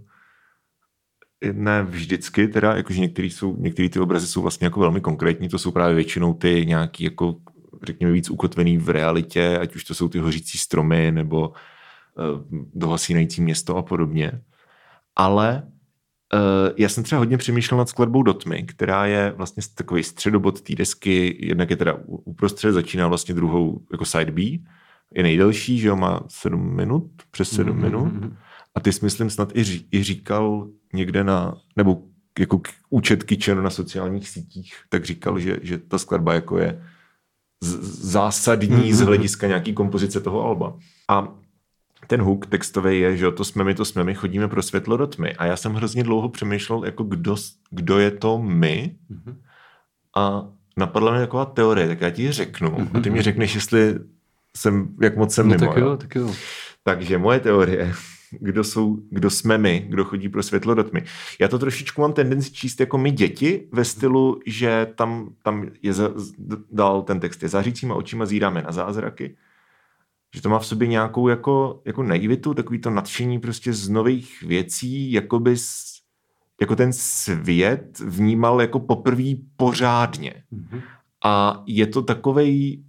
ne 1.51 1.84
vždycky, 1.84 2.47
teda, 2.47 2.75
jakože 2.75 2.99
některý, 3.01 3.29
jsou, 3.29 3.57
některý 3.57 3.89
ty 3.89 3.99
obrazy 3.99 4.27
jsou 4.27 4.41
vlastně 4.41 4.65
jako 4.65 4.79
velmi 4.79 5.01
konkrétní, 5.01 5.49
to 5.49 5.59
jsou 5.59 5.71
právě 5.71 5.95
většinou 5.95 6.34
ty 6.34 6.65
nějaký 6.65 7.03
jako, 7.03 7.36
řekněme, 7.84 8.13
víc 8.13 8.29
ukotvený 8.29 8.77
v 8.77 8.89
realitě, 8.89 9.57
ať 9.57 9.75
už 9.75 9.84
to 9.84 9.93
jsou 9.93 10.09
ty 10.09 10.19
hořící 10.19 10.57
stromy, 10.57 11.11
nebo 11.11 11.49
uh, 11.49 12.59
dohasínající 12.73 13.41
město 13.41 13.77
a 13.77 13.81
podobně 13.81 14.41
ale 15.16 15.64
uh, 16.34 16.74
já 16.78 16.89
jsem 16.89 17.03
třeba 17.03 17.20
hodně 17.20 17.38
přemýšlel 17.38 17.78
nad 17.78 17.89
skladbou 17.89 18.24
Dotmy, 18.24 18.64
která 18.64 19.05
je 19.05 19.34
vlastně 19.38 19.64
takový 19.76 20.03
středobod 20.03 20.61
té 20.61 20.76
desky, 20.76 21.38
jednak 21.39 21.70
je 21.70 21.76
teda 21.76 21.97
uprostřed, 22.07 22.74
začíná 22.74 23.07
vlastně 23.07 23.36
druhou 23.36 23.82
jako 23.91 24.05
side 24.05 24.32
B, 24.32 24.41
je 25.14 25.24
nejdelší, 25.24 25.80
že 25.80 25.88
jo, 25.88 25.95
má 25.95 26.24
sedm 26.28 26.76
minut, 26.76 27.11
přes 27.32 27.49
sedm 27.49 27.78
mm-hmm. 27.78 27.82
minut. 27.82 28.34
A 28.76 28.80
ty 28.80 28.93
jsi 28.93 29.05
myslím 29.05 29.30
snad 29.30 29.55
i, 29.55 29.64
ří, 29.64 29.88
i 29.91 30.03
říkal 30.03 30.68
někde 30.93 31.24
na, 31.24 31.57
nebo 31.76 32.01
jako 32.39 32.61
účet 32.89 33.24
Kitchenu 33.24 33.61
na 33.61 33.70
sociálních 33.70 34.30
sítích, 34.30 34.74
tak 34.89 35.05
říkal, 35.05 35.39
že, 35.39 35.57
že 35.61 35.78
ta 35.78 35.97
skladba 35.97 36.34
jako 36.34 36.57
je 36.57 36.84
zásadní 37.64 38.93
z 38.93 38.99
hlediska 38.99 39.47
nějaký 39.47 39.74
kompozice 39.74 40.20
toho 40.20 40.43
alba. 40.43 40.78
A 41.09 41.36
ten 42.07 42.21
hook 42.21 42.45
textový 42.45 42.99
je, 42.99 43.17
že 43.17 43.31
to 43.31 43.43
jsme 43.43 43.63
my, 43.63 43.75
to 43.75 43.85
jsme 43.85 44.03
my, 44.03 44.15
chodíme 44.15 44.47
pro 44.47 44.61
světlo 44.61 44.97
do 44.97 45.07
tmy. 45.07 45.33
A 45.35 45.45
já 45.45 45.57
jsem 45.57 45.73
hrozně 45.73 46.03
dlouho 46.03 46.29
přemýšlel, 46.29 46.85
jako 46.85 47.03
kdo, 47.03 47.35
kdo 47.69 47.99
je 47.99 48.11
to 48.11 48.41
my. 48.41 48.95
A 50.15 50.47
napadla 50.77 51.13
mi 51.13 51.19
taková 51.19 51.45
teorie, 51.45 51.87
tak 51.87 52.01
já 52.01 52.09
ti 52.09 52.31
řeknu. 52.31 52.89
A 52.93 52.99
ty 52.99 53.09
mi 53.09 53.21
řekneš, 53.21 53.55
jestli 53.55 53.99
jsem, 54.57 54.95
jak 55.01 55.17
moc 55.17 55.33
jsem 55.33 55.47
no, 55.47 55.55
mimo. 55.55 55.73
Tak 55.73 55.77
jo, 55.77 55.97
tak 55.97 56.15
jo. 56.15 56.33
Takže 56.83 57.17
moje 57.17 57.39
teorie, 57.39 57.93
kdo, 58.39 58.63
jsou, 58.63 58.97
kdo 59.09 59.29
jsme 59.29 59.57
my, 59.57 59.85
kdo 59.89 60.03
chodí 60.05 60.29
pro 60.29 60.43
světlo 60.43 60.75
do 60.75 60.83
tmy. 60.83 61.03
Já 61.39 61.47
to 61.47 61.59
trošičku 61.59 62.01
mám 62.01 62.13
tendenci 62.13 62.51
číst 62.51 62.79
jako 62.79 62.97
my 62.97 63.11
děti 63.11 63.67
ve 63.71 63.85
stylu, 63.85 64.39
že 64.45 64.87
tam, 64.95 65.29
tam 65.43 65.69
je 65.81 65.93
za, 65.93 66.09
dal 66.71 67.01
ten 67.01 67.19
text 67.19 67.43
je 67.43 67.49
zařícíma 67.49 67.95
očima 67.95 68.25
zíráme 68.25 68.61
na 68.61 68.71
zázraky 68.71 69.35
že 70.34 70.41
to 70.41 70.49
má 70.49 70.59
v 70.59 70.65
sobě 70.65 70.88
nějakou 70.88 71.27
jako, 71.27 71.81
jako 71.86 72.03
naivitu, 72.03 72.53
takový 72.53 72.79
to 72.79 72.89
nadšení 72.89 73.39
prostě 73.39 73.73
z 73.73 73.89
nových 73.89 74.41
věcí, 74.41 75.11
jako 75.11 75.39
bys 75.39 75.93
jako 76.61 76.75
ten 76.75 76.93
svět 76.93 77.99
vnímal 77.99 78.61
jako 78.61 78.79
poprvé 78.79 79.23
pořádně. 79.55 80.34
Mm-hmm. 80.53 80.81
A 81.25 81.63
je 81.67 81.88
to 81.88 82.01
takovej 82.01 82.84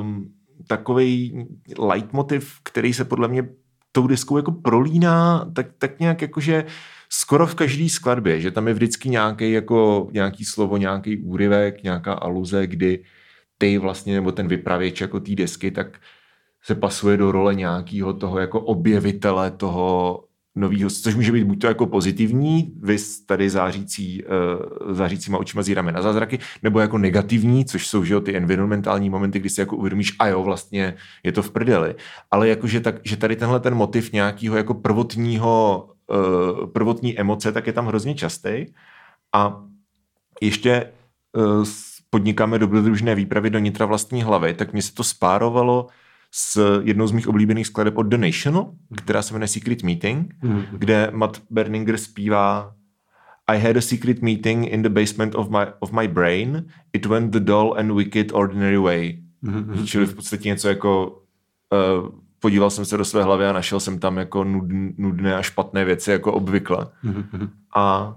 um, 0.00 0.32
takovej 0.66 1.46
leitmotiv, 1.78 2.54
který 2.62 2.94
se 2.94 3.04
podle 3.04 3.28
mě 3.28 3.48
tou 3.92 4.06
diskou 4.06 4.36
jako 4.36 4.52
prolíná, 4.52 5.50
tak, 5.52 5.66
tak 5.78 6.00
nějak 6.00 6.22
jakože 6.22 6.64
skoro 7.08 7.46
v 7.46 7.54
každé 7.54 7.88
skladbě, 7.88 8.40
že 8.40 8.50
tam 8.50 8.68
je 8.68 8.74
vždycky 8.74 9.08
nějaký 9.08 9.52
jako 9.52 10.08
nějaký 10.12 10.44
slovo, 10.44 10.76
nějaký 10.76 11.16
úryvek, 11.16 11.82
nějaká 11.82 12.12
aluze, 12.12 12.66
kdy 12.66 13.04
ty 13.58 13.78
vlastně, 13.78 14.14
nebo 14.14 14.32
ten 14.32 14.48
vypravěč 14.48 15.00
jako 15.00 15.20
té 15.20 15.34
desky, 15.34 15.70
tak 15.70 16.00
se 16.68 16.74
pasuje 16.74 17.16
do 17.16 17.32
role 17.32 17.54
nějakého 17.54 18.12
toho 18.12 18.38
jako 18.38 18.60
objevitele 18.60 19.50
toho 19.50 20.24
nového, 20.54 20.90
což 20.90 21.14
může 21.14 21.32
být 21.32 21.44
buď 21.44 21.60
to 21.60 21.66
jako 21.66 21.86
pozitivní, 21.86 22.72
vy 22.82 22.96
tady 23.26 23.50
zářící, 23.50 24.24
uh, 24.24 24.92
zářícíma 24.92 25.38
očima 25.38 25.62
zíráme 25.62 25.92
na 25.92 26.02
zázraky, 26.02 26.38
nebo 26.62 26.80
jako 26.80 26.98
negativní, 26.98 27.64
což 27.64 27.86
jsou 27.86 28.04
že 28.04 28.14
jo, 28.14 28.20
ty 28.20 28.36
environmentální 28.36 29.10
momenty, 29.10 29.38
kdy 29.38 29.50
si 29.50 29.60
jako 29.60 29.76
uvědomíš, 29.76 30.16
a 30.18 30.26
jo, 30.28 30.42
vlastně 30.42 30.94
je 31.24 31.32
to 31.32 31.42
v 31.42 31.50
prdeli. 31.50 31.94
Ale 32.30 32.48
jakože 32.48 32.80
tak, 32.80 33.00
že 33.04 33.16
tady 33.16 33.36
tenhle 33.36 33.60
ten 33.60 33.74
motiv 33.74 34.12
nějakého 34.12 34.56
jako 34.56 34.74
prvotního, 34.74 35.88
uh, 36.10 36.66
prvotní 36.66 37.18
emoce, 37.18 37.52
tak 37.52 37.66
je 37.66 37.72
tam 37.72 37.86
hrozně 37.86 38.14
častý. 38.14 38.66
A 39.32 39.64
ještě 40.42 40.92
uh, 41.32 41.64
podnikáme 42.10 42.58
dobrodružné 42.58 43.14
výpravy 43.14 43.50
do 43.50 43.58
nitra 43.58 43.86
vlastní 43.86 44.22
hlavy, 44.22 44.54
tak 44.54 44.72
mi 44.72 44.82
se 44.82 44.94
to 44.94 45.04
spárovalo 45.04 45.88
s 46.30 46.80
jednou 46.82 47.06
z 47.06 47.12
mých 47.12 47.28
oblíbených 47.28 47.66
skladeb 47.66 47.98
od 47.98 48.02
The 48.02 48.18
National, 48.18 48.70
která 48.96 49.22
se 49.22 49.34
jmenuje 49.34 49.48
Secret 49.48 49.82
Meeting, 49.82 50.34
mm-hmm. 50.42 50.64
kde 50.72 51.10
Matt 51.12 51.42
Berninger 51.50 51.98
zpívá 51.98 52.74
I 53.48 53.58
had 53.58 53.76
a 53.76 53.80
secret 53.80 54.22
meeting 54.22 54.66
in 54.66 54.82
the 54.82 54.88
basement 54.88 55.34
of 55.34 55.48
my, 55.48 55.66
of 55.80 55.92
my 55.92 56.08
brain. 56.08 56.66
It 56.92 57.06
went 57.06 57.32
the 57.32 57.40
dull 57.40 57.74
and 57.78 57.92
wicked 57.92 58.32
ordinary 58.32 58.78
way. 58.78 59.18
Mm-hmm. 59.42 59.86
Čili 59.86 60.06
v 60.06 60.14
podstatě 60.14 60.48
něco 60.48 60.68
jako 60.68 61.22
uh, 61.72 62.08
podíval 62.38 62.70
jsem 62.70 62.84
se 62.84 62.96
do 62.96 63.04
své 63.04 63.22
hlavy 63.22 63.46
a 63.46 63.52
našel 63.52 63.80
jsem 63.80 63.98
tam 63.98 64.18
jako 64.18 64.44
nudn, 64.44 64.88
nudné 64.98 65.36
a 65.36 65.42
špatné 65.42 65.84
věci 65.84 66.10
jako 66.10 66.32
obvykle. 66.32 66.86
Mm-hmm. 67.04 67.50
A 67.76 68.16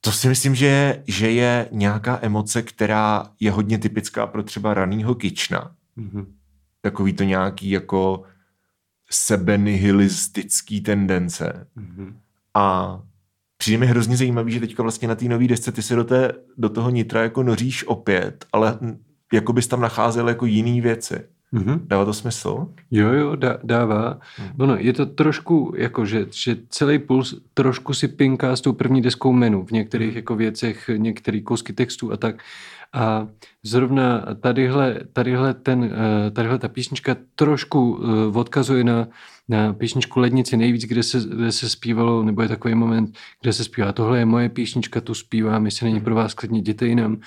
to 0.00 0.12
si 0.12 0.28
myslím, 0.28 0.54
že 0.54 0.66
je, 0.66 1.02
že 1.06 1.30
je 1.30 1.68
nějaká 1.72 2.18
emoce, 2.22 2.62
která 2.62 3.26
je 3.40 3.50
hodně 3.50 3.78
typická 3.78 4.26
pro 4.26 4.42
třeba 4.42 4.74
ranýho 4.74 5.14
kična. 5.14 5.70
Mm-hmm 5.98 6.26
takový 6.82 7.12
to 7.12 7.24
nějaký 7.24 7.70
jako 7.70 8.22
sebenihilistický 9.10 10.80
tendence. 10.80 11.66
Mm-hmm. 11.76 12.14
A 12.54 13.00
přijde 13.56 13.78
mi 13.78 13.86
hrozně 13.86 14.16
zajímavý, 14.16 14.52
že 14.52 14.60
teďka 14.60 14.82
vlastně 14.82 15.08
na 15.08 15.14
té 15.14 15.24
nové 15.24 15.46
desce 15.46 15.72
ty 15.72 15.82
se 15.82 15.96
do, 15.96 16.04
té, 16.04 16.32
do 16.58 16.68
toho 16.68 16.90
nitra 16.90 17.22
jako 17.22 17.42
noříš 17.42 17.84
opět, 17.86 18.46
ale 18.52 18.78
jako 19.32 19.52
bys 19.52 19.66
tam 19.66 19.80
nacházel 19.80 20.28
jako 20.28 20.46
jiný 20.46 20.80
věci. 20.80 21.20
Mm-hmm. 21.52 21.80
Dává 21.86 22.04
to 22.04 22.12
smysl? 22.14 22.68
Jo, 22.90 23.12
jo, 23.12 23.36
dá, 23.36 23.58
dává. 23.62 24.20
Mm. 24.38 24.66
No, 24.66 24.76
je 24.76 24.92
to 24.92 25.06
trošku, 25.06 25.74
jako, 25.76 26.06
že, 26.06 26.26
že 26.30 26.56
celý 26.68 26.98
puls 26.98 27.34
trošku 27.54 27.94
si 27.94 28.08
pinká 28.08 28.56
s 28.56 28.60
tou 28.60 28.72
první 28.72 29.02
deskou 29.02 29.32
menu 29.32 29.64
v 29.64 29.70
některých 29.70 30.10
mm. 30.10 30.16
jako 30.16 30.36
věcech, 30.36 30.90
některé 30.96 31.40
kousky 31.40 31.72
textů 31.72 32.12
a 32.12 32.16
tak. 32.16 32.42
A 32.92 33.26
zrovna 33.62 34.26
tadyhle, 34.40 35.00
tadyhle, 35.12 35.54
ten, 35.54 35.84
eh, 35.84 36.30
tadyhle 36.30 36.58
ta 36.58 36.68
písnička 36.68 37.16
trošku 37.34 37.80
eh, 37.98 38.38
odkazuje 38.38 38.84
na, 38.84 39.08
na 39.48 39.72
písničku 39.72 40.20
Lednici 40.20 40.56
nejvíc, 40.56 40.84
kde 40.84 41.02
se, 41.02 41.20
kde 41.20 41.52
se 41.52 41.68
zpívalo, 41.68 42.22
nebo 42.22 42.42
je 42.42 42.48
takový 42.48 42.74
moment, 42.74 43.18
kde 43.42 43.52
se 43.52 43.64
zpívá, 43.64 43.92
tohle 43.92 44.18
je 44.18 44.24
moje 44.24 44.48
písnička, 44.48 45.00
tu 45.00 45.14
zpívám, 45.14 45.64
jestli 45.64 45.86
není 45.86 46.00
pro 46.00 46.14
vás, 46.14 46.34
klidně 46.34 46.58
jděte 46.58 46.86
jinam, 46.86 47.20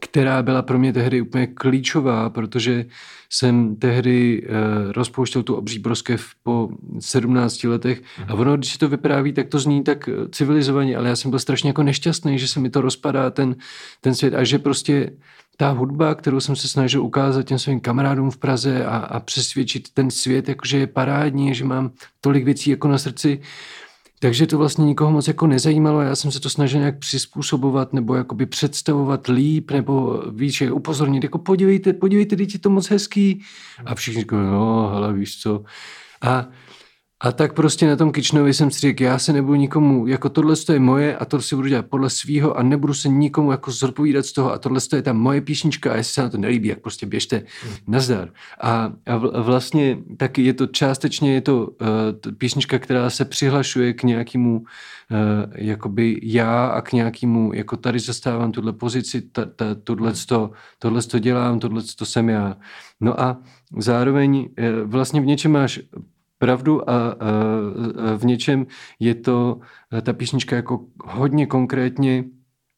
která 0.00 0.42
byla 0.42 0.62
pro 0.62 0.78
mě 0.78 0.92
tehdy 0.92 1.20
úplně 1.20 1.46
klíčová, 1.46 2.30
protože 2.30 2.86
jsem 3.30 3.76
tehdy 3.76 4.42
uh, 4.42 4.92
rozpouštěl 4.92 5.42
tu 5.42 5.54
obří 5.54 5.78
broskev 5.78 6.26
po 6.42 6.68
17 7.00 7.64
letech 7.64 8.02
a 8.28 8.34
ono, 8.34 8.56
když 8.56 8.72
si 8.72 8.78
to 8.78 8.88
vypráví, 8.88 9.32
tak 9.32 9.48
to 9.48 9.58
zní 9.58 9.84
tak 9.84 10.08
civilizovaně, 10.30 10.96
ale 10.96 11.08
já 11.08 11.16
jsem 11.16 11.30
byl 11.30 11.40
strašně 11.40 11.68
jako 11.68 11.82
nešťastný, 11.82 12.38
že 12.38 12.48
se 12.48 12.60
mi 12.60 12.70
to 12.70 12.80
rozpadá 12.80 13.30
ten, 13.30 13.56
ten 14.00 14.14
svět 14.14 14.34
a 14.34 14.44
že 14.44 14.58
prostě 14.58 15.10
ta 15.56 15.70
hudba, 15.70 16.14
kterou 16.14 16.40
jsem 16.40 16.56
se 16.56 16.68
snažil 16.68 17.02
ukázat 17.02 17.42
těm 17.42 17.58
svým 17.58 17.80
kamarádům 17.80 18.30
v 18.30 18.36
Praze 18.36 18.84
a, 18.86 18.96
a 18.96 19.20
přesvědčit 19.20 19.88
ten 19.94 20.10
svět, 20.10 20.48
jakože 20.48 20.78
je 20.78 20.86
parádní, 20.86 21.54
že 21.54 21.64
mám 21.64 21.90
tolik 22.20 22.44
věcí 22.44 22.70
jako 22.70 22.88
na 22.88 22.98
srdci, 22.98 23.40
takže 24.18 24.46
to 24.46 24.58
vlastně 24.58 24.84
nikoho 24.84 25.10
moc 25.10 25.28
jako 25.28 25.46
nezajímalo, 25.46 26.00
já 26.00 26.16
jsem 26.16 26.32
se 26.32 26.40
to 26.40 26.50
snažil 26.50 26.80
nějak 26.80 26.98
přizpůsobovat 26.98 27.92
nebo 27.92 28.14
jakoby 28.14 28.46
představovat 28.46 29.26
líp, 29.26 29.70
nebo 29.70 30.22
víš, 30.34 30.60
je 30.60 30.72
upozornit, 30.72 31.22
jako 31.22 31.38
podívejte, 31.38 31.92
podívejte, 31.92 32.36
teď 32.36 32.52
je 32.52 32.58
to 32.58 32.70
moc 32.70 32.90
hezký. 32.90 33.42
A 33.84 33.94
všichni 33.94 34.20
říkají, 34.20 34.42
no, 34.42 34.90
hele, 34.92 35.12
víš 35.12 35.40
co. 35.40 35.64
A 36.22 36.46
a 37.22 37.32
tak 37.32 37.52
prostě 37.52 37.86
na 37.86 37.96
tom 37.96 38.12
Kitchenovi 38.12 38.54
jsem 38.54 38.70
si 38.70 38.80
řekl, 38.80 39.02
já 39.02 39.18
se 39.18 39.32
nebudu 39.32 39.54
nikomu, 39.54 40.06
jako 40.06 40.28
tohle 40.28 40.54
je 40.72 40.78
moje 40.78 41.16
a 41.16 41.24
to 41.24 41.40
si 41.40 41.56
budu 41.56 41.68
dělat 41.68 41.86
podle 41.86 42.10
svého 42.10 42.58
a 42.58 42.62
nebudu 42.62 42.94
se 42.94 43.08
nikomu 43.08 43.50
jako 43.50 43.70
zodpovídat 43.70 44.26
z 44.26 44.32
toho 44.32 44.52
a 44.52 44.58
tohle 44.58 44.80
je 44.96 45.02
ta 45.02 45.12
moje 45.12 45.40
písnička 45.40 45.92
a 45.92 45.96
jestli 45.96 46.14
se 46.14 46.22
na 46.22 46.28
to 46.28 46.38
nelíbí, 46.38 46.68
jak 46.68 46.80
prostě 46.80 47.06
běžte 47.06 47.36
hmm. 47.36 47.74
nazdar. 47.86 48.28
A, 48.60 48.92
a 49.06 49.16
vlastně 49.42 49.98
taky 50.16 50.42
je 50.42 50.54
to 50.54 50.66
částečně 50.66 51.34
je 51.34 51.40
to 51.40 51.66
uh, 51.66 52.32
písnička, 52.38 52.78
která 52.78 53.10
se 53.10 53.24
přihlašuje 53.24 53.92
k 53.92 54.02
nějakému 54.02 54.58
uh, 54.58 54.66
jakoby 55.54 56.20
já 56.22 56.66
a 56.66 56.80
k 56.80 56.92
nějakému, 56.92 57.52
jako 57.54 57.76
tady 57.76 57.98
zastávám 57.98 58.52
tuhle 58.52 58.72
pozici, 58.72 59.20
ta, 59.20 59.44
ta, 59.44 59.74
tohle, 59.84 60.12
to, 60.26 60.50
tohle 60.78 61.02
to 61.02 61.18
dělám, 61.18 61.58
tohle 61.58 61.82
to 61.96 62.06
jsem 62.06 62.28
já. 62.28 62.56
No 63.00 63.20
a 63.20 63.36
zároveň 63.78 64.36
uh, 64.36 64.90
vlastně 64.90 65.20
v 65.20 65.26
něčem 65.26 65.52
máš 65.52 65.80
pravdu 66.42 66.90
a, 66.90 66.94
a, 66.94 67.12
a 67.14 68.16
v 68.16 68.24
něčem 68.24 68.66
je 68.98 69.14
to 69.14 69.60
ta 70.02 70.12
písnička 70.12 70.56
jako 70.56 70.90
hodně 71.04 71.46
konkrétně 71.46 72.24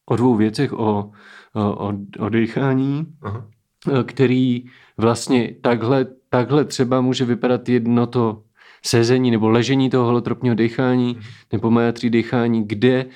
o 0.07 0.17
dvou 0.17 0.37
věcech, 0.37 0.73
o, 0.73 1.11
o, 1.55 1.93
o 2.19 2.29
dechání, 2.29 3.07
Aha. 3.23 3.49
který 4.05 4.65
vlastně 4.99 5.55
takhle, 5.63 6.07
takhle 6.29 6.65
třeba 6.65 7.01
může 7.01 7.25
vypadat 7.25 7.69
jedno 7.69 8.07
to 8.07 8.43
sezení 8.85 9.31
nebo 9.31 9.49
ležení 9.49 9.91
toho 9.91 10.05
holotropního 10.05 10.55
dechání 10.55 11.15
mhm. 11.15 11.23
nebo 11.53 11.71
majatří 11.71 12.11
dechání, 12.11 12.69
kde 12.69 13.07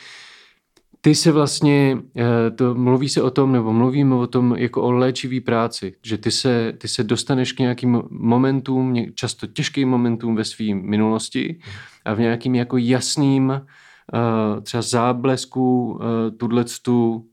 ty 1.00 1.14
se 1.14 1.32
vlastně, 1.32 1.98
eh, 2.16 2.50
to 2.50 2.74
mluví 2.74 3.08
se 3.08 3.22
o 3.22 3.30
tom, 3.30 3.52
nebo 3.52 3.72
mluvíme 3.72 4.14
o 4.14 4.26
tom 4.26 4.56
jako 4.56 4.82
o 4.82 4.90
léčivý 4.90 5.40
práci, 5.40 5.94
že 6.02 6.18
ty 6.18 6.30
se, 6.30 6.72
ty 6.78 6.88
se 6.88 7.04
dostaneš 7.04 7.52
k 7.52 7.58
nějakým 7.58 8.02
momentům, 8.10 8.94
často 9.14 9.46
těžkým 9.46 9.88
momentům 9.88 10.36
ve 10.36 10.44
své 10.44 10.74
minulosti 10.74 11.58
a 12.04 12.14
v 12.14 12.20
nějakým 12.20 12.54
jako 12.54 12.76
jasným 12.76 13.52
eh, 13.52 14.60
třeba 14.60 14.82
záblesku 14.82 15.98
eh, 16.00 16.30
tuhle 16.30 16.64
tu 16.82 17.24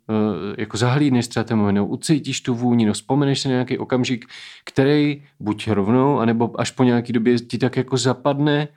jako 0.57 0.77
zahlídneš 0.77 1.27
třeba 1.27 1.43
ten 1.43 1.57
moment, 1.57 1.79
ucítíš 1.79 2.41
tu 2.41 2.55
vůni, 2.55 2.85
no 2.85 2.93
vzpomeneš 2.93 3.39
se 3.39 3.49
na 3.49 3.53
nějaký 3.53 3.77
okamžik, 3.77 4.25
který 4.65 5.23
buď 5.39 5.67
rovnou, 5.67 6.19
anebo 6.19 6.59
až 6.59 6.71
po 6.71 6.83
nějaký 6.83 7.13
době 7.13 7.39
ti 7.39 7.57
tak 7.57 7.77
jako 7.77 7.97
zapadne 7.97 8.67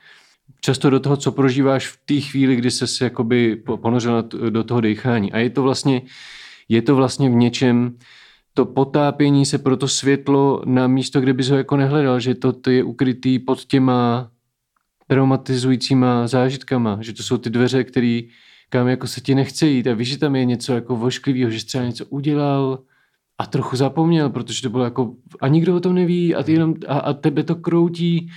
často 0.60 0.90
do 0.90 1.00
toho, 1.00 1.16
co 1.16 1.32
prožíváš 1.32 1.86
v 1.86 1.98
té 2.04 2.20
chvíli, 2.20 2.56
kdy 2.56 2.70
se 2.70 3.04
jakoby 3.04 3.56
ponořil 3.56 4.22
do 4.50 4.64
toho 4.64 4.80
dechání. 4.80 5.32
A 5.32 5.38
je 5.38 5.50
to 5.50 5.62
vlastně, 5.62 6.02
je 6.68 6.82
to 6.82 6.96
vlastně 6.96 7.30
v 7.30 7.34
něčem, 7.34 7.98
to 8.54 8.66
potápění 8.66 9.46
se 9.46 9.58
pro 9.58 9.76
to 9.76 9.88
světlo 9.88 10.62
na 10.64 10.86
místo, 10.86 11.20
kde 11.20 11.32
bys 11.32 11.48
ho 11.48 11.56
jako 11.56 11.76
nehledal, 11.76 12.20
že 12.20 12.34
to, 12.34 12.52
to 12.52 12.70
je 12.70 12.84
ukrytý 12.84 13.38
pod 13.38 13.64
těma 13.64 14.30
traumatizujícíma 15.06 16.26
zážitkama, 16.26 16.98
že 17.00 17.12
to 17.12 17.22
jsou 17.22 17.38
ty 17.38 17.50
dveře, 17.50 17.84
který, 17.84 18.28
kam 18.68 18.88
jako 18.88 19.06
se 19.06 19.20
ti 19.20 19.34
nechce 19.34 19.66
jít 19.66 19.86
a 19.86 19.94
víš, 19.94 20.08
že 20.08 20.18
tam 20.18 20.36
je 20.36 20.44
něco 20.44 20.74
jako 20.74 20.96
vošklivého, 20.96 21.50
že 21.50 21.60
jsi 21.60 21.66
třeba 21.66 21.84
něco 21.84 22.06
udělal 22.06 22.78
a 23.38 23.46
trochu 23.46 23.76
zapomněl, 23.76 24.30
protože 24.30 24.62
to 24.62 24.70
bylo 24.70 24.84
jako, 24.84 25.14
a 25.40 25.48
nikdo 25.48 25.76
o 25.76 25.80
tom 25.80 25.94
neví 25.94 26.34
a, 26.34 26.42
ty 26.42 26.52
jenom, 26.52 26.74
a, 26.88 26.98
a 26.98 27.12
tebe 27.12 27.42
to 27.42 27.56
kroutí. 27.56 28.30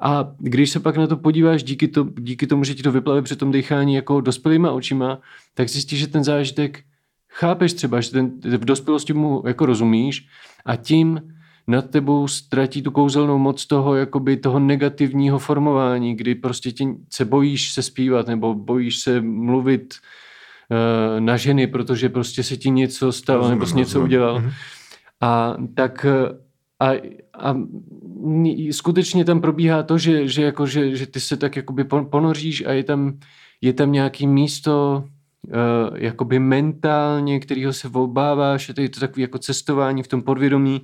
A 0.00 0.32
když 0.38 0.70
se 0.70 0.80
pak 0.80 0.96
na 0.96 1.06
to 1.06 1.16
podíváš 1.16 1.62
díky, 1.62 1.88
to, 1.88 2.06
díky 2.18 2.46
tomu, 2.46 2.64
že 2.64 2.74
ti 2.74 2.82
to 2.82 2.92
vyplave 2.92 3.22
při 3.22 3.36
tom 3.36 3.52
dýchání 3.52 3.94
jako 3.94 4.20
dospělýma 4.20 4.70
očima, 4.72 5.18
tak 5.54 5.68
zjistíš, 5.68 5.98
že 5.98 6.06
ten 6.06 6.24
zážitek 6.24 6.84
chápeš 7.28 7.72
třeba, 7.72 8.00
že 8.00 8.10
ten, 8.10 8.40
v 8.44 8.64
dospělosti 8.64 9.12
mu 9.12 9.42
jako 9.46 9.66
rozumíš 9.66 10.26
a 10.64 10.76
tím 10.76 11.20
nad 11.66 11.90
tebou 11.90 12.28
ztratí 12.28 12.82
tu 12.82 12.90
kouzelnou 12.90 13.38
moc 13.38 13.66
toho, 13.66 13.94
jakoby 13.94 14.36
toho 14.36 14.58
negativního 14.58 15.38
formování, 15.38 16.16
kdy 16.16 16.34
prostě 16.34 16.72
tě, 16.72 16.84
se 17.10 17.24
bojíš 17.24 17.72
se 17.72 17.82
zpívat 17.82 18.26
nebo 18.26 18.54
bojíš 18.54 18.98
se 18.98 19.20
mluvit 19.20 19.94
na 21.18 21.36
ženy, 21.36 21.66
protože 21.66 22.08
prostě 22.08 22.42
se 22.42 22.56
ti 22.56 22.70
něco 22.70 23.12
stalo 23.12 23.38
rozumím, 23.38 23.58
nebo 23.58 23.66
jsi 23.66 23.76
něco 23.76 23.88
rozumím. 23.88 24.04
udělal. 24.04 24.40
Mhm. 24.40 24.50
A 25.20 25.56
tak 25.74 26.06
a, 26.80 26.90
a 27.38 27.56
skutečně 28.70 29.24
tam 29.24 29.40
probíhá 29.40 29.82
to, 29.82 29.98
že, 29.98 30.28
že, 30.28 30.42
jako, 30.42 30.66
že, 30.66 30.96
že 30.96 31.06
ty 31.06 31.20
se 31.20 31.36
tak 31.36 31.56
jakoby 31.56 31.84
ponoříš 31.84 32.66
a 32.66 32.72
je 32.72 32.84
tam, 32.84 33.18
je 33.60 33.72
tam 33.72 33.92
nějaký 33.92 34.26
místo 34.26 35.04
uh, 35.46 35.98
jakoby 35.98 36.38
mentálně, 36.38 37.40
kterýho 37.40 37.72
se 37.72 37.88
obáváš, 37.88 38.70
je 38.78 38.88
to 38.88 39.00
takový 39.00 39.22
jako 39.22 39.38
cestování 39.38 40.02
v 40.02 40.08
tom 40.08 40.22
podvědomí 40.22 40.82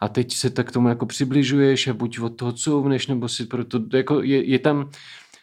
a 0.00 0.08
teď 0.08 0.34
se 0.34 0.50
tak 0.50 0.72
tomu 0.72 0.88
jako 0.88 1.06
přibližuješ 1.06 1.88
a 1.88 1.94
buď 1.94 2.20
od 2.20 2.36
toho 2.36 2.52
couvneš, 2.52 3.06
nebo 3.06 3.28
si 3.28 3.44
proto, 3.46 3.80
jako 3.92 4.22
je, 4.22 4.44
je 4.44 4.58
tam 4.58 4.90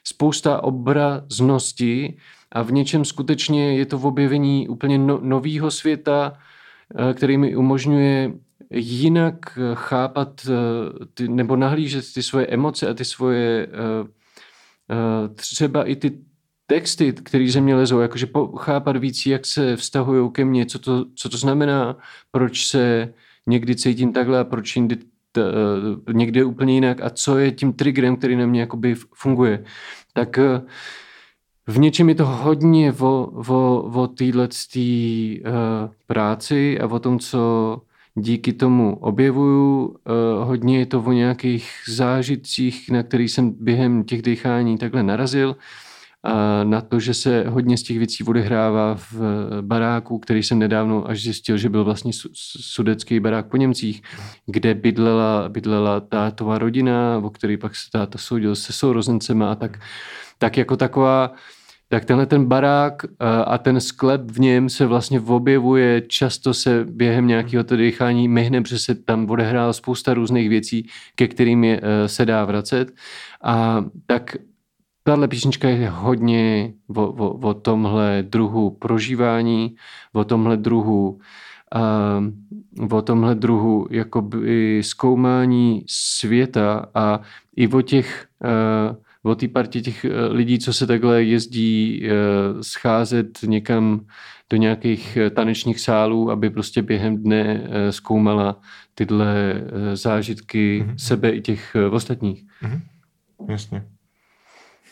spousta 0.04 0.64
obraznosti 0.64 2.18
a 2.52 2.62
v 2.62 2.72
něčem 2.72 3.06
skutečně 3.06 3.78
je 3.78 3.86
to 3.86 3.98
v 3.98 4.06
objevení 4.06 4.68
úplně 4.68 4.98
no, 4.98 5.20
nového 5.22 5.72
světa, 5.72 6.38
eh, 7.10 7.14
který 7.14 7.38
mi 7.38 7.56
umožňuje 7.56 8.34
jinak 8.70 9.60
chápat 9.74 10.48
eh, 10.48 11.06
ty, 11.14 11.28
nebo 11.28 11.56
nahlížet 11.56 12.14
ty 12.14 12.24
svoje 12.24 12.48
emoce 12.48 12.90
a 12.90 12.94
ty 12.94 13.06
svoje 13.06 13.68
třeba 15.36 15.84
i 15.84 15.96
ty 15.96 16.12
texty, 16.66 17.14
které 17.14 17.48
ze 17.50 17.62
mě 17.62 17.76
lezou, 17.76 18.00
jakože 18.00 18.28
chápat 18.58 18.98
víc, 18.98 19.26
jak 19.26 19.46
se 19.46 19.76
vztahují 19.76 20.32
ke 20.32 20.46
mně, 20.46 20.66
co 20.66 20.80
to, 20.80 21.06
co 21.16 21.30
to 21.30 21.38
znamená, 21.38 21.98
proč 22.32 22.68
se 22.68 23.14
někdy 23.48 23.76
cítím 23.76 24.14
takhle 24.14 24.40
a 24.40 24.44
proč 24.44 24.76
jindy 24.76 24.98
t, 25.32 25.42
někde 26.14 26.44
úplně 26.44 26.74
jinak 26.74 27.02
a 27.02 27.10
co 27.10 27.38
je 27.38 27.52
tím 27.52 27.74
triggerem, 27.74 28.16
který 28.16 28.36
na 28.36 28.46
mě 28.46 28.62
jakoby 28.62 28.96
funguje. 28.96 29.64
Tak 30.14 30.38
uh, 30.38 30.68
v 31.72 31.80
něčem 31.80 32.10
je 32.10 32.16
to 32.16 32.26
hodně 32.26 32.94
o, 32.94 33.32
o, 33.48 33.92
o 33.94 34.08
téhle 34.08 34.48
uh, 34.48 35.52
práci 36.08 36.80
a 36.80 36.88
o 36.88 37.00
tom, 37.00 37.20
co 37.20 37.82
díky 38.16 38.54
tomu 38.54 38.96
objevuju. 38.96 39.86
Uh, 39.86 39.96
hodně 40.48 40.80
je 40.80 40.86
to 40.86 41.02
o 41.02 41.12
nějakých 41.12 41.70
zážitcích, 41.88 42.90
na 42.90 43.04
kterých 43.04 43.32
jsem 43.32 43.56
během 43.60 44.04
těch 44.04 44.22
dýchání 44.22 44.78
takhle 44.78 45.04
narazil 45.04 45.56
na 46.64 46.82
to, 46.82 47.00
že 47.00 47.14
se 47.14 47.46
hodně 47.48 47.78
z 47.78 47.84
těch 47.84 47.98
věcí 47.98 48.24
odehrává 48.24 48.96
v 48.96 49.22
baráku, 49.62 50.20
který 50.20 50.44
jsem 50.44 50.60
nedávno 50.60 51.10
až 51.10 51.24
zjistil, 51.24 51.58
že 51.58 51.70
byl 51.70 51.84
vlastně 51.84 52.12
sudecký 52.36 53.20
barák 53.20 53.46
po 53.46 53.58
Němcích, 53.58 54.02
kde 54.46 54.74
bydlela, 54.74 55.50
bydlela 55.50 56.00
tátová 56.00 56.58
rodina, 56.58 57.22
o 57.24 57.30
který 57.30 57.58
pak 57.58 57.76
se 57.76 57.92
táta 57.92 58.18
soudil 58.18 58.56
se 58.56 58.74
sourozencema 58.74 59.52
a 59.52 59.56
tak, 59.56 59.80
tak 60.38 60.58
jako 60.58 60.78
taková 60.78 61.34
tak 61.92 62.06
tenhle 62.06 62.26
ten 62.26 62.46
barák 62.46 63.06
a 63.46 63.58
ten 63.58 63.82
sklep 63.82 64.32
v 64.32 64.40
něm 64.40 64.70
se 64.70 64.86
vlastně 64.86 65.22
objevuje, 65.22 66.02
často 66.08 66.54
se 66.54 66.86
během 66.90 67.28
nějakého 67.28 67.64
to 67.64 67.76
dýchání 67.76 68.28
myhne, 68.28 68.62
protože 68.62 68.80
se 68.80 68.96
tam 68.96 69.30
odehrál 69.30 69.74
spousta 69.74 70.14
různých 70.14 70.50
věcí, 70.50 70.88
ke 71.16 71.28
kterým 71.28 71.64
je, 71.64 71.82
e, 71.84 72.08
se 72.08 72.26
dá 72.26 72.46
vracet. 72.46 72.92
A 73.44 73.86
tak 74.06 74.36
Tahle 75.04 75.28
písnička 75.28 75.70
je 75.70 75.90
hodně 75.90 76.74
o, 76.96 77.04
o, 77.04 77.50
o 77.50 77.54
tomhle 77.54 78.24
druhu 78.30 78.70
prožívání, 78.70 79.76
o 80.14 80.24
tomhle 80.24 80.58
druhu 80.58 81.20
uh, 81.76 82.98
o 82.98 83.02
tomhle 83.02 83.36
druhu 83.36 83.88
jakoby 83.92 84.82
zkoumání 84.84 85.84
světa 85.88 86.86
a 86.96 87.20
i 87.56 87.68
o 87.68 87.82
těch 87.82 88.28
uh, 88.44 88.96
o 89.24 89.36
té 89.36 89.48
partě 89.48 89.82
těch 89.82 90.06
uh, 90.06 90.36
lidí, 90.36 90.60
co 90.60 90.74
se 90.74 90.88
takhle 90.88 91.24
jezdí 91.24 92.02
uh, 92.04 92.62
scházet 92.62 93.40
někam 93.44 94.06
do 94.50 94.58
nějakých 94.58 95.18
tanečních 95.36 95.80
sálů, 95.80 96.32
aby 96.32 96.50
prostě 96.50 96.82
během 96.82 97.24
dne 97.24 97.70
zkoumala 97.90 98.62
tyhle 98.96 99.62
zážitky 99.94 100.84
mm-hmm. 100.84 100.96
sebe 100.96 101.30
i 101.30 101.42
těch 101.42 101.76
ostatních. 101.92 102.46
Mm-hmm. 102.64 102.82
Jasně. 103.50 103.88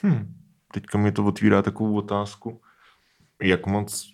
Hm. 0.03 0.33
Teďka 0.73 0.97
mi 0.97 1.11
to 1.11 1.25
otvírá 1.25 1.61
takovou 1.61 1.95
otázku, 1.95 2.61
jak 3.41 3.67
moc 3.67 4.13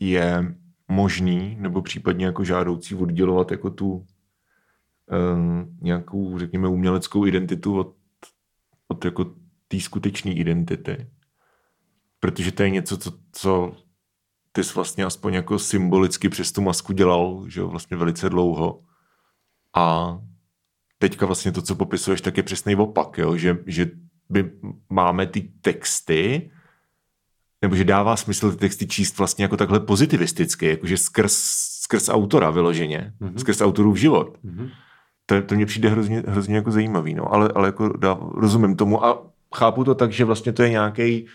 je 0.00 0.54
možný 0.88 1.56
nebo 1.60 1.82
případně 1.82 2.26
jako 2.26 2.44
žádoucí 2.44 2.94
oddělovat 2.94 3.50
jako 3.50 3.70
tu 3.70 4.06
um, 5.34 5.78
nějakou, 5.80 6.38
řekněme, 6.38 6.68
uměleckou 6.68 7.26
identitu 7.26 7.78
od, 7.78 7.94
od 8.88 9.04
jako 9.04 9.34
té 9.68 9.80
skutečné 9.80 10.32
identity. 10.32 11.06
Protože 12.20 12.52
to 12.52 12.62
je 12.62 12.70
něco, 12.70 12.96
co, 12.96 13.12
co 13.32 13.76
ty 14.52 14.64
jsi 14.64 14.74
vlastně 14.74 15.04
aspoň 15.04 15.34
jako 15.34 15.58
symbolicky 15.58 16.28
přes 16.28 16.52
tu 16.52 16.62
masku 16.62 16.92
dělal, 16.92 17.44
že 17.48 17.60
jo, 17.60 17.68
vlastně 17.68 17.96
velice 17.96 18.28
dlouho. 18.30 18.82
A 19.74 20.18
teďka 20.98 21.26
vlastně 21.26 21.52
to, 21.52 21.62
co 21.62 21.74
popisuješ, 21.74 22.20
tak 22.20 22.36
je 22.36 22.42
přesný 22.42 22.76
opak, 22.76 23.18
jo, 23.18 23.36
že, 23.36 23.58
že 23.66 23.90
by 24.30 24.50
máme 24.90 25.26
ty 25.26 25.40
texty, 25.40 26.50
nebo 27.62 27.76
že 27.76 27.84
dává 27.84 28.16
smysl 28.16 28.50
ty 28.50 28.56
texty 28.56 28.86
číst 28.86 29.18
vlastně 29.18 29.44
jako 29.44 29.56
takhle 29.56 29.80
pozitivisticky, 29.80 30.66
jakože 30.66 30.96
skrz, 30.96 31.32
skrz 31.82 32.08
autora 32.08 32.50
vyloženě, 32.50 33.12
mm-hmm. 33.20 33.36
skrz 33.36 33.60
autorův 33.60 33.96
život. 33.96 34.38
Mm-hmm. 34.44 34.70
To, 35.26 35.42
to 35.42 35.54
mně 35.54 35.66
přijde 35.66 35.88
hrozně, 35.88 36.22
hrozně 36.26 36.56
jako 36.56 36.70
zajímavý, 36.70 37.14
no, 37.14 37.34
ale, 37.34 37.50
ale 37.54 37.68
jako 37.68 37.96
dá, 37.96 38.18
rozumím 38.34 38.76
tomu 38.76 39.04
a 39.04 39.32
chápu 39.56 39.84
to 39.84 39.94
tak, 39.94 40.12
že 40.12 40.24
vlastně 40.24 40.52
to 40.52 40.62
je 40.62 40.70
nějaký 40.70 41.26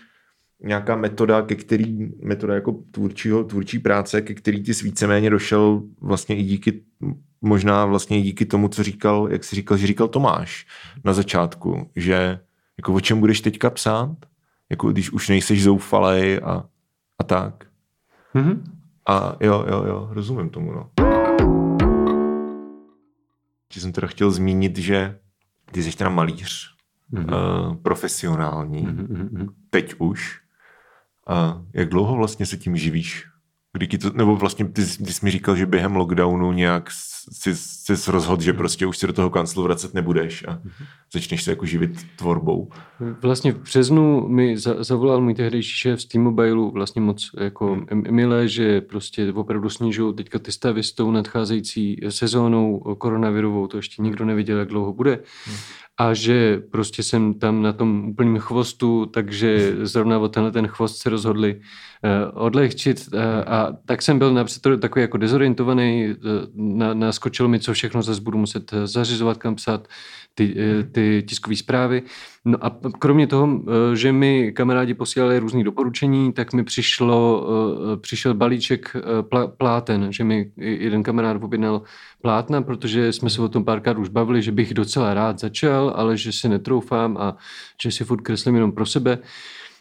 nějaká 0.64 0.96
metoda, 0.96 1.42
ke 1.42 1.54
který, 1.54 2.10
metoda 2.22 2.54
jako 2.54 2.72
tvůrčího, 2.90 3.44
tvůrčí 3.44 3.78
práce, 3.78 4.22
ke 4.22 4.34
který 4.34 4.62
ty 4.62 4.72
víceméně 4.72 5.30
došel 5.30 5.82
vlastně 6.00 6.36
i 6.36 6.42
díky, 6.42 6.82
možná 7.40 7.86
vlastně 7.86 8.18
i 8.18 8.22
díky 8.22 8.46
tomu, 8.46 8.68
co 8.68 8.82
říkal, 8.82 9.28
jak 9.30 9.44
jsi 9.44 9.56
říkal, 9.56 9.76
že 9.76 9.86
říkal 9.86 10.08
Tomáš 10.08 10.66
na 11.04 11.12
začátku, 11.12 11.90
že 11.96 12.40
jako 12.78 12.94
o 12.94 13.00
čem 13.00 13.20
budeš 13.20 13.40
teďka 13.40 13.70
psát? 13.70 14.16
Jako 14.70 14.92
když 14.92 15.10
už 15.10 15.28
nejseš 15.28 15.62
zoufalej 15.62 16.40
a, 16.44 16.64
a 17.18 17.24
tak. 17.24 17.66
Mm-hmm. 18.34 18.62
A 19.08 19.36
jo, 19.40 19.64
jo, 19.68 19.84
jo, 19.86 20.08
rozumím 20.10 20.50
tomu, 20.50 20.72
no. 20.72 20.90
Že 23.72 23.80
jsem 23.80 23.92
teda 23.92 24.06
chtěl 24.06 24.30
zmínit, 24.30 24.78
že 24.78 25.18
ty 25.72 25.82
jsi 25.82 25.96
teda 25.96 26.10
malíř, 26.10 26.72
mm-hmm. 27.12 27.68
uh, 27.68 27.76
profesionální, 27.76 28.86
mm-hmm. 28.86 29.48
teď 29.70 29.94
už. 29.98 30.40
A 31.28 31.62
jak 31.74 31.88
dlouho 31.88 32.16
vlastně 32.16 32.46
se 32.46 32.56
tím 32.56 32.76
živíš? 32.76 33.26
Kdy 33.72 33.98
to, 33.98 34.10
nebo 34.10 34.36
vlastně 34.36 34.64
ty, 34.64 34.82
ty 34.84 35.12
jsi 35.12 35.24
mi 35.24 35.30
říkal, 35.30 35.56
že 35.56 35.66
během 35.66 35.96
lockdownu 35.96 36.52
nějak 36.52 36.90
si, 37.32 37.56
si 37.56 38.10
rozhodl, 38.10 38.42
že 38.42 38.52
prostě 38.52 38.86
už 38.86 38.98
si 38.98 39.06
do 39.06 39.12
toho 39.12 39.30
kanclu 39.30 39.62
vracet 39.62 39.94
nebudeš 39.94 40.44
a 40.48 40.62
začneš 41.12 41.42
se 41.42 41.50
jako 41.50 41.66
živit 41.66 41.90
tvorbou. 42.16 42.68
Vlastně 43.22 43.52
v 43.52 43.58
březnu 43.58 44.28
mi 44.28 44.58
za, 44.58 44.84
zavolal 44.84 45.20
můj 45.20 45.34
tehdejší 45.34 45.72
šéf 45.72 46.02
z 46.02 46.04
T-Mobileu 46.04 46.70
vlastně 46.70 47.02
moc 47.02 47.30
jako 47.40 47.66
hmm. 47.66 48.02
milé, 48.10 48.48
že 48.48 48.80
prostě 48.80 49.32
opravdu 49.32 49.68
snižují 49.68 50.14
teďka 50.14 50.38
ty 50.38 50.52
stavy 50.52 50.82
s 50.82 50.92
tou 50.92 51.10
nadcházející 51.10 52.00
sezónou 52.08 52.78
koronavirovou, 52.78 53.66
to 53.66 53.76
ještě 53.76 54.02
nikdo 54.02 54.24
nevěděl, 54.24 54.58
jak 54.58 54.68
dlouho 54.68 54.92
bude. 54.92 55.18
Hmm 55.46 55.56
a 55.98 56.14
že 56.14 56.62
prostě 56.70 57.02
jsem 57.02 57.34
tam 57.34 57.62
na 57.62 57.72
tom 57.72 58.08
úplným 58.08 58.38
chvostu, 58.38 59.06
takže 59.06 59.76
zrovna 59.86 60.18
o 60.18 60.28
tenhle 60.28 60.52
ten 60.52 60.66
chvost 60.66 60.96
se 60.96 61.10
rozhodli 61.10 61.54
uh, 61.54 62.44
odlehčit 62.44 63.08
uh, 63.12 63.20
a 63.46 63.68
tak 63.86 64.02
jsem 64.02 64.18
byl 64.18 64.34
napřed 64.34 64.62
takový 64.80 65.00
jako 65.02 65.16
dezorientovaný, 65.16 66.08
uh, 66.08 66.94
naskočilo 66.94 67.48
mi, 67.48 67.60
co 67.60 67.72
všechno 67.72 68.02
zase 68.02 68.20
budu 68.20 68.38
muset 68.38 68.74
zařizovat, 68.84 69.38
kam 69.38 69.54
psát 69.54 69.88
ty, 70.34 70.56
ty 70.92 71.24
tiskové 71.28 71.56
zprávy. 71.56 72.02
No 72.44 72.58
a 72.64 72.80
kromě 72.98 73.26
toho, 73.26 73.62
že 73.94 74.12
mi 74.12 74.52
kamarádi 74.52 74.94
posílali 74.94 75.38
různé 75.38 75.64
doporučení, 75.64 76.32
tak 76.32 76.52
mi 76.52 76.64
přišlo, 76.64 77.46
přišel 78.00 78.34
balíček 78.34 78.96
pláten, 79.56 80.12
že 80.12 80.24
mi 80.24 80.50
jeden 80.56 81.02
kamarád 81.02 81.42
objednal 81.42 81.82
plátna, 82.22 82.62
protože 82.62 83.12
jsme 83.12 83.30
se 83.30 83.42
o 83.42 83.48
tom 83.48 83.64
párkrát 83.64 83.98
už 83.98 84.08
bavili, 84.08 84.42
že 84.42 84.52
bych 84.52 84.74
docela 84.74 85.14
rád 85.14 85.38
začal, 85.38 85.92
ale 85.96 86.16
že 86.16 86.32
si 86.32 86.48
netroufám 86.48 87.16
a 87.16 87.36
že 87.82 87.90
si 87.90 88.04
furt 88.04 88.20
kreslím 88.20 88.54
jenom 88.54 88.72
pro 88.72 88.86
sebe. 88.86 89.18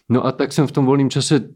No 0.09 0.25
a 0.25 0.31
tak 0.31 0.53
jsem 0.53 0.67
v 0.67 0.71
tom 0.71 0.85
volném 0.85 1.09
čase 1.09 1.49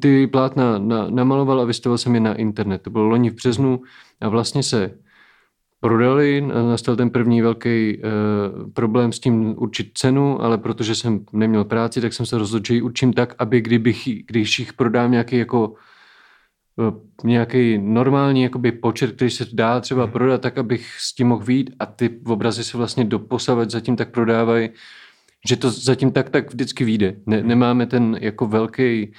ty 0.00 0.26
plátna 0.26 0.78
na, 0.78 1.10
namaloval 1.10 1.60
a 1.60 1.64
vystavil 1.64 1.98
jsem 1.98 2.14
je 2.14 2.20
na 2.20 2.34
internet. 2.34 2.82
To 2.82 2.90
bylo 2.90 3.04
loni 3.04 3.30
v 3.30 3.34
březnu 3.34 3.80
a 4.20 4.28
vlastně 4.28 4.62
se 4.62 4.98
prodali, 5.82 6.40
nastal 6.40 6.96
ten 6.96 7.10
první 7.10 7.42
velký 7.42 7.98
uh, 7.98 8.72
problém 8.72 9.12
s 9.12 9.20
tím 9.20 9.54
určit 9.58 9.90
cenu, 9.94 10.42
ale 10.42 10.58
protože 10.58 10.94
jsem 10.94 11.24
neměl 11.32 11.64
práci, 11.64 12.00
tak 12.00 12.12
jsem 12.12 12.26
se 12.26 12.38
rozhodl, 12.38 12.64
že 12.66 12.74
ji 12.74 12.82
určím 12.82 13.12
tak, 13.12 13.34
aby 13.38 13.60
kdybych, 13.60 14.08
když 14.26 14.58
jich 14.58 14.72
prodám 14.72 15.10
nějaký 15.10 15.36
jako 15.36 15.68
uh, 15.68 16.94
nějaký 17.24 17.78
normální 17.78 18.42
jakoby 18.42 18.72
počet, 18.72 19.12
který 19.12 19.30
se 19.30 19.46
dá 19.52 19.80
třeba 19.80 20.02
mhm. 20.04 20.12
prodat, 20.12 20.40
tak 20.40 20.58
abych 20.58 20.94
s 20.98 21.14
tím 21.14 21.28
mohl 21.28 21.44
vít 21.44 21.70
a 21.78 21.86
ty 21.86 22.10
obrazy 22.26 22.64
se 22.64 22.76
vlastně 22.78 23.04
doposavat 23.04 23.70
zatím 23.70 23.96
tak 23.96 24.10
prodávají, 24.10 24.70
že 25.48 25.56
to 25.56 25.70
zatím 25.70 26.12
tak 26.12 26.30
tak 26.30 26.50
vždycky 26.50 26.84
vyjde. 26.84 27.16
Ne, 27.26 27.38
mhm. 27.38 27.48
nemáme 27.48 27.86
ten 27.86 28.18
jako 28.20 28.46
velký 28.46 29.12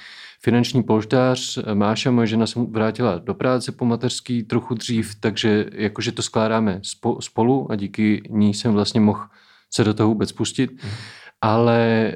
finanční 0.43 0.83
polštář. 0.83 1.59
Máša, 1.73 2.11
moje 2.11 2.27
žena, 2.27 2.47
se 2.47 2.59
vrátila 2.59 3.17
do 3.17 3.33
práce 3.33 3.71
po 3.71 3.85
mateřský 3.85 4.43
trochu 4.43 4.73
dřív, 4.73 5.15
takže 5.19 5.65
jakože 5.73 6.11
to 6.11 6.21
skládáme 6.21 6.81
spolu 7.19 7.71
a 7.71 7.75
díky 7.75 8.21
ní 8.29 8.53
jsem 8.53 8.73
vlastně 8.73 9.01
mohl 9.01 9.25
se 9.73 9.83
do 9.83 9.93
toho 9.93 10.09
vůbec 10.09 10.31
pustit. 10.31 10.71
Mm. 10.71 10.89
Ale 11.41 12.13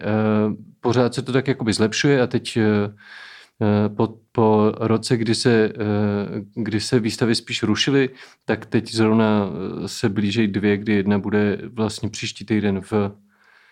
uh, 0.48 0.54
pořád 0.80 1.14
se 1.14 1.22
to 1.22 1.34
tak 1.34 1.48
jakoby 1.48 1.74
zlepšuje 1.74 2.22
a 2.22 2.28
teď 2.28 2.58
uh, 2.58 3.96
po, 3.96 4.18
po 4.32 4.72
roce, 4.78 5.18
kdy 5.18 5.36
se, 5.36 5.70
uh, 5.70 6.64
kdy 6.64 6.80
se 6.80 7.00
výstavy 7.00 7.36
spíš 7.36 7.64
rušily, 7.64 8.10
tak 8.46 8.66
teď 8.66 8.94
zrovna 8.94 9.50
se 9.86 10.10
blíží 10.10 10.48
dvě, 10.48 10.78
kdy 10.78 10.94
jedna 10.94 11.20
bude 11.20 11.58
vlastně 11.74 12.10
příští 12.10 12.46
týden 12.46 12.82
v, 12.82 12.92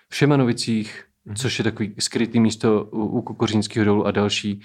v 0.10 0.16
Šemanovicích 0.16 1.04
což 1.34 1.60
je 1.60 1.64
takový 1.64 1.94
skrytý 2.00 2.40
místo 2.40 2.84
u, 2.84 3.06
u 3.06 3.22
Kokořínského 3.22 3.86
dolu 3.86 4.08
a 4.08 4.12
další 4.12 4.62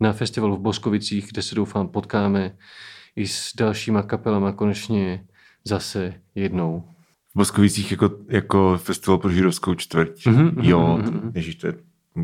na 0.00 0.12
festivalu 0.12 0.56
v 0.56 0.60
Boskovicích, 0.60 1.28
kde 1.32 1.42
se 1.42 1.54
doufám 1.54 1.88
potkáme 1.88 2.56
i 3.16 3.26
s 3.26 3.52
dalšíma 3.56 4.02
kapelama 4.02 4.52
konečně 4.52 5.24
zase 5.64 6.14
jednou. 6.34 6.84
V 7.34 7.38
Boskovicích 7.38 7.90
jako, 7.90 8.10
jako 8.28 8.78
festival 8.82 9.18
pro 9.18 9.30
židovskou 9.30 9.74
čtvrť. 9.74 10.26
Mm-hmm, 10.26 10.52
jo, 10.62 10.98
mm-hmm. 11.02 11.32
ježíš, 11.34 11.54
to 11.54 11.66
je 11.66 11.74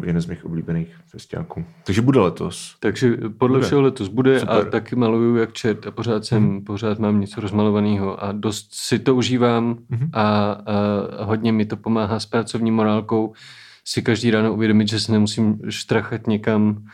jeden 0.05 0.21
z 0.21 0.27
mých 0.27 0.45
oblíbených 0.45 0.97
festiáků. 1.07 1.65
Takže 1.85 2.03
bude 2.03 2.21
letos. 2.21 2.77
Takže 2.81 3.17
podle 3.39 3.59
bude. 3.59 3.67
všeho 3.67 3.83
letos 3.83 4.09
bude 4.09 4.41
Super. 4.41 4.57
a 4.57 4.65
taky 4.65 4.97
maluju 4.97 5.37
jak 5.37 5.53
čert 5.53 5.87
a 5.87 5.91
pořád 5.91 6.25
jsem, 6.25 6.43
mm. 6.43 6.65
pořád 6.65 6.99
mám 6.99 7.21
něco 7.21 7.41
rozmalovaného 7.41 8.25
a 8.25 8.33
dost 8.33 8.69
si 8.75 8.99
to 8.99 9.15
užívám 9.15 9.79
mm. 9.89 10.11
a, 10.13 10.53
a 11.19 11.25
hodně 11.25 11.53
mi 11.53 11.67
to 11.67 11.77
pomáhá 11.77 12.21
s 12.21 12.27
pracovní 12.27 12.71
morálkou, 12.71 13.33
si 13.89 14.03
každý 14.03 14.31
ráno 14.31 14.55
uvědomit, 14.55 14.89
že 14.89 15.01
se 15.01 15.13
nemusím 15.13 15.59
štrachat 15.69 16.27
někam, 16.27 16.85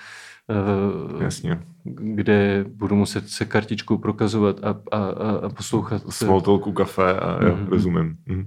uh, 1.12 1.22
Jasně. 1.22 1.60
kde 1.84 2.64
budu 2.68 2.96
muset 2.96 3.28
se 3.28 3.44
kartičkou 3.44 3.98
prokazovat 3.98 4.64
a, 4.64 4.80
a, 4.92 4.98
a 5.42 5.48
poslouchat. 5.48 6.02
Small 6.08 6.40
talku, 6.40 6.72
kafe 6.72 7.20
a 7.20 7.44
jo, 7.44 7.56
mm-hmm. 7.56 7.68
rozumím. 7.68 8.16
Mm. 8.26 8.46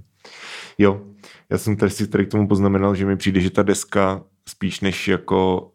Jo, 0.78 1.02
já 1.50 1.58
jsem 1.58 1.76
tady 1.76 1.90
si 1.90 2.08
tady 2.08 2.26
k 2.26 2.30
tomu 2.30 2.48
poznamenal, 2.48 2.94
že 2.94 3.06
mi 3.06 3.16
přijde, 3.16 3.40
že 3.40 3.50
ta 3.50 3.62
deska 3.62 4.22
spíš 4.48 4.80
než 4.80 5.08
jako 5.08 5.70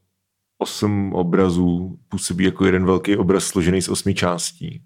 osm 0.57 1.13
obrazů 1.13 1.99
působí 2.09 2.45
jako 2.45 2.65
jeden 2.65 2.85
velký 2.85 3.17
obraz 3.17 3.43
složený 3.43 3.81
z 3.81 3.89
osmi 3.89 4.13
částí. 4.13 4.81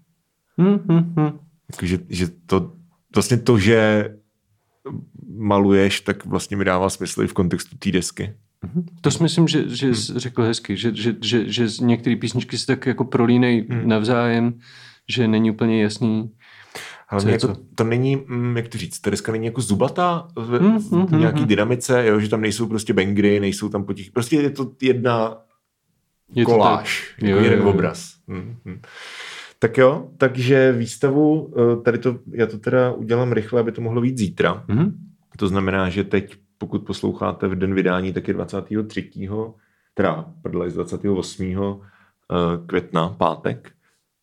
Mm-hmm. 0.58 1.38
Jako, 1.72 1.86
že, 1.86 1.98
že 2.08 2.26
to, 2.46 2.72
vlastně 3.14 3.36
to, 3.36 3.58
že 3.58 4.08
maluješ, 5.36 6.00
tak 6.00 6.26
vlastně 6.26 6.56
mi 6.56 6.64
dává 6.64 6.90
smysl 6.90 7.22
i 7.22 7.26
v 7.26 7.32
kontextu 7.32 7.76
té 7.76 7.90
desky. 7.90 8.34
Mhm. 8.64 8.86
To 9.00 9.10
si 9.10 9.22
myslím, 9.22 9.48
že, 9.48 9.68
že 9.68 9.86
hmm. 9.86 9.94
řekl 9.94 10.42
hezky, 10.42 10.76
že, 10.76 10.94
že, 10.94 11.14
že, 11.22 11.52
že 11.52 11.66
některé 11.80 12.16
písničky 12.16 12.58
se 12.58 12.66
tak 12.66 12.86
jako 12.86 13.04
prolínají 13.04 13.66
hmm. 13.70 13.88
navzájem, 13.88 14.58
že 15.08 15.28
není 15.28 15.50
úplně 15.50 15.82
jasný, 15.82 16.30
Hlavně 17.10 17.32
jako, 17.32 17.56
to 17.74 17.84
není, 17.84 18.16
mm, 18.16 18.56
jak 18.56 18.68
to 18.68 18.78
říct, 18.78 19.00
ta 19.00 19.10
deska 19.10 19.32
není 19.32 19.46
jako 19.46 19.60
zubatá 19.60 20.28
v, 20.36 20.58
v 20.58 20.92
hmm, 20.92 21.20
nějaký 21.20 21.38
hmm. 21.38 21.48
dynamice, 21.48 22.06
jo, 22.06 22.20
že 22.20 22.28
tam 22.28 22.40
nejsou 22.40 22.66
prostě 22.66 22.92
bangry, 22.92 23.40
nejsou 23.40 23.68
tam 23.68 23.84
potichy, 23.84 24.10
prostě 24.10 24.36
je 24.36 24.50
to 24.50 24.72
jedna 24.82 25.36
je 26.34 26.44
koláž, 26.44 27.14
to 27.20 27.26
jako 27.26 27.38
jo, 27.38 27.44
jeden 27.44 27.58
jo, 27.58 27.64
jo. 27.64 27.70
obraz. 27.70 28.14
Hmm, 28.28 28.56
hmm. 28.64 28.80
Tak 29.58 29.78
jo, 29.78 30.08
takže 30.18 30.72
výstavu, 30.72 31.54
eh, 31.56 31.82
tady 31.82 31.98
to, 31.98 32.18
já 32.32 32.46
to 32.46 32.58
teda 32.58 32.92
udělám 32.92 33.32
rychle, 33.32 33.60
aby 33.60 33.72
to 33.72 33.80
mohlo 33.80 34.00
být 34.00 34.18
zítra. 34.18 34.64
Mm-hmm. 34.68 34.92
To 35.38 35.48
znamená, 35.48 35.88
že 35.88 36.04
teď, 36.04 36.36
pokud 36.58 36.78
posloucháte 36.86 37.48
v 37.48 37.54
den 37.54 37.74
vydání, 37.74 38.12
tak 38.12 38.28
je 38.28 38.34
23. 38.34 39.10
teda, 39.94 40.32
prdele, 40.42 40.70
z 40.70 40.74
28. 40.74 41.42
Eh, 41.46 42.66
května, 42.66 43.08
pátek. 43.08 43.72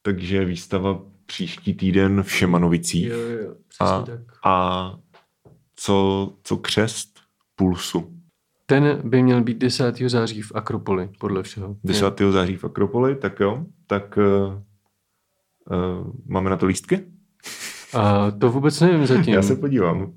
Takže 0.01 0.45
výstava 0.45 1.01
příští 1.25 1.73
týden 1.73 2.23
v 2.23 2.31
Šemanovicích. 2.31 3.07
Jo, 3.07 3.17
jo, 3.17 3.55
a, 3.79 4.01
tak. 4.01 4.19
a 4.45 4.95
co, 5.75 6.33
co 6.43 6.57
křest 6.57 7.19
pulsu? 7.55 8.11
Ten 8.65 9.09
by 9.09 9.23
měl 9.23 9.43
být 9.43 9.57
10. 9.57 9.97
září 9.97 10.41
v 10.41 10.51
Akropoli, 10.55 11.09
podle 11.19 11.43
všeho. 11.43 11.77
10. 11.83 12.21
Je. 12.21 12.31
září 12.31 12.55
v 12.55 12.63
Akropoli, 12.63 13.15
tak 13.15 13.39
jo. 13.39 13.65
Tak 13.87 14.17
uh, 14.17 14.61
Uh, 15.71 16.13
máme 16.25 16.49
na 16.49 16.57
to 16.57 16.65
lístky? 16.65 17.14
A 17.95 18.31
to 18.31 18.51
vůbec 18.51 18.81
nevím 18.81 19.07
zatím. 19.07 19.33
Já 19.33 19.41
se 19.41 19.55
podívám. 19.55 20.11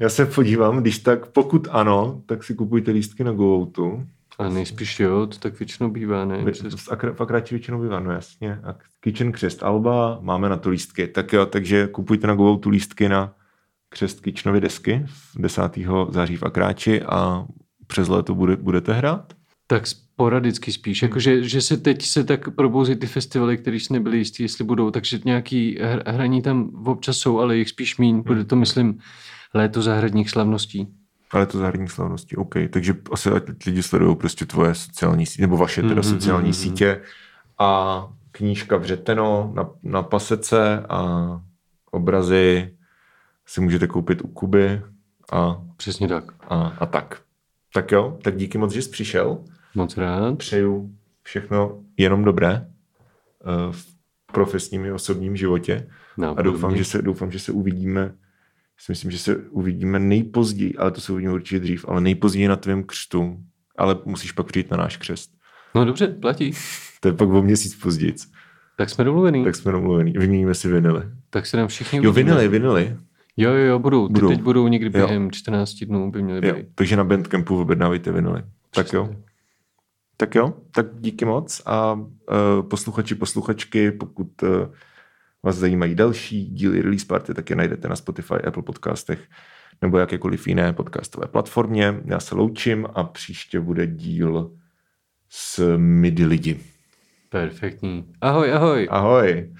Já 0.00 0.08
se 0.08 0.26
podívám, 0.26 0.80
když 0.80 0.98
tak, 0.98 1.26
pokud 1.26 1.68
ano, 1.70 2.22
tak 2.26 2.44
si 2.44 2.54
kupujte 2.54 2.90
lístky 2.90 3.24
na 3.24 3.32
GoOutu. 3.32 4.06
A 4.38 4.48
nejspíš 4.48 5.00
jo, 5.00 5.26
to 5.26 5.38
tak 5.38 5.58
většinou 5.58 5.90
bývá, 5.90 6.24
ne? 6.24 6.44
V 7.14 7.20
Akráči 7.20 7.54
většinou 7.54 7.82
bývá, 7.82 8.00
no 8.00 8.10
jasně. 8.10 8.60
A 8.64 8.74
Kitchen 9.00 9.32
Křest 9.32 9.62
Alba, 9.62 10.18
máme 10.20 10.48
na 10.48 10.56
to 10.56 10.70
lístky. 10.70 11.08
Tak 11.08 11.32
jo, 11.32 11.46
takže 11.46 11.86
kupujte 11.86 12.26
na 12.26 12.34
GoOutu 12.34 12.70
lístky 12.70 13.08
na 13.08 13.34
Křest 13.88 14.20
Kitchenovy 14.20 14.60
desky 14.60 15.06
10. 15.36 15.62
září 16.10 16.36
v 16.36 16.42
Akráči 16.42 17.02
a 17.02 17.46
přes 17.86 18.08
léto 18.08 18.34
bude, 18.34 18.56
budete 18.56 18.92
hrát? 18.92 19.32
Tak 19.66 19.82
sporadicky 20.16 20.72
spíš, 20.72 21.02
jako 21.02 21.18
že, 21.18 21.42
že 21.42 21.60
se 21.60 21.76
teď 21.76 22.02
se 22.02 22.24
tak 22.24 22.50
probouzí 22.54 22.96
ty 22.96 23.06
festivaly, 23.06 23.58
které 23.58 23.76
jsme 23.76 23.98
nebyli 23.98 24.18
jistí, 24.18 24.42
jestli 24.42 24.64
budou, 24.64 24.90
takže 24.90 25.20
nějaký 25.24 25.78
hraní 26.06 26.42
tam 26.42 26.70
občas 26.86 27.16
jsou, 27.16 27.38
ale 27.38 27.56
jich 27.56 27.68
spíš 27.68 27.98
míň, 27.98 28.22
bude 28.22 28.44
to, 28.44 28.56
myslím, 28.56 28.98
léto 29.54 29.82
zahradních 29.82 30.30
slavností. 30.30 30.88
Ale 31.30 31.46
to 31.46 31.58
zahradní 31.58 31.88
slavnosti, 31.88 32.36
OK. 32.36 32.54
Takže 32.70 32.94
asi 33.12 33.30
lidi 33.66 33.82
sledují 33.82 34.16
prostě 34.16 34.44
tvoje 34.44 34.74
sociální 34.74 35.26
sítě, 35.26 35.42
nebo 35.42 35.56
vaše 35.56 35.82
teda 35.82 35.94
mm-hmm. 35.94 36.14
sociální 36.14 36.52
sítě 36.52 37.00
a 37.58 38.08
knížka 38.32 38.76
Vřeteno 38.76 39.52
na, 39.54 39.70
na 39.82 40.02
pasece 40.02 40.78
a 40.88 41.26
obrazy 41.90 42.76
si 43.46 43.60
můžete 43.60 43.86
koupit 43.86 44.22
u 44.22 44.28
Kuby 44.28 44.82
a... 45.32 45.62
Přesně 45.76 46.08
tak. 46.08 46.24
A, 46.48 46.76
a 46.78 46.86
tak. 46.86 47.20
Tak 47.72 47.92
jo, 47.92 48.18
tak 48.22 48.36
díky 48.36 48.58
moc, 48.58 48.72
že 48.72 48.82
jsi 48.82 48.90
přišel. 48.90 49.38
Moc 49.76 49.96
rád. 49.96 50.38
Přeju 50.38 50.90
všechno 51.22 51.80
jenom 51.96 52.24
dobré 52.24 52.66
eh, 52.66 53.72
v 53.72 53.86
profesním 54.32 54.84
i 54.84 54.92
osobním 54.92 55.36
životě. 55.36 55.88
No, 56.16 56.38
a 56.38 56.42
doufám 56.42 56.76
že, 56.76 56.84
se, 56.84 57.02
doufám, 57.02 57.32
že 57.32 57.38
se 57.38 57.52
uvidíme 57.52 58.14
si 58.78 58.92
myslím, 58.92 59.10
že 59.10 59.18
se 59.18 59.36
uvidíme 59.36 59.98
nejpozději, 59.98 60.74
ale 60.76 60.90
to 60.90 61.00
se 61.00 61.12
uvidíme 61.12 61.32
určitě 61.32 61.60
dřív, 61.60 61.84
ale 61.88 62.00
nejpozději 62.00 62.48
na 62.48 62.56
tvém 62.56 62.84
křtu. 62.84 63.36
Ale 63.78 63.96
musíš 64.04 64.32
pak 64.32 64.46
přijít 64.46 64.70
na 64.70 64.76
náš 64.76 64.96
křest. 64.96 65.30
No 65.74 65.84
dobře, 65.84 66.06
platí. 66.06 66.52
To 67.00 67.08
je 67.08 67.14
pak 67.14 67.28
o 67.28 67.42
měsíc 67.42 67.74
později. 67.74 68.14
Tak 68.76 68.90
jsme 68.90 69.04
domluvený. 69.04 69.44
Tak 69.44 69.56
jsme 69.56 69.72
domluvený. 69.72 70.12
Vyměníme 70.12 70.54
si 70.54 70.68
vinily. 70.68 71.02
Tak 71.30 71.46
se 71.46 71.56
nám 71.56 71.68
všichni 71.68 72.00
Jo, 72.02 72.12
vinily, 72.12 72.48
vinily. 72.48 72.96
Jo, 73.36 73.50
jo, 73.50 73.64
jo, 73.64 73.78
budou. 73.78 74.08
Ty 74.08 74.12
budou. 74.12 74.28
teď 74.28 74.42
budou 74.42 74.68
někdy 74.68 74.90
během 74.90 75.22
jo. 75.22 75.30
14 75.30 75.84
dnů 75.84 76.10
by 76.10 76.22
měly 76.22 76.40
být. 76.40 76.66
takže 76.74 76.96
na 76.96 77.04
Bandcampu 77.04 77.60
objednávejte 77.60 78.12
vinily. 78.12 78.42
Tak 78.70 78.92
jo. 78.92 79.16
Tak 80.16 80.34
jo, 80.34 80.54
tak 80.70 80.86
díky 80.98 81.24
moc 81.24 81.62
a 81.66 81.92
uh, 81.92 82.06
posluchači, 82.70 83.14
posluchačky, 83.14 83.90
pokud 83.90 84.42
uh, 84.42 84.48
vás 85.42 85.56
zajímají 85.56 85.94
další 85.94 86.46
díly 86.46 86.82
Release 86.82 87.06
Party, 87.06 87.34
tak 87.34 87.50
je 87.50 87.56
najdete 87.56 87.88
na 87.88 87.96
Spotify, 87.96 88.34
Apple 88.34 88.62
podcastech 88.62 89.28
nebo 89.82 89.98
jakékoliv 89.98 90.46
jiné 90.46 90.72
podcastové 90.72 91.26
platformě. 91.26 91.94
Já 92.04 92.20
se 92.20 92.34
loučím 92.34 92.86
a 92.94 93.04
příště 93.04 93.60
bude 93.60 93.86
díl 93.86 94.50
s 95.28 95.76
midi 95.76 96.26
lidi. 96.26 96.60
Perfektní. 97.28 98.12
Ahoj, 98.20 98.52
ahoj. 98.52 98.88
Ahoj. 98.90 99.54